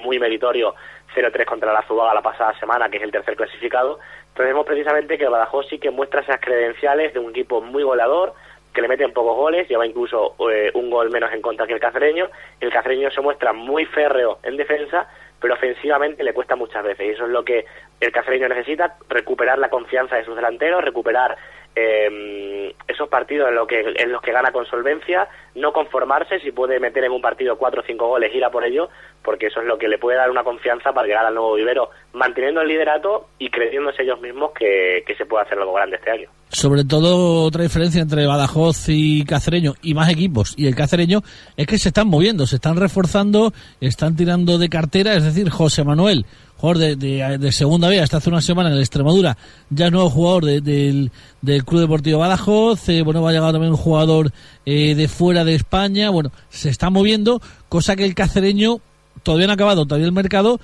muy 0.02 0.18
meritorio 0.18 0.74
0-3 1.14 1.44
contra 1.44 1.72
la 1.72 1.82
Zubaga 1.82 2.14
la 2.14 2.22
pasada 2.22 2.58
semana, 2.58 2.88
que 2.88 2.98
es 2.98 3.02
el 3.02 3.10
tercer 3.10 3.36
clasificado. 3.36 3.98
Entonces 4.28 4.46
vemos 4.46 4.66
precisamente 4.66 5.18
que 5.18 5.24
el 5.24 5.30
Badajoz 5.30 5.66
sí 5.68 5.78
que 5.78 5.90
muestra 5.90 6.20
esas 6.20 6.40
credenciales 6.40 7.12
de 7.12 7.20
un 7.20 7.30
equipo 7.30 7.60
muy 7.60 7.82
goleador, 7.82 8.34
que 8.72 8.82
le 8.82 8.88
meten 8.88 9.12
pocos 9.12 9.36
goles, 9.36 9.68
lleva 9.68 9.84
incluso 9.84 10.36
eh, 10.50 10.70
un 10.74 10.90
gol 10.90 11.10
menos 11.10 11.32
en 11.32 11.42
contra 11.42 11.66
que 11.66 11.72
el 11.72 11.80
cacereño. 11.80 12.28
El 12.60 12.70
cacereño 12.70 13.10
se 13.10 13.20
muestra 13.20 13.52
muy 13.52 13.84
férreo 13.86 14.38
en 14.44 14.56
defensa, 14.56 15.08
pero 15.40 15.54
ofensivamente 15.54 16.22
le 16.22 16.34
cuesta 16.34 16.56
muchas 16.56 16.84
veces. 16.84 17.06
Y 17.06 17.10
eso 17.10 17.24
es 17.24 17.30
lo 17.30 17.44
que 17.44 17.64
el 18.00 18.12
cacereño 18.12 18.48
necesita, 18.48 18.96
recuperar 19.08 19.58
la 19.58 19.70
confianza 19.70 20.16
de 20.16 20.24
sus 20.24 20.36
delanteros, 20.36 20.84
recuperar 20.84 21.36
eh, 21.76 22.74
esos 22.88 23.08
partidos 23.08 23.48
en, 23.48 23.54
lo 23.54 23.66
que, 23.66 23.80
en 23.96 24.12
los 24.12 24.20
que 24.20 24.32
gana 24.32 24.52
con 24.52 24.66
solvencia, 24.66 25.28
no 25.54 25.72
conformarse 25.72 26.40
si 26.40 26.52
puede 26.52 26.80
meter 26.80 27.04
en 27.04 27.12
un 27.12 27.22
partido 27.22 27.56
cuatro 27.56 27.80
o 27.80 27.84
cinco 27.84 28.08
goles, 28.08 28.34
ir 28.34 28.44
a 28.44 28.50
por 28.50 28.64
ello, 28.64 28.88
porque 29.22 29.46
eso 29.46 29.60
es 29.60 29.66
lo 29.66 29.78
que 29.78 29.88
le 29.88 29.98
puede 29.98 30.18
dar 30.18 30.30
una 30.30 30.44
confianza 30.44 30.92
para 30.92 31.06
llegar 31.06 31.26
al 31.26 31.34
nuevo 31.34 31.54
vivero, 31.54 31.90
manteniendo 32.12 32.60
el 32.60 32.68
liderato 32.68 33.28
y 33.38 33.50
creyéndose 33.50 34.02
ellos 34.02 34.20
mismos 34.20 34.52
que, 34.52 35.04
que 35.06 35.14
se 35.14 35.26
puede 35.26 35.44
hacer 35.44 35.58
algo 35.58 35.72
grande 35.72 35.96
este 35.96 36.10
año. 36.10 36.30
Sobre 36.48 36.84
todo 36.84 37.44
otra 37.44 37.62
diferencia 37.62 38.02
entre 38.02 38.26
Badajoz 38.26 38.88
y 38.88 39.24
Cacereño 39.24 39.74
y 39.82 39.94
más 39.94 40.10
equipos 40.10 40.54
y 40.56 40.66
el 40.66 40.74
Cacereño 40.74 41.20
es 41.56 41.66
que 41.66 41.78
se 41.78 41.88
están 41.88 42.08
moviendo, 42.08 42.46
se 42.46 42.56
están 42.56 42.76
reforzando, 42.76 43.52
están 43.80 44.16
tirando 44.16 44.58
de 44.58 44.68
cartera, 44.68 45.14
es 45.14 45.24
decir, 45.24 45.48
José 45.48 45.84
Manuel 45.84 46.26
jugador 46.60 46.96
de, 46.96 47.38
de, 47.38 47.52
segunda 47.52 47.88
vez 47.88 48.02
hasta 48.02 48.18
hace 48.18 48.28
una 48.28 48.40
semana 48.40 48.68
en 48.68 48.76
el 48.76 48.80
Extremadura, 48.80 49.36
ya 49.70 49.90
nuevo 49.90 50.10
jugador 50.10 50.44
del, 50.44 51.10
del 51.40 51.64
Club 51.64 51.80
Deportivo 51.80 52.18
Badajoz, 52.18 52.88
eh, 52.88 53.02
bueno, 53.02 53.22
va 53.22 53.30
a 53.30 53.32
llegar 53.32 53.52
también 53.52 53.72
un 53.72 53.78
jugador 53.78 54.26
eh, 54.66 54.94
de 54.94 55.08
fuera 55.08 55.44
de 55.44 55.54
España, 55.54 56.10
bueno, 56.10 56.30
se 56.50 56.68
está 56.68 56.90
moviendo, 56.90 57.40
cosa 57.68 57.96
que 57.96 58.04
el 58.04 58.14
cacereño 58.14 58.76
todavía 59.22 59.46
no 59.46 59.52
ha 59.52 59.54
acabado, 59.54 59.86
todavía 59.86 60.06
el 60.06 60.12
mercado, 60.12 60.58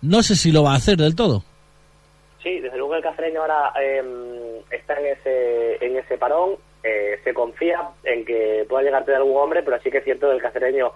no 0.00 0.22
sé 0.22 0.36
si 0.36 0.52
lo 0.52 0.62
va 0.62 0.72
a 0.72 0.76
hacer 0.76 0.96
del 0.96 1.14
todo. 1.14 1.44
Sí, 2.42 2.58
desde 2.58 2.76
luego 2.76 2.96
el 2.96 3.02
cacereño 3.02 3.42
ahora 3.42 3.72
em, 3.80 4.06
está 4.70 4.94
en 4.98 5.06
ese, 5.06 5.84
en 5.84 5.96
ese 5.96 6.18
parón, 6.18 6.56
eh, 6.82 7.20
se 7.22 7.32
confía 7.32 7.90
en 8.02 8.24
que 8.24 8.66
pueda 8.68 8.82
llegarte 8.82 9.12
de 9.12 9.18
algún 9.18 9.36
hombre, 9.36 9.62
pero 9.62 9.78
sí 9.80 9.90
que 9.90 9.98
es 9.98 10.04
cierto 10.04 10.28
que 10.28 10.36
el 10.36 10.42
cacereño 10.42 10.92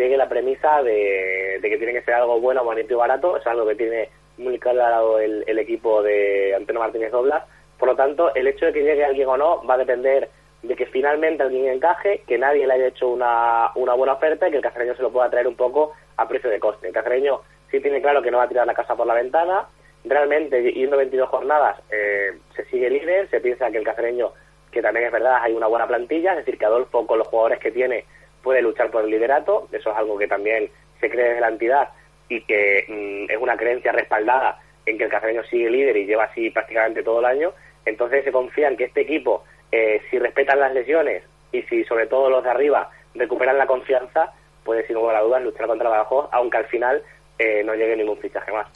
sigue 0.00 0.16
la 0.16 0.30
premisa 0.30 0.82
de, 0.82 1.58
que 1.60 1.76
tiene 1.76 1.92
que 1.92 2.02
ser 2.02 2.14
algo 2.14 2.40
bueno, 2.40 2.64
bonito 2.64 2.94
y 2.94 2.96
barato, 2.96 3.36
es 3.36 3.46
algo 3.46 3.66
que 3.66 3.74
tiene 3.74 4.08
muy 4.38 4.58
claro 4.58 5.18
el, 5.18 5.58
equipo 5.58 6.02
de 6.02 6.54
Antonio 6.56 6.80
Martínez 6.80 7.12
Doblas, 7.12 7.44
por 7.78 7.90
lo 7.90 7.96
tanto, 7.96 8.34
el 8.34 8.46
hecho 8.46 8.66
de 8.66 8.72
que 8.72 8.82
llegue 8.82 9.04
alguien 9.04 9.28
o 9.28 9.36
no 9.36 9.62
va 9.66 9.74
a 9.74 9.78
depender 9.78 10.30
de 10.62 10.74
que 10.74 10.86
finalmente 10.86 11.42
alguien 11.42 11.66
encaje, 11.66 12.22
que 12.26 12.38
nadie 12.38 12.66
le 12.66 12.74
haya 12.74 12.86
hecho 12.86 13.08
una, 13.08 13.72
una 13.74 13.92
buena 13.92 14.14
oferta 14.14 14.48
y 14.48 14.50
que 14.50 14.56
el 14.56 14.62
cacereño 14.62 14.94
se 14.94 15.02
lo 15.02 15.10
pueda 15.10 15.28
traer 15.28 15.46
un 15.46 15.56
poco 15.56 15.92
a 16.16 16.26
precio 16.26 16.48
de 16.48 16.60
coste. 16.60 16.88
El 16.88 16.94
cacereño 16.94 17.42
sí 17.70 17.80
tiene 17.80 18.00
claro 18.00 18.22
que 18.22 18.30
no 18.30 18.38
va 18.38 18.44
a 18.44 18.48
tirar 18.48 18.66
la 18.66 18.74
casa 18.74 18.96
por 18.96 19.06
la 19.06 19.14
ventana, 19.14 19.66
realmente 20.04 20.62
yendo 20.72 20.96
22 20.96 21.28
jornadas 21.28 21.78
eh, 21.90 22.38
se 22.56 22.64
sigue 22.66 22.88
líder, 22.88 23.28
se 23.28 23.40
piensa 23.40 23.70
que 23.70 23.78
el 23.78 23.84
cacereño, 23.84 24.32
que 24.70 24.80
también 24.80 25.06
es 25.06 25.12
verdad, 25.12 25.40
hay 25.42 25.52
una 25.52 25.66
buena 25.66 25.86
plantilla, 25.86 26.32
es 26.32 26.38
decir, 26.38 26.58
que 26.58 26.64
Adolfo 26.64 27.06
con 27.06 27.18
los 27.18 27.28
jugadores 27.28 27.58
que 27.58 27.70
tiene 27.70 28.06
puede 28.42 28.62
luchar 28.62 28.90
por 28.90 29.04
el 29.04 29.10
liderato, 29.10 29.68
eso 29.72 29.90
es 29.90 29.96
algo 29.96 30.18
que 30.18 30.28
también 30.28 30.70
se 31.00 31.10
cree 31.10 31.28
desde 31.28 31.40
la 31.40 31.48
entidad 31.48 31.88
y 32.28 32.42
que 32.42 32.84
mm, 32.88 33.30
es 33.30 33.38
una 33.38 33.56
creencia 33.56 33.92
respaldada 33.92 34.60
en 34.86 34.98
que 34.98 35.04
el 35.04 35.10
cacereño 35.10 35.42
sigue 35.44 35.70
líder 35.70 35.96
y 35.96 36.06
lleva 36.06 36.24
así 36.24 36.50
prácticamente 36.50 37.02
todo 37.02 37.20
el 37.20 37.26
año, 37.26 37.52
entonces 37.84 38.24
se 38.24 38.32
confía 38.32 38.68
en 38.68 38.76
que 38.76 38.84
este 38.84 39.02
equipo, 39.02 39.44
eh, 39.72 40.00
si 40.10 40.18
respetan 40.18 40.60
las 40.60 40.72
lesiones 40.72 41.24
y 41.52 41.62
si 41.62 41.84
sobre 41.84 42.06
todo 42.06 42.30
los 42.30 42.44
de 42.44 42.50
arriba 42.50 42.90
recuperan 43.14 43.58
la 43.58 43.66
confianza, 43.66 44.32
puede 44.64 44.86
sin 44.86 44.96
lugar 44.96 45.16
a 45.16 45.22
dudas 45.22 45.42
luchar 45.42 45.66
contra 45.66 45.88
Badajoz, 45.88 46.28
aunque 46.32 46.58
al 46.58 46.66
final 46.66 47.02
eh, 47.38 47.62
no 47.64 47.74
llegue 47.74 47.96
ningún 47.96 48.18
fichaje 48.18 48.52
más. 48.52 48.68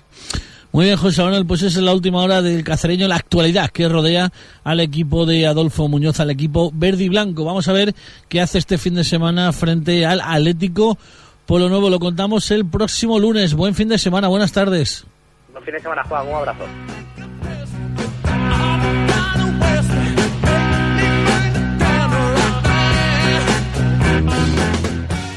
Muy 0.74 0.86
bien, 0.86 0.96
José 0.96 1.22
Manuel, 1.22 1.46
pues 1.46 1.62
esa 1.62 1.78
es 1.78 1.84
la 1.84 1.92
última 1.92 2.20
hora 2.20 2.42
del 2.42 2.64
cacereño, 2.64 3.06
la 3.06 3.14
actualidad 3.14 3.70
que 3.70 3.88
rodea 3.88 4.32
al 4.64 4.80
equipo 4.80 5.24
de 5.24 5.46
Adolfo 5.46 5.86
Muñoz, 5.86 6.18
al 6.18 6.32
equipo 6.32 6.72
verde 6.74 7.04
y 7.04 7.08
blanco. 7.08 7.44
Vamos 7.44 7.68
a 7.68 7.72
ver 7.72 7.94
qué 8.28 8.40
hace 8.40 8.58
este 8.58 8.76
fin 8.76 8.96
de 8.96 9.04
semana 9.04 9.52
frente 9.52 10.04
al 10.04 10.20
Atlético 10.20 10.98
Polo 11.46 11.68
Nuevo. 11.68 11.90
Lo 11.90 12.00
contamos 12.00 12.50
el 12.50 12.66
próximo 12.66 13.20
lunes. 13.20 13.54
Buen 13.54 13.76
fin 13.76 13.88
de 13.88 13.98
semana, 13.98 14.26
buenas 14.26 14.50
tardes. 14.50 15.06
Buen 15.52 15.64
fin 15.64 15.74
de 15.74 15.80
semana, 15.80 16.02
Juan, 16.08 16.26
un 16.26 16.34
abrazo. 16.34 16.64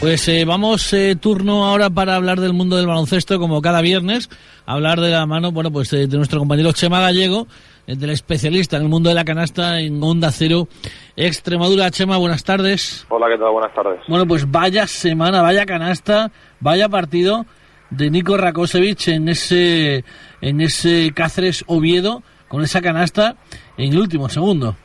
Pues 0.08 0.26
eh, 0.30 0.46
vamos 0.46 0.93
eh, 0.93 1.17
turno 1.20 1.65
ahora 1.65 1.89
para 1.89 2.15
hablar 2.15 2.39
del 2.39 2.54
mundo 2.54 2.78
del 2.78 2.88
baloncesto, 2.88 3.39
como 3.39 3.62
cada 3.62 3.82
viernes, 3.82 4.30
hablar 4.65 5.02
de 5.02 5.10
la 5.10 5.26
mano, 5.26 5.52
bueno, 5.52 5.70
pues 5.70 5.91
eh, 5.91 6.08
de 6.08 6.15
nuestro 6.15 6.39
compañero 6.39 6.72
Chema 6.72 7.02
Gallego, 7.02 7.46
del 7.86 8.12
especialista 8.12 8.78
en 8.78 8.84
el 8.84 8.88
mundo 8.88 9.10
de 9.10 9.15
la 9.15 9.26
canasta 9.26 9.82
en 9.82 10.02
Onda 10.02 10.32
Cero 10.32 10.70
Extremadura. 11.17 11.91
Chema, 11.91 12.15
buenas 12.15 12.46
tardes. 12.46 13.06
Hola, 13.10 13.28
¿qué 13.28 13.38
tal? 13.38 13.52
Buenas 13.52 13.76
tardes. 13.76 14.00
Bueno, 14.08 14.26
pues 14.26 14.50
vaya 14.50 14.88
semana, 14.88 15.41
vaya 15.41 15.65
canasta, 15.65 16.32
vaya 16.62 16.88
partido 16.88 17.46
de 17.89 18.10
Nico 18.10 18.38
Rakosevich 18.38 19.10
en 19.10 19.28
ese, 19.28 20.06
en 20.39 20.62
ese 20.62 21.12
Cáceres 21.13 21.65
Oviedo, 21.67 22.24
con 22.48 22.63
esa 22.63 22.80
canasta 22.80 23.36
en 23.76 23.91
el 23.91 24.00
último 24.00 24.30
segundo. 24.30 24.78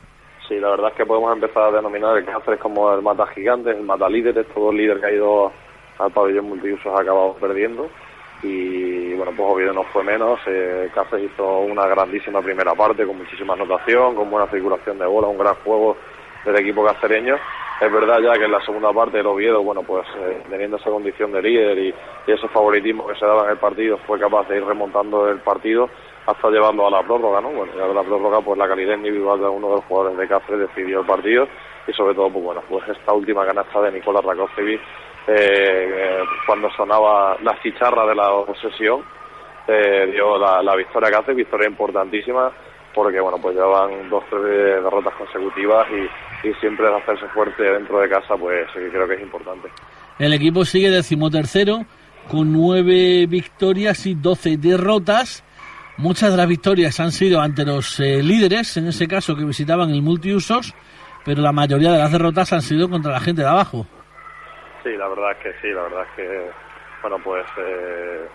Sí, 0.53 0.59
la 0.59 0.69
verdad 0.69 0.89
es 0.89 0.93
que 0.95 1.05
podemos 1.05 1.33
empezar 1.33 1.63
a 1.63 1.71
denominar 1.71 2.15
el 2.15 2.25
Cáceres 2.25 2.59
como 2.59 2.93
el 2.93 3.01
mata 3.01 3.25
gigantes, 3.25 3.75
el 3.75 3.83
mata 3.83 4.07
líder, 4.07 4.37
estos 4.37 4.55
dos 4.55 4.73
líderes 4.73 5.01
que 5.01 5.07
ha 5.07 5.11
ido 5.11 5.51
al 5.97 6.11
pabellón 6.11 6.49
multiusos 6.49 6.93
ha 6.93 7.01
acabado 7.01 7.33
perdiendo 7.41 7.89
y 8.43 9.15
bueno, 9.15 9.31
pues 9.35 9.51
Oviedo 9.51 9.73
no 9.73 9.83
fue 9.85 10.03
menos, 10.03 10.39
eh, 10.45 10.91
Cáceres 10.93 11.31
hizo 11.31 11.61
una 11.61 11.87
grandísima 11.87 12.39
primera 12.43 12.75
parte 12.75 13.03
con 13.03 13.17
muchísima 13.17 13.55
anotación, 13.55 14.13
con 14.13 14.29
buena 14.29 14.45
circulación 14.45 14.99
de 14.99 15.07
bola, 15.07 15.27
un 15.27 15.39
gran 15.39 15.55
juego 15.55 15.97
del 16.45 16.55
equipo 16.57 16.85
cacereño. 16.85 17.35
Es 17.81 17.91
verdad 17.91 18.19
ya 18.19 18.33
que 18.33 18.45
en 18.45 18.51
la 18.51 18.63
segunda 18.63 18.93
parte 18.93 19.21
el 19.21 19.25
Oviedo, 19.25 19.63
bueno, 19.63 19.81
pues 19.81 20.05
eh, 20.19 20.43
teniendo 20.51 20.77
esa 20.77 20.91
condición 20.91 21.31
de 21.31 21.41
líder 21.41 21.79
y, 21.79 21.95
y 22.27 22.31
ese 22.31 22.47
favoritismo 22.49 23.07
que 23.07 23.15
se 23.15 23.25
daba 23.25 23.45
en 23.45 23.51
el 23.51 23.57
partido, 23.57 23.97
fue 24.05 24.19
capaz 24.19 24.47
de 24.49 24.57
ir 24.57 24.63
remontando 24.63 25.27
el 25.29 25.39
partido 25.39 25.89
hasta 26.25 26.49
llevando 26.49 26.87
a 26.87 26.91
la 26.91 27.03
prórroga, 27.03 27.41
¿no? 27.41 27.49
Bueno, 27.51 27.73
ya 27.75 27.85
la 27.85 28.03
prórroga, 28.03 28.41
pues 28.41 28.57
la 28.57 28.67
calidad 28.67 28.95
individual 28.95 29.39
de 29.39 29.47
uno 29.47 29.69
de 29.69 29.75
los 29.75 29.85
jugadores 29.85 30.17
de 30.17 30.27
Cáceres 30.27 30.69
decidió 30.69 31.01
el 31.01 31.05
partido 31.05 31.47
y 31.87 31.93
sobre 31.93 32.15
todo, 32.15 32.29
pues 32.29 32.45
bueno, 32.45 32.63
pues 32.69 32.87
esta 32.87 33.13
última 33.13 33.45
canasta 33.45 33.81
de 33.81 33.91
Nicolás 33.91 34.23
Rakocevic, 34.23 34.81
eh, 35.27 36.19
cuando 36.45 36.69
sonaba 36.71 37.37
la 37.41 37.59
chicharra 37.61 38.05
de 38.05 38.15
la 38.15 38.29
posesión, 38.45 39.03
eh, 39.67 40.09
dio 40.11 40.37
la, 40.37 40.75
victoria 40.75 41.09
a 41.09 41.11
Cáceres, 41.11 41.37
victoria 41.37 41.67
importantísima, 41.67 42.51
porque 42.93 43.19
bueno, 43.19 43.37
pues 43.41 43.55
llevaban 43.55 44.09
dos, 44.09 44.23
tres 44.29 44.83
derrotas 44.83 45.13
consecutivas 45.15 45.87
y, 45.91 46.47
y 46.47 46.53
siempre 46.55 46.87
hacerse 46.87 47.27
fuerte 47.29 47.63
dentro 47.63 47.99
de 47.99 48.09
casa, 48.09 48.35
pues 48.37 48.67
creo 48.71 49.07
que 49.07 49.15
es 49.15 49.21
importante. 49.21 49.69
El 50.19 50.33
equipo 50.33 50.63
sigue 50.63 50.89
decimotercero 50.89 51.85
con 52.29 52.53
nueve 52.53 53.25
victorias 53.27 54.05
y 54.05 54.15
doce 54.15 54.57
derrotas. 54.57 55.43
Muchas 55.97 56.31
de 56.31 56.37
las 56.37 56.47
victorias 56.47 56.99
han 56.99 57.11
sido 57.11 57.39
ante 57.39 57.65
los 57.65 57.99
eh, 57.99 58.23
líderes, 58.23 58.77
en 58.77 58.87
ese 58.87 59.07
caso 59.07 59.35
que 59.35 59.45
visitaban 59.45 59.91
el 59.91 60.01
multiusos, 60.01 60.73
pero 61.23 61.41
la 61.41 61.51
mayoría 61.51 61.91
de 61.91 61.99
las 61.99 62.11
derrotas 62.11 62.51
han 62.51 62.61
sido 62.61 62.89
contra 62.89 63.11
la 63.11 63.19
gente 63.19 63.43
de 63.43 63.47
abajo. 63.47 63.85
Sí, 64.83 64.89
la 64.97 65.07
verdad 65.07 65.31
es 65.31 65.37
que 65.37 65.53
sí, 65.61 65.71
la 65.71 65.83
verdad 65.83 66.03
es 66.03 66.15
que, 66.15 66.51
bueno, 67.01 67.17
pues 67.23 67.45
eh, 67.57 68.27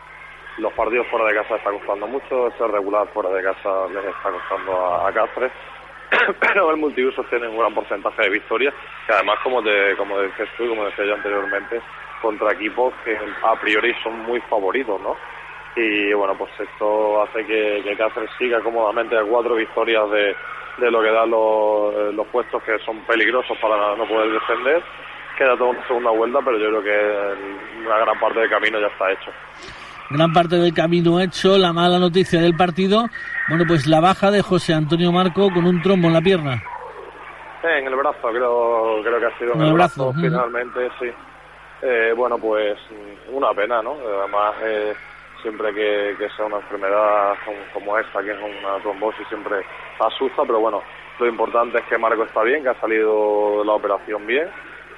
los 0.58 0.72
partidos 0.72 1.06
fuera 1.10 1.26
de 1.26 1.34
casa 1.34 1.56
está 1.56 1.70
costando 1.70 2.06
mucho, 2.06 2.50
ser 2.56 2.70
regular 2.70 3.08
fuera 3.12 3.30
de 3.30 3.42
casa 3.42 3.86
les 3.92 4.04
está 4.04 4.30
costando 4.30 4.86
a, 4.86 5.08
a 5.08 5.12
pero 6.40 6.70
el 6.70 6.76
multiuso 6.78 7.22
tiene 7.24 7.48
un 7.48 7.58
gran 7.58 7.74
porcentaje 7.74 8.22
de 8.22 8.30
victorias, 8.30 8.74
que 9.06 9.12
además, 9.12 9.38
como 9.42 9.62
te, 9.62 9.96
como 9.96 10.20
dices 10.22 10.48
tú 10.56 10.64
y 10.64 10.68
como 10.68 10.84
decía 10.86 11.04
yo 11.04 11.14
anteriormente, 11.14 11.80
contra 12.22 12.52
equipos 12.52 12.94
que 13.04 13.18
a 13.42 13.60
priori 13.60 13.94
son 14.02 14.20
muy 14.20 14.40
favoritos, 14.42 15.00
¿no? 15.02 15.16
Y 15.76 16.12
bueno, 16.12 16.34
pues 16.36 16.50
esto 16.58 17.22
hace 17.22 17.44
que, 17.46 17.82
que 17.84 17.96
Cáceres 17.96 18.30
siga 18.38 18.60
cómodamente 18.60 19.16
a 19.16 19.22
cuatro 19.22 19.54
victorias 19.54 20.10
de, 20.10 20.34
de 20.78 20.90
lo 20.90 21.00
que 21.00 21.10
dan 21.10 21.30
los, 21.30 22.14
los 22.14 22.26
puestos 22.28 22.62
que 22.62 22.78
son 22.80 22.98
peligrosos 23.00 23.56
para 23.58 23.96
no 23.96 24.06
poder 24.06 24.32
defender. 24.32 24.82
Queda 25.36 25.56
toda 25.56 25.70
una 25.70 25.86
segunda 25.86 26.10
vuelta, 26.10 26.40
pero 26.44 26.58
yo 26.58 26.68
creo 26.68 26.82
que 26.82 27.86
una 27.86 27.98
gran 27.98 28.18
parte 28.18 28.40
del 28.40 28.50
camino 28.50 28.80
ya 28.80 28.88
está 28.88 29.12
hecho 29.12 29.30
gran 30.10 30.32
parte 30.32 30.56
del 30.56 30.72
camino 30.72 31.20
hecho. 31.20 31.58
La 31.58 31.72
mala 31.72 31.98
noticia 31.98 32.40
del 32.40 32.56
partido, 32.56 33.06
bueno, 33.48 33.64
pues 33.66 33.86
la 33.86 34.00
baja 34.00 34.30
de 34.30 34.42
José 34.42 34.74
Antonio 34.74 35.12
Marco 35.12 35.50
con 35.52 35.66
un 35.66 35.82
trombo 35.82 36.08
en 36.08 36.14
la 36.14 36.20
pierna. 36.20 36.62
En 37.62 37.86
el 37.86 37.96
brazo, 37.96 38.28
creo, 38.28 39.02
creo 39.02 39.18
que 39.18 39.26
ha 39.26 39.38
sido 39.38 39.54
en, 39.54 39.62
el 39.62 39.72
brazo, 39.72 40.12
finalmente, 40.14 40.88
sí. 41.00 41.06
Eh, 41.82 42.12
bueno, 42.16 42.38
pues 42.38 42.78
una 43.30 43.52
pena, 43.52 43.82
¿no? 43.82 43.96
Además, 44.20 44.54
eh, 44.64 44.94
siempre 45.42 45.72
que, 45.74 46.14
que, 46.18 46.28
sea 46.30 46.46
una 46.46 46.56
enfermedad 46.56 47.34
como, 47.72 47.98
esta, 47.98 48.22
que 48.22 48.32
es 48.32 48.38
una 48.38 48.78
trombosis, 48.80 49.26
siempre 49.28 49.56
asusta, 50.00 50.42
pero 50.44 50.60
bueno, 50.60 50.82
lo 51.18 51.26
importante 51.26 51.78
es 51.78 51.84
que 51.84 51.98
Marco 51.98 52.24
está 52.24 52.42
bien, 52.42 52.62
que 52.62 52.70
ha 52.70 52.80
salido 52.80 53.60
de 53.60 53.64
la 53.64 53.72
operación 53.72 54.26
bien 54.26 54.48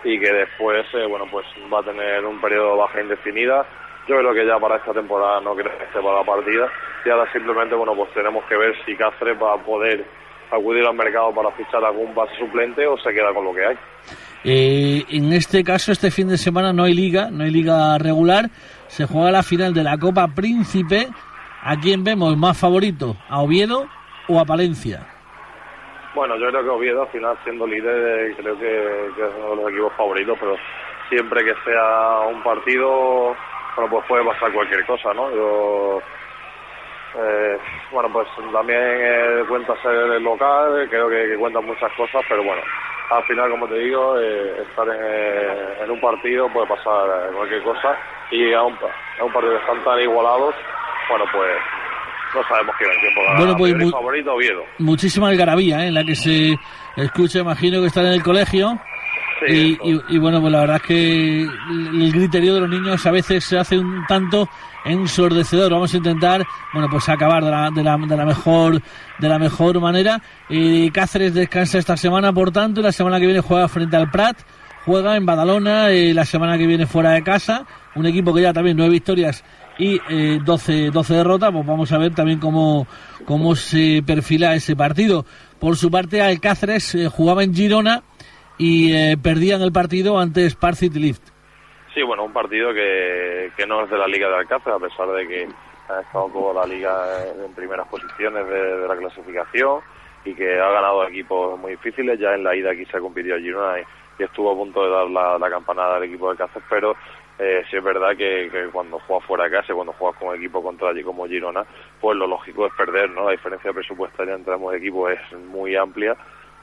y 0.05 0.19
que 0.19 0.33
después, 0.33 0.87
eh, 0.95 1.07
bueno, 1.07 1.27
pues 1.31 1.47
va 1.73 1.81
a 1.81 1.85
tener 1.85 2.25
un 2.25 2.41
periodo 2.41 2.73
de 2.73 2.79
baja 2.79 3.01
indefinida 3.01 3.67
yo 4.09 4.19
creo 4.19 4.35
que 4.35 4.47
ya 4.47 4.59
para 4.59 4.77
esta 4.77 4.93
temporada 4.93 5.41
no 5.41 5.55
creo 5.55 5.77
que 5.77 5.85
esté 5.85 6.01
para 6.01 6.19
la 6.19 6.25
partida 6.25 6.69
y 7.05 7.11
ahora 7.11 7.31
simplemente 7.33 7.77
bueno 7.77 7.95
pues 7.95 8.13
tenemos 8.13 8.45
que 8.47 8.57
ver 8.57 8.75
si 8.85 8.97
Cáceres 8.97 9.41
va 9.41 9.55
a 9.55 9.59
poder 9.59 10.05
acudir 10.51 10.85
al 10.85 10.95
mercado 10.95 11.33
para 11.33 11.53
fichar 11.53 11.85
algún 11.85 12.15
base 12.15 12.35
suplente 12.37 12.87
o 12.87 12.99
se 12.99 13.13
queda 13.13 13.33
con 13.33 13.45
lo 13.45 13.55
que 13.55 13.65
hay. 13.65 13.79
Eh, 14.45 15.05
en 15.11 15.33
este 15.33 15.63
caso, 15.65 15.93
este 15.93 16.11
fin 16.11 16.29
de 16.29 16.39
semana 16.39 16.73
no 16.73 16.85
hay 16.85 16.95
liga, 16.95 17.31
no 17.31 17.45
hay 17.45 17.51
liga 17.51 17.99
regular. 17.99 18.51
Se 18.89 19.07
juega 19.07 19.31
la 19.31 19.43
final 19.43 19.75
de 19.75 19.85
la 19.85 19.99
Copa 19.99 20.29
Príncipe. 20.29 21.09
¿A 21.63 21.77
quién 21.77 22.05
vemos 22.05 22.37
más 22.37 22.59
favorito? 22.59 23.17
¿A 23.29 23.43
Oviedo 23.43 23.87
o 24.29 24.41
a 24.41 24.45
Palencia? 24.45 25.07
Bueno, 26.15 26.37
yo 26.39 26.49
creo 26.49 26.63
que 26.63 26.69
Oviedo, 26.71 27.03
al 27.03 27.09
final, 27.09 27.37
siendo 27.45 27.67
líder, 27.67 28.35
creo 28.37 28.59
que, 28.59 29.13
que 29.15 29.23
es 29.23 29.35
uno 29.39 29.51
de 29.51 29.57
los 29.57 29.71
equipos 29.71 29.93
favoritos, 29.97 30.39
pero 30.41 30.57
siempre 31.11 31.45
que 31.45 31.55
sea 31.65 32.21
un 32.33 32.43
partido 32.43 33.37
bueno, 33.77 33.91
pues 33.91 34.07
puede 34.09 34.25
pasar 34.25 34.53
cualquier 34.53 34.85
cosa, 34.85 35.15
¿no? 35.15 35.31
Yo, 35.31 36.03
eh, 37.17 37.59
bueno, 37.93 38.09
pues 38.13 38.29
también 38.53 38.79
eh, 38.81 39.45
cuenta 39.49 39.81
ser 39.83 40.21
local, 40.21 40.87
creo 40.91 41.09
que, 41.09 41.37
cuentan 41.37 41.65
muchas 41.65 41.93
cosas, 41.93 42.23
pero 42.29 42.43
bueno, 42.43 42.63
al 43.11 43.25
final, 43.25 43.51
como 43.51 43.67
te 43.67 43.75
digo, 43.75 44.19
eh, 44.19 44.63
estar 44.69 44.87
en, 44.89 45.91
un 45.91 46.01
partido 46.01 46.49
puede 46.53 46.67
pasar 46.69 47.33
cualquier 47.35 47.63
cosa 47.63 47.97
y 48.31 48.53
a 48.53 48.63
un, 48.63 48.75
a 49.19 49.25
un 49.25 49.33
partido 49.33 49.55
que 49.55 49.61
están 49.61 49.85
tan 49.85 50.01
igualados, 50.01 50.55
bueno, 51.09 51.25
pues 51.33 51.51
no 52.35 52.43
sabemos 52.49 52.75
quién 52.79 52.91
el 52.91 53.01
tiempo 53.01 53.21
bueno, 53.37 53.57
pues, 53.57 53.75
muy, 53.77 53.91
favorito 53.91 54.35
Oviedo. 54.35 54.65
Muchísima 54.79 55.29
algarabía, 55.29 55.85
¿eh? 55.85 55.89
en 55.89 55.95
la 55.95 56.05
que 56.05 56.15
se 56.15 56.57
escucha, 56.97 57.41
imagino 57.41 57.81
que 57.81 57.89
están 57.89 58.07
en 58.07 58.13
el 58.13 58.23
colegio 58.23 58.79
y, 59.49 60.19
bueno, 60.19 60.41
pues 60.41 60.53
la 60.53 60.61
verdad 60.61 60.77
es 60.77 60.83
que 60.83 61.43
el 61.43 62.13
griterío 62.13 62.55
de 62.55 62.61
los 62.61 62.71
niños 62.71 63.05
a 63.07 63.11
veces 63.11 63.45
se 63.45 63.59
hace 63.59 63.79
un 63.79 64.05
tanto 64.07 64.49
ensordecedor. 64.85 65.73
Vamos 65.73 65.93
a 65.95 65.97
intentar, 65.97 66.47
bueno, 66.73 66.89
pues 66.91 67.09
acabar 67.09 67.45
de 67.45 67.51
la, 67.51 67.71
de 67.71 67.83
la, 67.83 67.97
de 67.97 68.17
la 68.17 68.25
mejor 68.25 68.83
de 69.19 69.29
la 69.29 69.39
mejor 69.39 69.81
manera. 69.81 70.23
y 70.49 70.91
Cáceres 70.91 71.35
descansa 71.35 71.79
esta 71.79 71.97
semana, 71.97 72.33
por 72.33 72.51
tanto, 72.51 72.81
y 72.81 72.83
la 72.83 72.93
semana 72.93 73.19
que 73.21 73.27
viene 73.27 73.41
juega 73.41 73.69
frente 73.69 73.97
al 73.97 74.11
Prat, 74.11 74.39
juega 74.85 75.17
en 75.17 75.27
Badalona, 75.27 75.93
y 75.93 76.13
la 76.13 76.25
semana 76.25 76.59
que 76.59 76.67
viene 76.67 76.87
fuera 76.87 77.13
de 77.13 77.23
casa, 77.23 77.67
un 77.95 78.07
equipo 78.07 78.35
que 78.35 78.43
ya 78.43 78.53
también 78.53 78.77
nueve 78.77 78.93
victorias 78.93 79.45
y 79.79 79.99
eh, 80.11 80.41
12, 80.45 80.91
12 80.91 81.15
derrotas, 81.15 81.51
pues 81.53 81.67
vamos 81.67 81.91
a 81.93 81.99
ver 81.99 82.15
también 82.15 82.39
cómo, 82.39 82.87
cómo 83.25 83.57
se 83.57 84.03
perfila 84.05 84.55
ese 84.55 84.77
partido. 84.77 85.25
Por 85.59 85.77
su 85.77 85.91
parte, 85.91 86.21
Alcáceres 86.21 86.95
eh, 86.95 87.09
jugaba 87.09 87.43
en 87.43 87.55
Girona 87.55 88.03
y 88.61 88.93
eh, 88.93 89.17
perdían 89.17 89.63
el 89.63 89.73
partido 89.73 90.19
ante 90.19 90.45
Spar 90.51 90.77
City 90.77 91.01
Lift. 91.01 91.23
Sí, 91.95 92.03
bueno, 92.03 92.25
un 92.25 92.33
partido 92.35 92.75
que, 92.75 93.51
que 93.57 93.67
no 93.67 93.83
es 93.83 93.91
de 93.91 93.97
la 93.97 94.07
Liga 94.07 94.29
de 94.29 94.37
Alcácer, 94.37 94.75
a 94.75 94.79
pesar 94.79 95.09
de 95.09 95.27
que 95.27 95.49
ha 95.89 96.01
estado 96.03 96.29
toda 96.29 96.61
la 96.61 96.67
liga 96.67 97.25
en 97.43 97.55
primeras 97.55 97.89
posiciones 97.89 98.47
de, 98.47 98.87
la 98.87 98.97
clasificación 98.97 99.81
y 100.27 100.35
que 100.35 100.61
ha 100.61 100.69
ganado 100.69 101.09
equipos 101.09 101.59
muy 101.59 101.73
difíciles. 101.73 102.21
Ya 102.21 102.35
en 102.35 102.45
la 102.45 102.55
ida 102.55 102.73
aquí 102.73 102.85
se 102.85 103.01
compitió 103.01 103.35
a 103.35 103.39
Girona 103.39 103.81
y, 103.81 104.23
estuvo 104.23 104.53
a 104.53 104.55
punto 104.55 104.85
de 104.85 104.91
dar 104.91 105.39
la, 105.41 105.51
campanada 105.51 105.97
al 105.97 106.05
equipo 106.05 106.27
de 106.27 106.33
Alcácer, 106.33 106.63
pero 106.69 106.95
eh, 107.39 107.63
sí 107.71 107.79
es 107.79 107.83
verdad 107.83 108.15
que, 108.15 108.69
cuando 108.71 108.99
juegas 108.99 109.27
fuera 109.27 109.45
de 109.45 109.53
casa, 109.53 109.73
cuando 109.73 109.95
juegas 109.95 110.21
con 110.21 110.37
equipo 110.37 110.63
contra 110.63 110.91
allí 110.91 111.03
como 111.03 111.27
Girona, 111.27 111.65
pues 111.99 112.15
lo 112.19 112.27
lógico 112.27 112.67
es 112.67 112.75
perder, 112.75 113.09
¿no? 113.11 113.25
La 113.25 113.31
diferencia 113.31 113.73
presupuestaria 113.73 114.35
entre 114.35 114.53
ambos 114.53 114.75
equipos 114.75 115.11
es 115.13 115.39
muy 115.39 115.75
amplia 115.75 116.15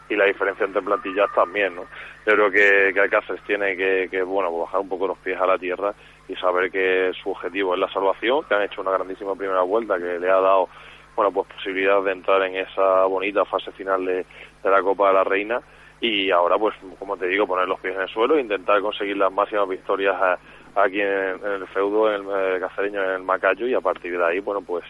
y 0.10 0.16
la 0.16 0.26
diferencia 0.26 0.66
entre 0.66 0.82
plantillas 0.82 1.30
también, 1.34 1.76
¿no? 1.76 1.84
Yo 2.26 2.34
creo 2.34 2.52
que, 2.52 2.94
que 2.94 3.00
Alcácer 3.00 3.40
tiene 3.46 3.76
que, 3.76 4.08
que, 4.10 4.22
bueno, 4.24 4.52
bajar 4.58 4.82
un 4.82 4.90
poco 4.90 5.08
los 5.08 5.18
pies 5.20 5.40
a 5.40 5.46
la 5.46 5.58
tierra 5.58 5.94
y 6.28 6.36
saber 6.36 6.72
que 6.72 7.12
su 7.22 7.32
objetivo 7.32 7.74
es 7.74 7.80
la 7.80 7.92
salvación, 7.92 8.44
que 8.44 8.56
han 8.56 8.64
hecho 8.64 8.82
una 8.82 8.92
grandísima 8.92 9.36
primera 9.36 9.62
vuelta 9.62 9.98
que 9.98 10.20
le 10.20 10.30
ha 10.30 10.40
dado, 10.40 10.70
bueno, 11.16 11.32
pues 11.32 11.48
posibilidad 11.48 12.02
de 12.02 12.12
entrar 12.12 12.42
en 12.44 12.56
esa 12.58 13.06
bonita 13.06 13.46
fase 13.46 13.72
final 13.72 14.06
de, 14.06 14.26
la 14.64 14.82
Copa 14.82 15.08
de 15.08 15.14
la 15.14 15.24
Reina 15.24 15.62
y 16.02 16.30
ahora, 16.30 16.58
pues, 16.58 16.76
como 17.00 17.18
te 17.18 17.28
digo, 17.28 17.48
poner 17.48 17.68
los 17.68 17.80
pies 17.80 17.96
en 17.96 18.02
el 18.02 18.10
suelo 18.10 18.38
e 18.38 18.42
intentar 18.42 18.82
conseguir 18.82 19.18
las 19.18 19.32
máximas 19.32 19.70
victorias 19.70 20.16
aquí 20.76 21.02
en, 21.02 21.40
el 21.44 21.66
feudo, 21.68 22.14
en 22.14 22.30
el, 22.30 22.60
cacereño, 22.60 23.04
en 23.04 23.12
el 23.12 23.24
Macayo 23.24 23.66
y 23.66 23.74
a 23.74 23.82
partir 23.82 24.18
de 24.18 24.26
ahí, 24.26 24.40
bueno, 24.40 24.62
pues, 24.62 24.84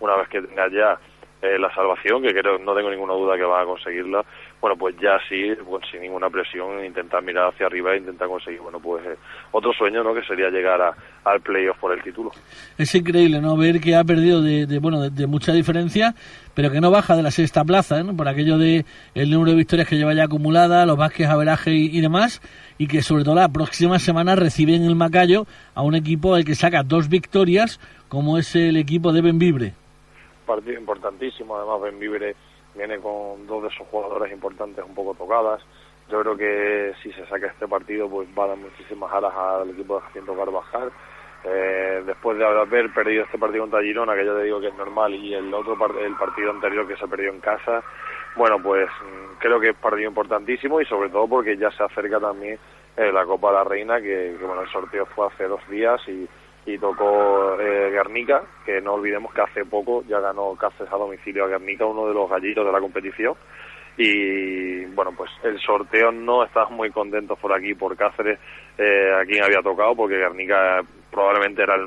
una 0.00 0.16
vez 0.16 0.28
que 0.28 0.42
tenga 0.42 0.68
ya 0.68 0.98
eh, 1.40 1.58
la 1.58 1.74
salvación, 1.74 2.22
que 2.22 2.32
creo 2.32 2.58
no 2.58 2.74
tengo 2.74 2.90
ninguna 2.90 3.14
duda 3.14 3.36
que 3.36 3.44
va 3.44 3.62
a 3.62 3.64
conseguirla, 3.64 4.24
bueno, 4.64 4.78
pues 4.78 4.96
ya 4.96 5.18
sí, 5.28 5.52
pues 5.62 5.84
sin 5.90 6.00
ninguna 6.00 6.30
presión, 6.30 6.82
intentar 6.82 7.22
mirar 7.22 7.52
hacia 7.52 7.66
arriba 7.66 7.92
e 7.92 7.98
intentar 7.98 8.28
conseguir, 8.28 8.62
bueno, 8.62 8.80
pues 8.80 9.04
eh, 9.04 9.14
otro 9.52 9.74
sueño, 9.74 10.02
¿no? 10.02 10.14
Que 10.14 10.22
sería 10.22 10.48
llegar 10.48 10.80
a, 10.80 10.94
al 11.22 11.42
playoff 11.42 11.76
por 11.76 11.92
el 11.92 12.02
título. 12.02 12.30
Es 12.78 12.94
increíble, 12.94 13.42
¿no? 13.42 13.58
Ver 13.58 13.78
que 13.78 13.94
ha 13.94 14.02
perdido 14.04 14.40
de, 14.40 14.78
bueno, 14.78 15.10
de, 15.10 15.26
mucha 15.26 15.52
diferencia, 15.52 16.14
pero 16.54 16.70
que 16.70 16.80
no 16.80 16.90
baja 16.90 17.14
de 17.14 17.22
la 17.22 17.30
sexta 17.30 17.62
plaza, 17.62 18.02
¿no? 18.02 18.16
Por 18.16 18.26
aquello 18.26 18.56
de 18.56 18.86
el 19.14 19.30
número 19.30 19.50
de 19.50 19.58
victorias 19.58 19.86
que 19.86 19.96
lleva 19.96 20.14
ya 20.14 20.24
acumulada, 20.24 20.86
los 20.86 20.96
Vázquez, 20.96 21.28
Averaje 21.28 21.72
y, 21.72 21.98
y 21.98 22.00
demás, 22.00 22.40
y 22.78 22.86
que 22.86 23.02
sobre 23.02 23.22
todo 23.22 23.34
la 23.34 23.50
próxima 23.50 23.98
semana 23.98 24.34
recibe 24.34 24.76
en 24.76 24.84
el 24.84 24.96
Macayo 24.96 25.44
a 25.74 25.82
un 25.82 25.94
equipo 25.94 26.34
al 26.34 26.46
que 26.46 26.54
saca 26.54 26.82
dos 26.82 27.10
victorias, 27.10 27.80
como 28.08 28.38
es 28.38 28.56
el 28.56 28.78
equipo 28.78 29.12
de 29.12 29.20
Benvibre. 29.20 29.74
Partido 30.46 30.80
importantísimo, 30.80 31.54
además 31.54 31.82
Benvibre 31.82 32.34
viene 32.74 32.98
con 32.98 33.46
dos 33.46 33.62
de 33.64 33.70
sus 33.70 33.86
jugadores 33.88 34.32
importantes 34.32 34.84
un 34.84 34.94
poco 34.94 35.14
tocadas. 35.14 35.62
Yo 36.08 36.20
creo 36.20 36.36
que 36.36 36.92
si 37.02 37.12
se 37.12 37.26
saca 37.26 37.46
este 37.46 37.66
partido, 37.66 38.08
pues 38.08 38.28
va 38.38 38.44
a 38.44 38.48
dar 38.48 38.56
muchísimas 38.58 39.12
alas 39.12 39.32
al 39.34 39.70
equipo 39.70 39.96
de 39.96 40.02
Jacinto 40.02 40.36
Carvajal. 40.36 40.92
Eh, 41.46 42.02
después 42.06 42.38
de 42.38 42.46
haber 42.46 42.92
perdido 42.92 43.24
este 43.24 43.38
partido 43.38 43.64
contra 43.64 43.82
Girona, 43.82 44.14
que 44.14 44.24
ya 44.24 44.34
te 44.34 44.44
digo 44.44 44.60
que 44.60 44.68
es 44.68 44.74
normal, 44.74 45.14
y 45.14 45.34
el 45.34 45.52
otro 45.52 45.76
el 45.98 46.16
partido 46.16 46.50
anterior 46.50 46.88
que 46.88 46.96
se 46.96 47.06
perdió 47.06 47.30
en 47.30 47.40
casa, 47.40 47.82
bueno, 48.36 48.62
pues 48.62 48.88
mm, 48.88 49.38
creo 49.38 49.60
que 49.60 49.70
es 49.70 49.76
partido 49.76 50.08
importantísimo 50.08 50.80
y 50.80 50.86
sobre 50.86 51.10
todo 51.10 51.28
porque 51.28 51.56
ya 51.56 51.70
se 51.70 51.82
acerca 51.82 52.18
también 52.18 52.58
eh, 52.96 53.12
la 53.12 53.26
Copa 53.26 53.48
de 53.48 53.54
la 53.54 53.64
Reina, 53.64 54.00
que, 54.00 54.36
que, 54.38 54.44
bueno, 54.44 54.62
el 54.62 54.70
sorteo 54.70 55.04
fue 55.06 55.26
hace 55.26 55.44
dos 55.44 55.60
días 55.68 56.00
y 56.08 56.26
y 56.66 56.78
tocó 56.78 57.60
eh, 57.60 57.90
Guernica, 57.90 58.42
que 58.64 58.80
no 58.80 58.94
olvidemos 58.94 59.32
que 59.34 59.42
hace 59.42 59.64
poco 59.64 60.02
ya 60.08 60.20
ganó 60.20 60.54
Cáceres 60.56 60.92
a 60.92 60.96
domicilio 60.96 61.44
a 61.44 61.48
Guernica, 61.48 61.84
uno 61.84 62.06
de 62.06 62.14
los 62.14 62.28
gallitos 62.28 62.64
de 62.64 62.72
la 62.72 62.80
competición. 62.80 63.34
Y 63.96 64.86
bueno, 64.86 65.12
pues 65.16 65.30
el 65.44 65.60
sorteo 65.60 66.10
no 66.10 66.42
estás 66.44 66.70
muy 66.70 66.90
contentos 66.90 67.38
por 67.38 67.52
aquí, 67.52 67.74
por 67.74 67.96
Cáceres, 67.96 68.38
eh, 68.78 69.12
a 69.14 69.24
quien 69.24 69.44
había 69.44 69.62
tocado, 69.62 69.94
porque 69.94 70.16
Guernica 70.16 70.82
probablemente 71.10 71.62
era 71.62 71.76
el, 71.76 71.86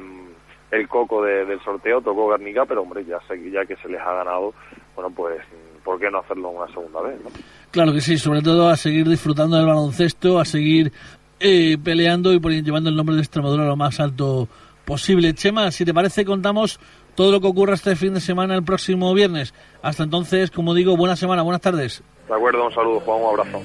el 0.71 0.87
coco 0.87 1.23
del 1.23 1.59
sorteo, 1.63 2.01
tocó 2.01 2.29
Guernica, 2.29 2.65
pero 2.65 2.83
hombre, 2.83 3.03
ya, 3.03 3.19
ya 3.51 3.65
que 3.65 3.75
se 3.77 3.89
les 3.89 3.99
ha 3.99 4.13
ganado, 4.13 4.53
bueno, 4.95 5.11
pues, 5.13 5.41
¿por 5.83 5.99
qué 5.99 6.09
no 6.09 6.19
hacerlo 6.19 6.49
una 6.49 6.71
segunda 6.71 7.01
vez? 7.01 7.19
¿no? 7.23 7.29
Claro 7.71 7.91
que 7.91 8.01
sí, 8.01 8.17
sobre 8.17 8.41
todo 8.41 8.69
a 8.69 8.77
seguir 8.77 9.07
disfrutando 9.09 9.57
del 9.57 9.65
baloncesto, 9.65 10.39
a 10.39 10.45
seguir 10.45 10.93
eh, 11.39 11.77
peleando 11.83 12.31
y 12.31 12.39
llevando 12.61 12.89
el 12.89 12.95
nombre 12.95 13.15
de 13.15 13.21
Extremadura 13.21 13.63
a 13.63 13.67
lo 13.67 13.75
más 13.75 13.99
alto 13.99 14.47
posible. 14.87 15.35
Chema, 15.35 15.69
si 15.69 15.85
te 15.85 15.93
parece, 15.93 16.25
contamos 16.25 16.79
todo 17.13 17.31
lo 17.31 17.41
que 17.41 17.47
ocurra 17.47 17.75
este 17.75 17.95
fin 17.95 18.13
de 18.15 18.21
semana 18.21 18.55
el 18.55 18.63
próximo 18.63 19.13
viernes. 19.13 19.53
Hasta 19.83 20.03
entonces, 20.03 20.49
como 20.49 20.73
digo, 20.73 20.95
buena 20.97 21.15
semana, 21.15 21.43
buenas 21.43 21.61
tardes. 21.61 22.01
De 22.27 22.33
acuerdo, 22.33 22.65
un 22.65 22.73
saludo, 22.73 22.99
Juan, 23.01 23.21
un 23.21 23.27
abrazo. 23.27 23.61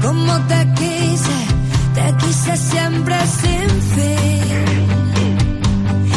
Como 0.00 0.32
te 0.46 0.60
quise, 0.78 1.38
te 1.94 2.24
quise 2.24 2.56
siempre 2.56 3.16
sin 3.26 3.68
fin. 3.94 4.38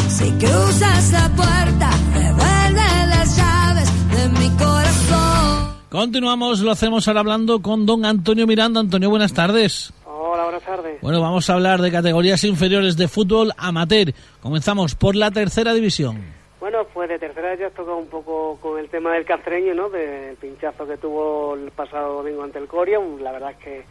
Si 0.08 0.30
cruzas 0.46 1.12
la 1.12 1.28
puerta, 1.30 1.90
devuelve 2.14 3.06
las 3.10 3.36
llaves 3.36 3.90
de 4.16 4.28
mi 4.38 4.48
corazón. 4.56 5.72
Continuamos, 5.88 6.60
lo 6.60 6.70
hacemos 6.70 7.08
ahora 7.08 7.20
hablando 7.20 7.60
con 7.60 7.84
don 7.84 8.04
Antonio 8.04 8.46
Miranda. 8.46 8.80
Antonio, 8.80 9.10
buenas 9.10 9.32
tardes. 9.34 9.92
Hola, 10.06 10.44
buenas 10.44 10.62
tardes. 10.62 10.91
Bueno, 11.02 11.20
vamos 11.20 11.50
a 11.50 11.54
hablar 11.54 11.80
de 11.80 11.90
categorías 11.90 12.44
inferiores 12.44 12.96
de 12.96 13.08
fútbol 13.08 13.50
amateur. 13.58 14.14
Comenzamos 14.40 14.94
por 14.94 15.16
la 15.16 15.32
tercera 15.32 15.74
división. 15.74 16.22
Bueno, 16.60 16.86
pues 16.94 17.08
de 17.08 17.18
tercera 17.18 17.56
ya 17.56 17.66
has 17.66 17.72
tocado 17.72 17.96
un 17.96 18.06
poco 18.06 18.56
con 18.60 18.78
el 18.78 18.88
tema 18.88 19.12
del 19.14 19.24
castreño, 19.24 19.74
¿no? 19.74 19.90
Del 19.90 20.36
pinchazo 20.36 20.86
que 20.86 20.96
tuvo 20.98 21.56
el 21.56 21.72
pasado 21.72 22.18
domingo 22.18 22.44
ante 22.44 22.60
el 22.60 22.68
Coria. 22.68 23.00
La 23.20 23.32
verdad 23.32 23.50
es 23.50 23.56
que 23.56 23.84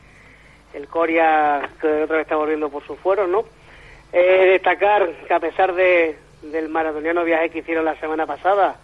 el 0.73 0.87
Coria 0.87 1.69
que 1.81 2.03
otra 2.03 2.15
vez 2.15 2.23
está 2.23 2.37
volviendo 2.37 2.69
por 2.69 2.87
sus 2.87 2.97
fueros, 2.97 3.27
¿no? 3.27 3.43
Eh, 4.13 4.51
destacar 4.53 5.11
que 5.27 5.33
a 5.33 5.39
pesar 5.41 5.75
de, 5.75 6.15
del 6.43 6.69
maratoniano 6.69 7.25
viaje 7.25 7.49
que 7.49 7.59
hicieron 7.59 7.83
la 7.83 7.99
semana 7.99 8.25
pasada 8.25 8.77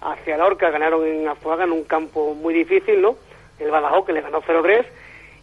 hacia 0.00 0.38
Lorca, 0.38 0.70
ganaron 0.70 1.06
en 1.06 1.28
Azuaga 1.28 1.64
en 1.64 1.72
un 1.72 1.84
campo 1.84 2.34
muy 2.34 2.54
difícil, 2.54 3.02
¿no? 3.02 3.16
El 3.58 3.70
Badajoz 3.70 4.06
que 4.06 4.14
le 4.14 4.22
ganó 4.22 4.40
0-3 4.40 4.86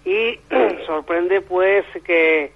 y 0.05 0.39
sorprende 0.85 1.41
pues 1.41 1.85
que, 2.03 2.51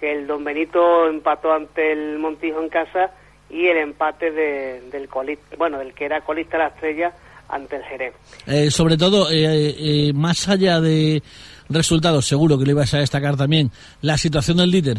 el 0.00 0.26
Don 0.26 0.44
Benito 0.44 1.08
empató 1.08 1.50
ante 1.52 1.92
el 1.92 2.18
Montijo 2.18 2.60
en 2.60 2.68
casa 2.68 3.10
y 3.48 3.68
el 3.68 3.78
empate 3.78 4.30
de, 4.30 4.82
del 4.90 5.08
colista, 5.08 5.56
bueno, 5.56 5.78
del 5.78 5.94
que 5.94 6.04
era 6.04 6.20
colista 6.20 6.58
la 6.58 6.66
estrella 6.66 7.14
ante 7.48 7.76
el 7.76 7.84
Jerez. 7.84 8.14
Eh, 8.46 8.70
sobre 8.70 8.98
todo, 8.98 9.30
eh, 9.30 9.74
eh, 9.78 10.12
más 10.14 10.46
allá 10.48 10.80
de 10.80 11.22
resultados, 11.70 12.26
seguro 12.26 12.58
que 12.58 12.66
lo 12.66 12.72
ibas 12.72 12.92
a 12.92 12.98
destacar 12.98 13.36
también, 13.36 13.70
la 14.02 14.18
situación 14.18 14.58
del 14.58 14.70
líder. 14.70 14.98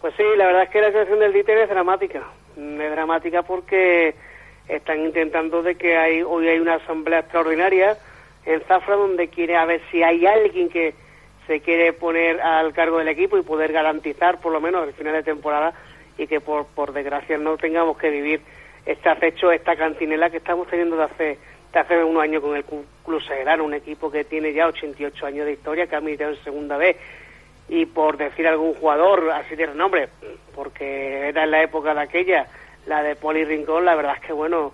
Pues 0.00 0.14
sí, 0.16 0.24
la 0.36 0.46
verdad 0.46 0.62
es 0.64 0.70
que 0.70 0.80
la 0.80 0.88
situación 0.88 1.18
del 1.18 1.32
líder 1.32 1.58
es 1.58 1.68
dramática. 1.68 2.22
Es 2.56 2.90
dramática 2.92 3.42
porque 3.42 4.14
están 4.68 5.00
intentando 5.00 5.62
de 5.62 5.74
que 5.74 5.96
hay, 5.96 6.22
hoy 6.22 6.46
hay 6.46 6.58
una 6.60 6.74
asamblea 6.74 7.20
extraordinaria 7.20 7.96
en 8.46 8.60
Zafra 8.62 8.96
donde 8.96 9.28
quiere 9.28 9.56
a 9.56 9.64
ver 9.64 9.82
si 9.90 10.02
hay 10.02 10.24
alguien 10.24 10.68
que 10.68 10.94
se 11.46 11.60
quiere 11.60 11.92
poner 11.92 12.40
al 12.40 12.72
cargo 12.72 12.98
del 12.98 13.08
equipo 13.08 13.36
y 13.36 13.42
poder 13.42 13.72
garantizar 13.72 14.40
por 14.40 14.52
lo 14.52 14.60
menos 14.60 14.86
el 14.86 14.94
final 14.94 15.12
de 15.12 15.22
temporada 15.22 15.74
y 16.18 16.26
que 16.26 16.40
por, 16.40 16.66
por 16.66 16.92
desgracia 16.92 17.36
no 17.38 17.56
tengamos 17.56 17.98
que 17.98 18.10
vivir 18.10 18.40
este 18.84 19.08
acecho, 19.08 19.52
esta 19.52 19.76
cantinela 19.76 20.30
que 20.30 20.38
estamos 20.38 20.68
teniendo 20.68 20.96
de 20.96 21.04
hace, 21.04 21.38
de 21.72 21.78
hace 21.78 22.02
unos 22.02 22.22
años 22.22 22.42
con 22.42 22.56
el 22.56 22.64
Club 22.64 22.86
un 23.60 23.74
equipo 23.74 24.10
que 24.10 24.24
tiene 24.24 24.52
ya 24.52 24.66
88 24.66 25.26
años 25.26 25.46
de 25.46 25.52
historia, 25.52 25.86
que 25.86 25.96
ha 25.96 26.00
militado 26.00 26.32
en 26.32 26.44
segunda 26.44 26.76
vez 26.76 26.96
y 27.68 27.86
por 27.86 28.16
decir 28.16 28.46
algún 28.46 28.74
jugador 28.74 29.30
así 29.32 29.56
de 29.56 29.66
renombre, 29.66 30.08
porque 30.54 31.28
era 31.28 31.44
en 31.44 31.50
la 31.50 31.62
época 31.62 31.94
de 31.94 32.00
aquella, 32.00 32.46
la 32.86 33.02
de 33.02 33.16
Poli 33.16 33.44
Rincón, 33.44 33.84
la 33.84 33.96
verdad 33.96 34.14
es 34.20 34.26
que 34.26 34.32
bueno, 34.32 34.72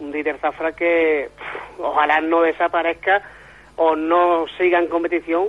un 0.00 0.12
Dieter 0.12 0.38
Zafra 0.38 0.72
que 0.72 1.30
ojalá 1.78 2.20
no 2.20 2.42
desaparezca 2.42 3.22
o 3.76 3.96
no 3.96 4.46
siga 4.58 4.78
en 4.78 4.88
competición, 4.88 5.48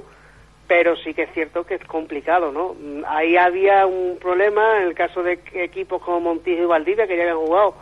pero 0.67 0.95
sí 0.97 1.13
que 1.13 1.23
es 1.23 1.33
cierto 1.33 1.65
que 1.65 1.75
es 1.75 1.85
complicado, 1.85 2.51
¿no? 2.51 2.75
Ahí 3.07 3.35
había 3.37 3.87
un 3.87 4.17
problema 4.19 4.77
en 4.77 4.83
el 4.83 4.93
caso 4.93 5.23
de 5.23 5.39
equipos 5.53 6.01
como 6.01 6.19
Montijo 6.19 6.61
y 6.61 6.65
Valdivia 6.67 7.07
que 7.07 7.17
ya 7.17 7.23
habían 7.23 7.37
jugado, 7.37 7.75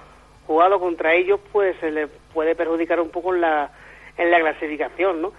jugado 0.45 0.79
contra 0.79 1.13
ellos, 1.13 1.39
pues 1.51 1.75
se 1.79 1.91
les 1.91 2.09
puede 2.33 2.55
perjudicar 2.55 3.01
un 3.01 3.09
poco 3.09 3.35
en 3.35 3.41
la, 3.41 3.71
en 4.17 4.31
la 4.31 4.39
clasificación, 4.39 5.21
¿no? 5.21 5.33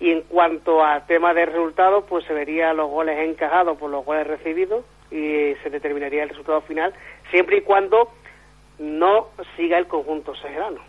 Y 0.00 0.10
en 0.10 0.22
cuanto 0.22 0.82
a 0.82 1.06
tema 1.06 1.34
de 1.34 1.46
resultados, 1.46 2.04
pues 2.08 2.24
se 2.24 2.32
verían 2.32 2.76
los 2.78 2.90
goles 2.90 3.18
encajados 3.18 3.76
por 3.76 3.90
los 3.90 4.04
goles 4.04 4.26
recibidos 4.26 4.84
y 5.10 5.54
se 5.62 5.70
determinaría 5.70 6.22
el 6.22 6.30
resultado 6.30 6.62
final, 6.62 6.94
siempre 7.30 7.58
y 7.58 7.60
cuando 7.60 8.10
no 8.78 9.28
siga 9.56 9.78
el 9.78 9.86
conjunto 9.86 10.34
segerano. 10.36 10.80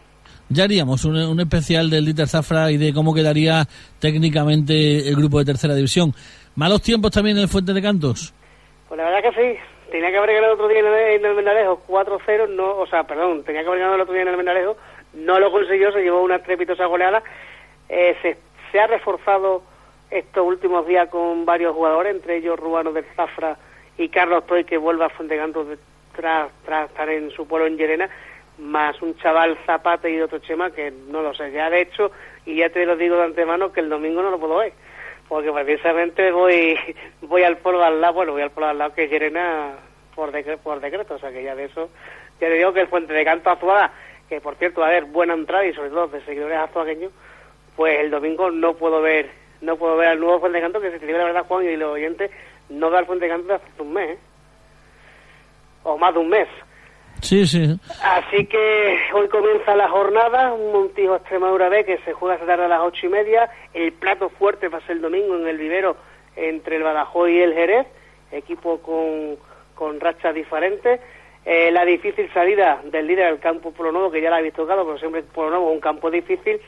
Ya 0.49 0.65
haríamos 0.65 1.05
un, 1.05 1.39
especial 1.39 1.89
del 1.89 2.05
Dieter 2.05 2.27
Zafra 2.27 2.71
y 2.71 2.77
de 2.77 2.93
cómo 2.93 3.13
quedaría 3.13 3.65
técnicamente 3.99 5.07
el 5.07 5.15
grupo 5.15 5.39
de 5.39 5.45
tercera 5.45 5.73
división. 5.73 6.13
¿Malos 6.55 6.81
tiempos 6.81 7.11
también 7.11 7.37
en 7.37 7.43
el 7.43 7.49
Fuente 7.49 7.73
de 7.73 7.81
Cantos? 7.81 8.33
Pues 8.87 8.97
la 8.97 9.09
verdad 9.09 9.31
que 9.31 9.41
sí. 9.41 9.59
Tenía 9.91 10.11
que 10.11 10.17
haber 10.17 10.33
ganado 10.35 10.53
el 10.53 10.59
otro 10.59 10.67
día 10.67 10.79
en 10.79 11.25
el, 11.25 11.35
Menalejo 11.35 11.83
4-0, 11.87 12.49
no, 12.49 12.77
o 12.77 12.87
sea, 12.87 13.03
perdón, 13.03 13.43
tenía 13.43 13.61
que 13.61 13.67
haber 13.67 13.79
ganado 13.79 13.95
el 13.95 14.01
otro 14.01 14.13
día 14.13 14.23
en 14.23 14.29
el 14.29 14.37
Menalejo, 14.37 14.77
no 15.13 15.39
lo 15.39 15.51
consiguió, 15.51 15.91
se 15.91 16.01
llevó 16.01 16.21
una 16.21 16.37
estrepitosa 16.37 16.85
goleada. 16.85 17.23
Eh, 17.87 18.15
se, 18.21 18.37
se 18.71 18.79
ha 18.79 18.87
reforzado 18.87 19.63
estos 20.09 20.45
últimos 20.45 20.87
días 20.87 21.09
con 21.09 21.45
varios 21.45 21.73
jugadores, 21.73 22.15
entre 22.15 22.37
ellos 22.37 22.59
Rubano 22.59 22.91
del 22.91 23.05
Zafra 23.15 23.57
y 23.97 24.09
Carlos 24.09 24.45
Toy, 24.47 24.63
que 24.63 24.77
vuelve 24.77 25.05
a 25.05 25.09
Fuente 25.09 25.35
de 25.35 25.41
Cantos 25.41 25.67
tras, 26.15 26.51
tras 26.63 26.89
estar 26.89 27.09
en 27.09 27.31
su 27.31 27.47
pueblo 27.47 27.67
en 27.67 27.77
Llerena, 27.77 28.09
más 28.57 29.01
un 29.01 29.15
chaval 29.17 29.57
Zapata 29.65 30.09
y 30.09 30.19
otro 30.21 30.39
Chema 30.39 30.71
que 30.71 30.91
no 30.91 31.21
lo 31.21 31.33
sé. 31.33 31.51
Ya 31.51 31.69
de 31.69 31.81
hecho, 31.81 32.11
y 32.45 32.55
ya 32.57 32.69
te 32.69 32.85
lo 32.85 32.95
digo 32.95 33.17
de 33.17 33.25
antemano, 33.25 33.71
que 33.71 33.81
el 33.81 33.89
domingo 33.89 34.21
no 34.21 34.31
lo 34.31 34.39
puedo 34.39 34.57
ver. 34.57 34.73
Porque 35.27 35.51
precisamente 35.51 36.31
voy 36.31 36.77
voy 37.21 37.43
al 37.43 37.57
pueblo 37.57 37.83
al 37.83 37.99
lado, 37.99 38.13
bueno, 38.13 38.33
voy 38.33 38.41
al 38.41 38.51
pueblo 38.51 38.69
al 38.69 38.77
lado 38.77 38.93
que 38.93 39.05
es 39.05 39.11
Llerena 39.11 39.73
por, 40.15 40.31
por 40.59 40.79
decreto. 40.79 41.15
O 41.15 41.19
sea 41.19 41.31
que 41.31 41.43
ya 41.43 41.55
de 41.55 41.65
eso, 41.65 41.89
ya 42.39 42.47
te 42.47 42.53
digo 42.53 42.73
que 42.73 42.81
el 42.81 42.87
Fuente 42.87 43.13
de 43.13 43.25
Canto 43.25 43.49
Azuada, 43.49 43.91
que 44.29 44.41
por 44.41 44.55
cierto 44.55 44.81
va 44.81 44.87
a 44.87 44.89
haber 44.91 45.05
buena 45.05 45.33
entrada 45.33 45.65
y 45.65 45.73
sobre 45.73 45.89
todo 45.89 46.07
de 46.07 46.23
seguidores 46.25 46.57
azuagueños, 46.57 47.11
pues 47.75 47.99
el 47.99 48.11
domingo 48.11 48.51
no 48.51 48.75
puedo 48.75 49.01
ver 49.01 49.29
no 49.61 49.77
puedo 49.77 49.97
ver 49.97 50.09
al 50.09 50.19
nuevo 50.19 50.39
Fuente 50.39 50.57
de 50.57 50.63
Canto 50.63 50.81
que 50.81 50.91
se 50.91 50.99
celebra, 50.99 51.23
la 51.23 51.31
verdad, 51.31 51.47
Juan 51.47 51.65
y 51.65 51.75
los 51.75 51.93
oyentes, 51.93 52.31
no 52.69 52.89
da 52.89 52.99
el 52.99 53.05
Fuente 53.05 53.25
de 53.25 53.31
Canto 53.31 53.53
hace 53.53 53.81
un 53.81 53.93
mes. 53.93 54.11
¿eh? 54.11 54.17
O 55.85 55.97
más 55.97 56.13
de 56.13 56.19
un 56.19 56.29
mes. 56.29 56.47
Sí, 57.21 57.47
sí. 57.47 57.79
Así 58.03 58.45
que 58.45 58.99
hoy 59.13 59.29
comienza 59.29 59.75
la 59.75 59.87
jornada, 59.87 60.53
un 60.53 60.73
Montijo 60.73 61.15
Extremadura 61.15 61.69
B 61.69 61.85
que 61.85 61.97
se 61.99 62.13
juega 62.13 62.35
esta 62.35 62.45
tarde 62.45 62.65
a 62.65 62.67
las 62.67 62.81
ocho 62.81 63.05
y 63.05 63.09
media. 63.09 63.49
El 63.73 63.93
plato 63.93 64.29
fuerte 64.29 64.67
va 64.67 64.79
a 64.79 64.81
ser 64.81 64.97
el 64.97 65.01
domingo 65.01 65.35
en 65.37 65.47
el 65.47 65.57
vivero 65.57 65.95
entre 66.35 66.75
el 66.75 66.83
Badajoz 66.83 67.29
y 67.29 67.39
el 67.39 67.53
Jerez, 67.53 67.87
equipo 68.31 68.79
con, 68.81 69.37
con 69.73 69.99
rachas 69.99 70.35
diferentes. 70.35 70.99
Eh, 71.45 71.71
la 71.71 71.85
difícil 71.85 72.29
salida 72.33 72.81
del 72.83 73.07
líder 73.07 73.27
al 73.27 73.39
campo 73.39 73.71
Polo 73.71 73.91
Nuevo, 73.91 74.11
que 74.11 74.21
ya 74.21 74.29
la 74.29 74.37
habéis 74.37 74.53
tocado, 74.53 74.83
pero 74.83 74.97
siempre 74.97 75.23
Polo 75.23 75.51
Nuevo 75.51 75.71
un 75.71 75.79
campo 75.79 76.11
difícil. 76.11 76.59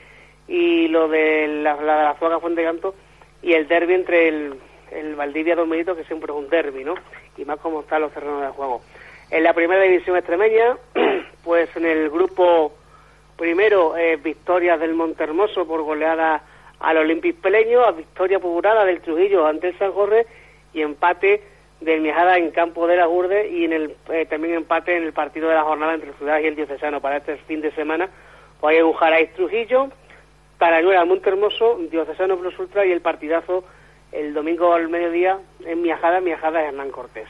Y 0.47 0.88
lo 0.88 1.09
de 1.09 1.47
la, 1.61 1.76
la, 1.76 2.03
la 2.03 2.15
Zuaga 2.15 2.39
Fuente 2.39 2.63
Canto 2.63 2.95
y 3.41 3.53
el 3.53 3.68
derby 3.68 3.95
entre 3.95 4.30
el, 4.30 4.59
el 4.91 5.15
Valdivia 5.15 5.55
Dormidito, 5.55 5.95
que 5.95 6.05
siempre 6.05 6.32
es 6.32 6.38
un 6.38 6.49
derby, 6.49 6.86
¿no? 6.86 6.95
Y 7.36 7.43
más 7.43 7.59
como 7.59 7.82
están 7.82 8.01
los 8.01 8.13
terrenos 8.13 8.41
de 8.41 8.47
juego. 8.47 8.82
En 9.30 9.44
la 9.44 9.54
primera 9.54 9.82
división 9.82 10.16
extremeña, 10.16 10.78
pues 11.44 11.76
en 11.76 11.86
el 11.86 12.10
grupo 12.10 12.74
primero, 13.36 13.98
eh, 13.98 14.16
victorias 14.16 14.80
del 14.80 14.94
Montermoso 14.94 15.68
por 15.68 15.84
goleada 15.84 16.42
al 16.80 16.98
Olympic 16.98 17.36
Peleño, 17.38 17.84
a 17.84 17.92
victoria 17.92 18.40
populada 18.40 18.86
del 18.86 19.02
Trujillo 19.02 19.46
ante 19.46 19.70
el 19.70 19.78
San 19.78 19.92
Jorge 19.92 20.26
y 20.74 20.82
empate 20.82 21.44
del 21.82 22.02
Mijada 22.02 22.38
en 22.38 22.52
campo 22.52 22.88
de 22.88 22.96
la 22.96 23.06
Gurde 23.06 23.50
y 23.50 23.66
en 23.66 23.74
el, 23.74 23.96
eh, 24.10 24.26
también 24.26 24.56
empate 24.56 24.96
en 24.96 25.04
el 25.04 25.14
partido 25.14 25.50
de 25.50 25.56
la 25.56 25.64
jornada 25.64 25.94
entre 25.94 26.14
Ciudad 26.14 26.40
y 26.40 26.48
el 26.48 26.56
Diocesano 26.56 27.02
para 27.02 27.18
este 27.18 27.38
fin 27.38 27.62
de 27.62 27.72
semana. 27.72 28.10
Pues 28.60 28.76
hay 28.76 28.82
un 28.82 28.94
Jaráis 28.94 29.34
Trujillo, 29.34 29.90
Tarañuela 30.58 31.06
Montermoso, 31.06 31.78
Diocesano 31.92 32.38
Plus 32.38 32.58
Ultra 32.58 32.86
y 32.86 32.92
el 32.92 33.02
partidazo 33.02 33.64
el 34.12 34.34
domingo 34.34 34.74
al 34.74 34.88
mediodía 34.88 35.38
en 35.66 35.82
Miajada 35.82 36.22
de 36.22 36.32
Hernán 36.32 36.92
Cortés. 36.92 37.28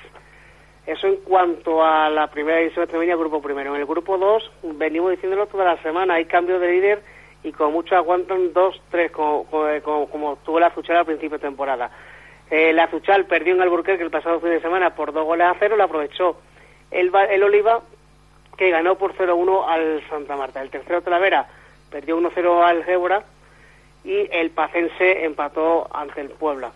Eso 0.87 1.05
en 1.05 1.17
cuanto 1.17 1.83
a 1.83 2.09
la 2.09 2.27
primera 2.27 2.59
división 2.59 2.83
extremeña, 2.83 3.17
grupo 3.17 3.41
primero. 3.41 3.75
En 3.75 3.81
el 3.81 3.85
grupo 3.85 4.17
2, 4.17 4.51
venimos 4.75 5.11
diciéndolo 5.11 5.45
toda 5.47 5.65
la 5.65 5.81
semana, 5.83 6.13
hay 6.13 6.25
cambio 6.25 6.59
de 6.59 6.71
líder 6.71 7.03
y 7.43 7.51
con 7.51 7.73
mucho 7.73 7.97
aguantan 7.97 8.53
dos, 8.53 8.81
tres, 8.89 9.11
como, 9.11 9.45
como, 9.45 10.37
tuvo 10.45 10.61
la 10.61 10.71
Fuchal 10.71 10.95
al 10.95 11.05
principio 11.05 11.37
de 11.37 11.45
temporada. 11.45 11.91
Eh, 12.49 12.71
la 12.71 12.87
Fuchal 12.87 13.25
perdió 13.25 13.53
en 13.53 13.61
Alburquerque 13.61 14.01
el 14.01 14.09
pasado 14.09 14.39
fin 14.39 14.51
de 14.51 14.61
semana 14.61 14.95
por 14.95 15.11
dos 15.11 15.25
goles 15.25 15.47
a 15.47 15.55
cero, 15.59 15.75
la 15.75 15.83
aprovechó 15.83 16.37
el, 16.89 17.11
el 17.31 17.43
Oliva, 17.43 17.81
que 18.57 18.69
ganó 18.69 18.95
por 18.95 19.13
0-1 19.13 19.65
al 19.67 20.01
Santa 20.09 20.37
Marta. 20.37 20.61
El 20.61 20.69
tercero 20.69 21.01
Talavera 21.01 21.47
perdió 21.91 22.17
1-0 22.17 22.63
al 22.63 22.85
Gébora 22.85 23.23
y 24.05 24.29
el 24.31 24.51
Pacense 24.51 25.25
empató 25.25 25.87
ante 25.93 26.21
el 26.21 26.29
Puebla. 26.29 26.71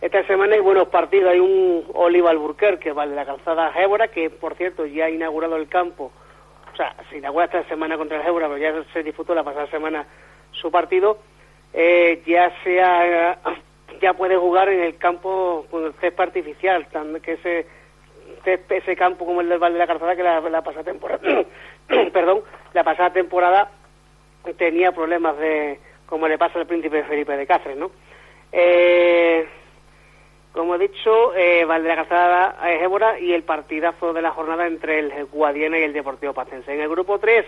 Esta 0.00 0.26
semana 0.26 0.54
hay 0.54 0.60
buenos 0.60 0.88
partidos. 0.88 1.30
Hay 1.30 1.40
un 1.40 1.84
Oliva 1.94 2.30
Alburquerque, 2.30 2.92
vale, 2.92 3.14
la 3.14 3.26
calzada 3.26 3.72
Gébora, 3.72 4.08
que 4.08 4.30
por 4.30 4.54
cierto 4.54 4.86
ya 4.86 5.06
ha 5.06 5.10
inaugurado 5.10 5.56
el 5.56 5.68
campo. 5.68 6.10
O 6.72 6.76
sea, 6.76 6.94
se 7.10 7.18
inaugura 7.18 7.46
esta 7.46 7.64
semana 7.64 7.98
contra 7.98 8.16
el 8.16 8.22
Gébora, 8.22 8.48
pero 8.48 8.58
ya 8.58 8.84
se 8.92 9.02
disputó 9.02 9.34
la 9.34 9.44
pasada 9.44 9.66
semana 9.66 10.06
su 10.52 10.70
partido. 10.70 11.18
Eh, 11.72 12.22
ya 12.26 12.52
sea 12.64 13.38
ya 14.00 14.14
puede 14.14 14.36
jugar 14.36 14.68
en 14.70 14.80
el 14.80 14.96
campo 14.96 15.66
con 15.70 15.84
el 15.84 15.92
césped 15.94 16.24
artificial, 16.24 16.86
que 17.22 17.32
ese 17.32 17.66
ese 18.44 18.96
campo 18.96 19.26
como 19.26 19.42
el 19.42 19.48
del 19.48 19.58
Val 19.58 19.74
de 19.74 19.78
la 19.78 19.86
Calzada 19.86 20.16
que 20.16 20.22
la, 20.22 20.40
la 20.40 20.62
pasada 20.62 20.84
temporada, 20.84 21.20
perdón, 22.12 22.42
la 22.72 22.84
pasada 22.84 23.12
temporada 23.12 23.70
tenía 24.56 24.92
problemas 24.92 25.36
de 25.38 25.78
como 26.06 26.26
le 26.26 26.38
pasa 26.38 26.58
al 26.58 26.66
príncipe 26.66 27.04
Felipe 27.04 27.36
de 27.36 27.46
Cáceres, 27.46 27.76
¿no? 27.76 27.90
Eh, 28.50 29.46
como 30.52 30.74
he 30.74 30.78
dicho, 30.78 31.34
eh, 31.36 31.64
Calzada 31.66 32.56
es 32.68 33.22
y 33.22 33.32
el 33.32 33.44
partidazo 33.44 34.12
de 34.12 34.22
la 34.22 34.32
jornada 34.32 34.66
entre 34.66 34.98
el 34.98 35.26
Guadiana 35.26 35.78
y 35.78 35.82
el 35.82 35.92
Deportivo 35.92 36.32
Pacense. 36.32 36.72
En 36.72 36.80
el 36.80 36.88
grupo 36.88 37.18
3, 37.18 37.46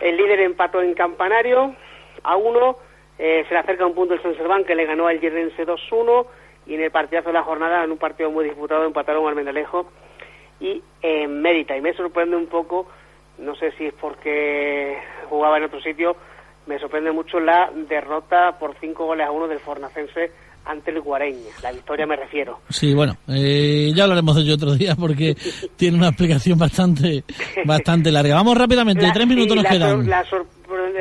el 0.00 0.16
líder 0.16 0.40
empató 0.40 0.82
en 0.82 0.94
Campanario 0.94 1.74
a 2.24 2.36
1, 2.36 2.76
eh, 3.18 3.44
se 3.46 3.54
le 3.54 3.60
acerca 3.60 3.86
un 3.86 3.94
punto 3.94 4.14
el 4.14 4.22
San 4.22 4.64
que 4.64 4.74
le 4.74 4.86
ganó 4.86 5.06
al 5.06 5.20
Yerrense 5.20 5.66
2-1 5.66 6.26
y 6.66 6.74
en 6.74 6.82
el 6.82 6.90
partidazo 6.90 7.28
de 7.28 7.34
la 7.34 7.42
jornada, 7.42 7.84
en 7.84 7.92
un 7.92 7.98
partido 7.98 8.30
muy 8.30 8.44
disputado, 8.44 8.84
empataron 8.84 9.28
al 9.28 9.34
Mendalejo 9.34 9.86
y 10.58 10.82
en 11.02 11.40
Mérita. 11.40 11.76
Y 11.76 11.80
me 11.80 11.92
sorprende 11.92 12.36
un 12.36 12.46
poco, 12.46 12.88
no 13.38 13.54
sé 13.54 13.70
si 13.72 13.86
es 13.86 13.94
porque 13.94 14.98
jugaba 15.28 15.58
en 15.58 15.64
otro 15.64 15.80
sitio, 15.80 16.16
me 16.66 16.78
sorprende 16.78 17.12
mucho 17.12 17.40
la 17.40 17.70
derrota 17.72 18.58
por 18.58 18.74
5 18.80 19.06
goles 19.06 19.26
a 19.26 19.30
1 19.30 19.48
del 19.48 19.60
Fornacense 19.60 20.32
ante 20.64 20.90
el 20.90 21.00
Guareña. 21.00 21.50
La 21.62 21.72
victoria 21.72 22.06
me 22.06 22.16
refiero. 22.16 22.60
Sí, 22.68 22.94
bueno, 22.94 23.14
eh, 23.28 23.90
ya 23.94 24.04
hablaremos 24.04 24.36
de 24.36 24.42
ello 24.42 24.54
otro 24.54 24.74
día 24.74 24.94
porque 24.94 25.34
tiene 25.76 25.98
una 25.98 26.08
explicación 26.08 26.58
bastante 26.58 27.24
bastante 27.64 28.10
larga. 28.10 28.34
Vamos 28.34 28.56
rápidamente, 28.56 29.10
tres 29.12 29.26
minutos 29.26 29.56
nos 29.56 29.66
quedan. 29.66 30.08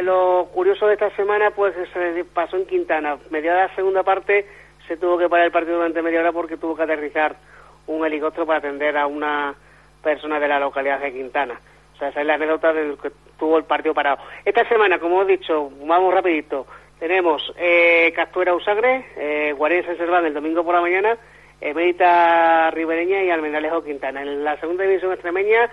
lo 0.03 0.49
curioso 0.53 0.87
de 0.87 0.93
esta 0.93 1.15
semana 1.15 1.51
pues 1.51 1.73
se 1.93 2.23
pasó 2.25 2.57
en 2.57 2.65
Quintana. 2.65 3.17
Mediada 3.29 3.67
la 3.67 3.75
segunda 3.75 4.03
parte 4.03 4.45
se 4.87 4.97
tuvo 4.97 5.17
que 5.17 5.29
parar 5.29 5.45
el 5.45 5.51
partido 5.51 5.77
durante 5.77 6.01
media 6.01 6.21
hora 6.21 6.31
porque 6.31 6.57
tuvo 6.57 6.75
que 6.75 6.83
aterrizar 6.83 7.35
un 7.87 8.05
helicóptero 8.05 8.45
para 8.45 8.59
atender 8.59 8.97
a 8.97 9.07
una 9.07 9.55
persona 10.03 10.39
de 10.39 10.47
la 10.47 10.59
localidad 10.59 10.99
de 10.99 11.13
Quintana. 11.13 11.59
O 11.95 11.97
sea, 11.97 12.09
esa 12.09 12.21
es 12.21 12.27
la 12.27 12.35
anécdota 12.35 12.71
de 12.71 12.95
que 13.01 13.11
tuvo 13.37 13.57
el 13.57 13.65
partido 13.65 13.93
parado. 13.93 14.17
Esta 14.45 14.67
semana, 14.67 14.99
como 14.99 15.21
he 15.23 15.37
dicho, 15.37 15.69
vamos 15.85 16.13
rapidito. 16.13 16.65
Tenemos 16.99 17.53
eh, 17.57 18.11
Castuera 18.13 18.53
Usagre, 18.53 19.05
eh, 19.15 19.53
Guardia 19.53 19.85
San 19.85 19.95
Serván 19.95 20.25
el 20.25 20.33
domingo 20.33 20.65
por 20.65 20.75
la 20.75 20.81
mañana, 20.81 21.17
Emerita 21.61 22.69
Ribereña 22.71 23.23
y 23.23 23.29
Almenalejo 23.29 23.85
Quintana. 23.85 24.21
En 24.21 24.43
la 24.43 24.59
segunda 24.59 24.83
división 24.83 25.13
extremeña, 25.13 25.71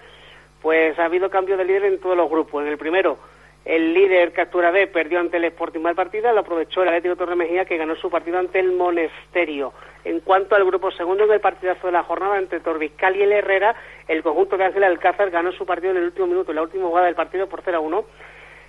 pues 0.63 0.97
ha 1.01 1.07
habido 1.07 1.29
cambio 1.29 1.57
de 1.57 1.65
líder 1.65 1.87
en 1.87 1.99
todos 1.99 2.17
los 2.17 2.31
grupos. 2.31 2.63
En 2.63 2.69
el 2.69 2.79
primero, 2.79 3.19
el 3.65 3.93
líder 3.93 4.33
Captura 4.33 4.71
B 4.71 4.87
perdió 4.87 5.19
ante 5.19 5.39
el 5.39 5.45
Sporting 5.47 5.81
mal 5.81 5.97
partida, 5.97 6.33
lo 6.33 6.41
aprovechó 6.41 6.83
el 6.83 6.91
Atlético 6.91 7.17
Torre 7.17 7.35
Mejía 7.35 7.65
que 7.65 7.77
ganó 7.77 7.97
su 7.97 8.09
partido 8.09 8.39
ante 8.39 8.61
el 8.61 8.71
Monesterio. 8.71 9.73
En 10.05 10.21
cuanto 10.21 10.55
al 10.55 10.65
grupo 10.65 10.93
segundo, 10.93 11.25
en 11.25 11.33
el 11.33 11.41
partidazo 11.41 11.89
de 11.89 11.93
la 11.93 12.05
jornada 12.05 12.39
entre 12.39 12.61
Torbiscal 12.61 13.17
y 13.17 13.23
el 13.23 13.33
Herrera, 13.33 13.75
el 14.07 14.23
conjunto 14.23 14.57
de 14.57 14.67
Ángel 14.67 14.85
Alcázar 14.85 15.31
ganó 15.31 15.51
su 15.51 15.67
partido 15.67 15.91
en 15.91 15.99
el 15.99 16.05
último 16.05 16.29
minuto, 16.29 16.53
en 16.53 16.57
la 16.57 16.63
última 16.63 16.87
jugada 16.87 17.07
del 17.07 17.17
partido 17.17 17.49
por 17.49 17.63
0 17.65 17.79
a 17.79 17.81
1, 17.81 18.05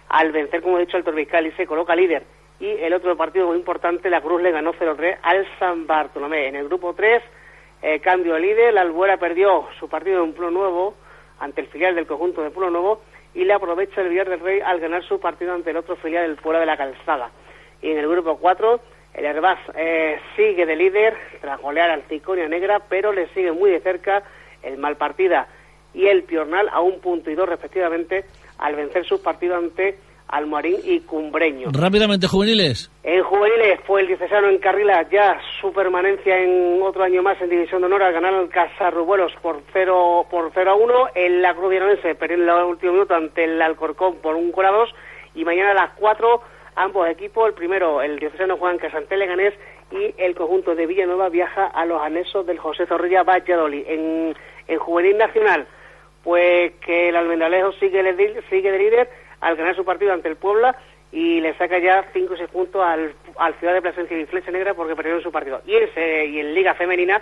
al 0.10 0.32
vencer, 0.32 0.64
como 0.64 0.80
he 0.80 0.86
dicho, 0.88 0.98
al 0.98 1.04
Torbiscal 1.04 1.46
y 1.46 1.52
se 1.52 1.68
coloca 1.68 1.96
líder 1.96 2.24
y 2.60 2.70
el 2.70 2.94
otro 2.94 3.16
partido 3.16 3.48
muy 3.48 3.58
importante, 3.58 4.10
la 4.10 4.22
Cruz 4.22 4.42
le 4.42 4.52
ganó 4.52 4.74
0-3 4.74 5.18
al 5.22 5.48
San 5.60 5.86
Bartolomé. 5.86 6.48
En 6.48 6.56
el 6.56 6.66
grupo 6.68 6.94
3, 6.94 7.22
eh, 7.82 8.00
cambio 8.00 8.34
de 8.34 8.40
líder, 8.40 8.74
la 8.74 8.82
Albuera 8.82 9.18
perdió 9.18 9.68
su 9.80 9.88
partido 9.88 10.24
en 10.24 10.34
Pueblo 10.34 10.52
Nuevo 10.52 10.96
ante 11.40 11.62
el 11.62 11.68
filial 11.68 11.96
del 11.96 12.08
conjunto 12.08 12.42
de 12.42 12.50
Pueblo 12.50 12.72
Nuevo 12.72 13.02
y 13.36 13.44
le 13.44 13.54
aprovecha 13.54 14.02
el 14.02 14.10
Villar 14.10 14.30
del 14.30 14.40
Rey 14.40 14.60
al 14.62 14.80
ganar 14.80 15.04
su 15.04 15.20
partido 15.20 15.54
ante 15.54 15.70
el 15.70 15.78
otro 15.78 15.96
filial 15.98 16.26
del 16.26 16.38
Pueblo 16.38 16.60
de 16.60 16.66
la 16.66 16.78
Calzada. 16.78 17.30
Y 17.82 17.92
en 17.92 18.00
el 18.00 18.08
grupo 18.08 18.38
4, 18.38 18.80
el 19.14 19.26
Herbaz 19.26 19.60
eh, 19.76 20.20
sigue 20.36 20.66
de 20.66 20.76
líder 20.76 21.16
tras 21.40 21.62
golear 21.62 21.92
al 21.92 22.02
Ciconia 22.04 22.48
Negra, 22.48 22.82
pero 22.90 23.14
le 23.14 23.28
sigue 23.30 23.52
muy 23.52 23.70
de 23.70 23.80
cerca 23.82 24.24
el 24.64 24.78
Malpartida 24.78 25.48
y 25.94 26.08
el 26.08 26.24
Piornal 26.24 26.70
a 26.72 26.82
un 26.82 27.00
punto 27.00 27.30
y 27.30 27.36
dos 27.36 27.48
respectivamente 27.48 28.26
al 28.58 28.76
vencer 28.76 29.06
sus 29.06 29.20
partidos 29.20 29.60
ante 29.60 29.98
Almorín 30.28 30.78
y 30.84 31.00
Cumbreño. 31.02 31.70
Rápidamente, 31.72 32.28
juveniles. 32.28 32.92
En 33.04 33.24
juveniles 33.24 33.80
fue 33.86 34.02
el 34.02 34.08
diocesano 34.08 34.50
en 34.50 34.58
Carrila 34.58 35.08
ya 35.10 35.40
su 35.62 35.72
permanencia 35.72 36.38
en 36.38 36.82
otro 36.82 37.04
año 37.04 37.24
más 37.24 37.42
en 37.42 37.50
División 37.50 37.82
de 37.82 37.88
Honor 37.88 38.04
al 38.04 38.14
ganar 38.14 38.34
el 38.34 38.50
Casarrubuelos 38.50 39.34
por 39.42 39.62
0 39.72 40.28
por 40.30 40.52
0 40.54 40.72
a 40.72 40.76
1. 40.76 40.94
En 41.16 41.42
la 41.42 41.54
Cruz 41.54 41.70
Vironense 41.70 42.16
perdió 42.16 42.36
en 42.36 42.50
el 42.50 42.66
último 42.66 42.94
minuto 42.94 43.16
ante 43.16 43.46
el 43.46 43.62
Alcorcón 43.62 44.18
por 44.18 44.36
un 44.36 44.52
gol 44.52 44.66
a 44.66 44.72
2. 44.72 44.90
Y 45.36 45.46
mañana 45.46 45.72
a 45.72 45.76
las 45.76 45.92
4 45.92 46.42
ambos 46.76 47.10
equipos, 47.10 47.48
el 47.48 47.54
primero 47.54 48.02
el 48.02 48.20
diocesano 48.20 48.58
Juan 48.58 48.78
Casante 48.78 49.18
Leganés 49.18 49.54
y 49.92 50.14
el 50.18 50.36
conjunto 50.36 50.76
de 50.76 50.86
Villanueva 50.86 51.30
viaja 51.30 51.66
a 51.66 51.86
los 51.86 52.02
anexos 52.02 52.46
del 52.46 52.60
José 52.60 52.86
Zorrilla 52.86 53.24
Valladolid. 53.24 53.84
En, 53.88 54.36
en 54.68 54.80
juvenil 54.80 55.18
nacional, 55.18 55.68
pues 56.24 56.74
que 56.86 57.10
el 57.10 57.16
Almendalejo 57.16 57.72
sigue, 57.74 58.04
sigue 58.50 58.72
de 58.72 58.78
líder 58.78 59.10
al 59.42 59.56
ganar 59.56 59.76
su 59.76 59.86
partido 59.86 60.14
ante 60.14 60.30
el 60.30 60.36
Puebla 60.36 60.76
y 61.12 61.40
le 61.40 61.54
saca 61.58 61.80
ya 61.80 62.06
5 62.14 62.34
o 62.34 62.38
6 62.38 62.50
puntos 62.50 62.84
al, 62.84 63.14
al 63.38 63.54
Ciudad 63.56 63.74
de 63.74 63.82
Plasencia 63.82 64.18
y 64.18 64.26
Flecha 64.26 64.52
Negra 64.52 64.74
porque 64.74 64.96
perdieron 64.96 65.22
su 65.22 65.32
partido. 65.32 65.62
Y 65.66 65.76
en, 65.76 65.90
y 66.34 66.40
en 66.40 66.54
Liga 66.54 66.74
Femenina, 66.74 67.22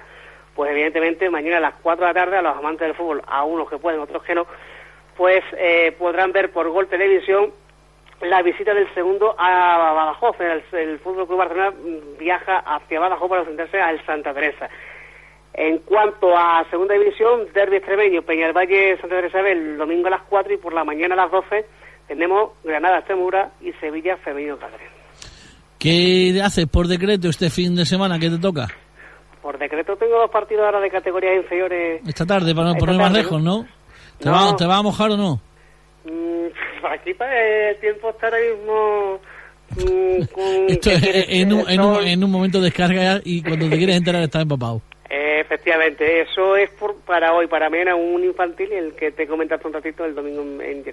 pues 0.56 0.72
evidentemente 0.72 1.30
mañana 1.30 1.58
a 1.58 1.62
las 1.62 1.76
4 1.82 2.06
de 2.06 2.14
la 2.14 2.20
tarde 2.20 2.38
a 2.38 2.42
los 2.42 2.58
amantes 2.58 2.88
del 2.88 2.96
fútbol, 2.96 3.22
a 3.28 3.44
unos 3.44 3.70
que 3.70 3.78
pueden, 3.78 4.00
otros 4.00 4.24
que 4.24 4.36
no, 4.36 4.48
pues 5.16 5.44
eh, 5.58 5.96
podrán 5.98 6.32
ver 6.32 6.52
por 6.52 6.70
Gol 6.70 6.88
Televisión 6.88 7.54
la 8.22 8.42
visita 8.42 8.74
del 8.74 8.92
segundo 8.94 9.36
a 9.38 9.94
Badajoz. 9.94 10.40
El, 10.40 10.64
el 10.72 11.00
Fútbol 11.00 11.28
Club 11.28 11.40
Barcelona 11.40 11.74
viaja 12.18 12.60
hacia 12.60 13.00
Badajoz 13.00 13.30
para 13.30 13.42
enfrentarse 13.42 13.80
al 13.80 14.04
Santa 14.06 14.34
Teresa. 14.34 14.70
En 15.54 15.80
cuanto 15.80 16.36
a 16.36 16.66
segunda 16.70 16.96
división, 16.96 17.48
Derby 17.54 17.78
extremeño, 17.78 18.24
Peñalvalle, 18.24 18.98
Santa 18.98 19.16
Teresa 19.16 19.40
el 19.40 19.78
domingo 19.78 20.08
a 20.08 20.12
las 20.12 20.22
4 20.24 20.54
y 20.54 20.58
por 20.58 20.74
la 20.74 20.84
mañana 20.84 21.14
a 21.14 21.18
las 21.18 21.32
12 21.32 21.66
tenemos 22.08 22.52
Granada 22.64 23.00
Extremura 23.00 23.52
y 23.62 23.72
Sevilla 23.74 24.18
Femenino 24.18 24.58
Cáceres. 24.58 24.90
¿Qué 25.80 26.42
haces 26.44 26.68
por 26.68 26.88
decreto 26.88 27.30
este 27.30 27.50
fin 27.50 27.76
de 27.76 27.86
semana? 27.86 28.18
¿Qué 28.20 28.30
te 28.30 28.38
toca? 28.38 28.68
Por 29.42 29.60
decreto 29.60 29.96
tengo 29.96 30.18
dos 30.18 30.32
partidos 30.32 30.66
ahora 30.66 30.80
de 30.80 30.90
categorías 30.90 31.36
inferiores. 31.38 32.02
Esta 32.08 32.26
tarde, 32.26 32.56
para 32.56 32.70
no 32.70 32.76
poner 32.76 32.96
más 32.96 33.12
lejos, 33.12 33.42
¿no? 33.42 33.68
¿Te, 34.20 34.30
Va, 34.30 34.56
¿Te 34.56 34.66
va 34.66 34.78
a 34.78 34.82
mojar 34.82 35.12
o 35.12 35.18
no? 35.18 35.40
Mm, 36.06 36.48
aquí 36.92 37.14
para 37.14 37.70
el 37.70 37.80
tiempo 37.80 38.10
está 38.10 38.28
ahora 38.28 38.40
mismo... 38.40 39.20
Mm, 39.78 40.68
Esto 40.70 40.90
es, 40.92 41.26
en, 41.30 41.54
un, 41.54 41.70
en, 41.70 41.82
un, 41.82 42.04
en 42.04 42.24
un 42.24 42.32
momento 42.32 42.60
de 42.60 42.66
descarga 42.66 43.20
y 43.24 43.44
cuando 43.44 43.70
te 43.70 43.78
quieres 43.78 43.98
enterar 43.98 44.24
estás 44.24 44.44
empapado. 44.44 44.82
Eh, 45.10 45.42
efectivamente, 45.42 46.22
eso 46.22 46.56
es 46.56 46.72
por, 46.72 46.96
para 47.02 47.34
hoy, 47.34 47.48
para 47.48 47.70
mañana 47.70 47.96
un 47.96 48.24
infantil, 48.24 48.72
el 48.72 48.94
que 48.96 49.12
te 49.12 49.28
comentaste 49.28 49.68
un 49.68 49.74
ratito 49.74 50.04
el 50.06 50.16
domingo 50.16 50.42
en, 50.42 50.62
en 50.62 50.84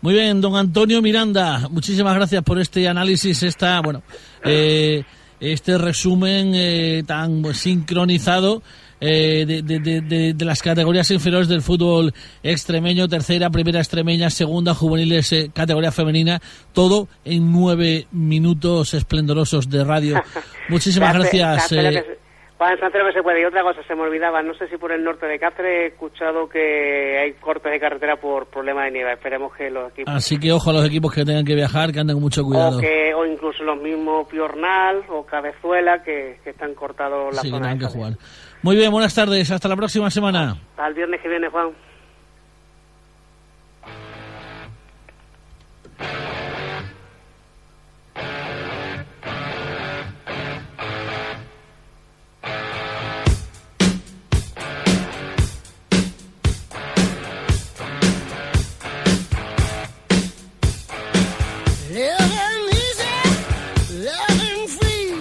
muy 0.00 0.14
bien, 0.14 0.40
don 0.40 0.56
Antonio 0.56 1.02
Miranda, 1.02 1.68
muchísimas 1.70 2.14
gracias 2.14 2.42
por 2.44 2.60
este 2.60 2.86
análisis, 2.86 3.42
esta, 3.42 3.80
bueno, 3.80 4.02
eh, 4.44 5.02
este 5.40 5.76
resumen 5.76 6.52
eh, 6.54 7.02
tan 7.06 7.54
sincronizado 7.54 8.62
eh, 9.00 9.44
de, 9.46 10.32
de, 10.34 10.44
las 10.44 10.62
categorías 10.62 11.10
inferiores 11.10 11.48
del 11.48 11.62
fútbol 11.62 12.12
extremeño, 12.42 13.08
tercera, 13.08 13.50
primera 13.50 13.78
extremeña, 13.80 14.30
segunda, 14.30 14.74
juveniles, 14.74 15.34
categoría 15.52 15.92
femenina, 15.92 16.40
todo 16.72 17.08
en 17.24 17.52
nueve 17.52 18.06
minutos 18.10 18.94
esplendorosos 18.94 19.68
de 19.68 19.84
radio. 19.84 20.22
Muchísimas 20.68 21.14
gracias. 21.14 21.72
Juan 22.58 22.78
Santero 22.80 23.06
que 23.06 23.12
se 23.12 23.22
puede. 23.22 23.40
Y 23.40 23.44
otra 23.44 23.62
cosa, 23.62 23.80
se 23.84 23.94
me 23.94 24.02
olvidaba, 24.02 24.42
no 24.42 24.52
sé 24.54 24.66
si 24.68 24.76
por 24.76 24.90
el 24.90 25.04
norte 25.04 25.26
de 25.26 25.38
Cáceres 25.38 25.70
he 25.70 25.86
escuchado 25.86 26.48
que 26.48 27.16
hay 27.16 27.32
cortes 27.34 27.70
de 27.70 27.78
carretera 27.78 28.16
por 28.16 28.46
problemas 28.46 28.86
de 28.86 28.90
nieve. 28.90 29.12
Esperemos 29.12 29.54
que 29.54 29.70
los 29.70 29.92
equipos... 29.92 30.12
Así 30.12 30.40
que 30.40 30.52
ojo 30.52 30.70
a 30.70 30.72
los 30.72 30.84
equipos 30.84 31.14
que 31.14 31.24
tengan 31.24 31.44
que 31.44 31.54
viajar, 31.54 31.92
que 31.92 32.00
anden 32.00 32.16
con 32.16 32.24
mucho 32.24 32.42
cuidado. 32.42 32.78
O, 32.78 32.80
que, 32.80 33.14
o 33.14 33.24
incluso 33.24 33.62
los 33.62 33.80
mismos 33.80 34.26
Piornal 34.26 35.04
o 35.08 35.24
Cabezuela, 35.24 36.02
que, 36.02 36.40
están 36.44 36.74
cortados 36.74 37.32
la 37.32 37.42
sí, 37.42 37.50
zona. 37.50 37.72
que 37.74 37.78
que 37.78 37.86
jugar. 37.86 38.14
Muy 38.62 38.74
bien, 38.74 38.90
buenas 38.90 39.14
tardes. 39.14 39.48
Hasta 39.52 39.68
la 39.68 39.76
próxima 39.76 40.10
semana. 40.10 40.56
Hasta 40.70 40.88
el 40.88 40.94
viernes 40.94 41.20
que 41.20 41.28
viene, 41.28 41.48
Juan. 41.48 41.70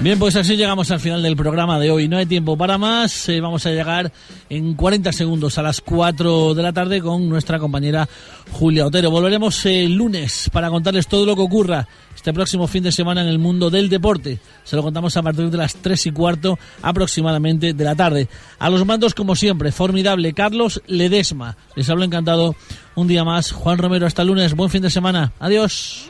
Bien, 0.07 0.19
pues 0.19 0.37
así 0.37 0.55
llegamos 0.55 0.89
al 0.89 1.01
final 1.01 1.21
del 1.21 1.35
programa 1.35 1.77
de 1.79 1.91
hoy. 1.91 2.07
No 2.07 2.15
hay 2.15 2.25
tiempo 2.25 2.57
para 2.57 2.77
más. 2.77 3.27
Eh, 3.27 3.41
vamos 3.41 3.65
a 3.65 3.71
llegar 3.71 4.13
en 4.49 4.73
40 4.73 5.11
segundos 5.11 5.57
a 5.57 5.61
las 5.61 5.81
4 5.81 6.53
de 6.53 6.63
la 6.63 6.71
tarde 6.71 7.01
con 7.01 7.27
nuestra 7.27 7.59
compañera 7.59 8.07
Julia 8.53 8.85
Otero. 8.85 9.11
Volveremos 9.11 9.65
el 9.65 9.95
lunes 9.95 10.49
para 10.53 10.69
contarles 10.69 11.07
todo 11.07 11.25
lo 11.25 11.35
que 11.35 11.41
ocurra 11.41 11.89
este 12.15 12.31
próximo 12.31 12.67
fin 12.67 12.83
de 12.83 12.93
semana 12.93 13.19
en 13.19 13.27
el 13.27 13.37
mundo 13.37 13.69
del 13.69 13.89
deporte. 13.89 14.39
Se 14.63 14.77
lo 14.77 14.81
contamos 14.81 15.17
a 15.17 15.23
partir 15.23 15.49
de 15.49 15.57
las 15.57 15.75
3 15.75 16.05
y 16.05 16.11
cuarto 16.11 16.57
aproximadamente 16.81 17.73
de 17.73 17.83
la 17.83 17.95
tarde. 17.95 18.29
A 18.59 18.69
los 18.69 18.85
mandos, 18.85 19.13
como 19.13 19.35
siempre, 19.35 19.73
formidable 19.73 20.31
Carlos 20.31 20.81
Ledesma. 20.87 21.57
Les 21.75 21.89
hablo 21.89 22.05
encantado 22.05 22.55
un 22.95 23.09
día 23.09 23.25
más. 23.25 23.51
Juan 23.51 23.77
Romero, 23.77 24.07
hasta 24.07 24.21
el 24.21 24.29
lunes. 24.29 24.55
Buen 24.55 24.69
fin 24.69 24.83
de 24.83 24.89
semana. 24.89 25.33
Adiós. 25.37 26.09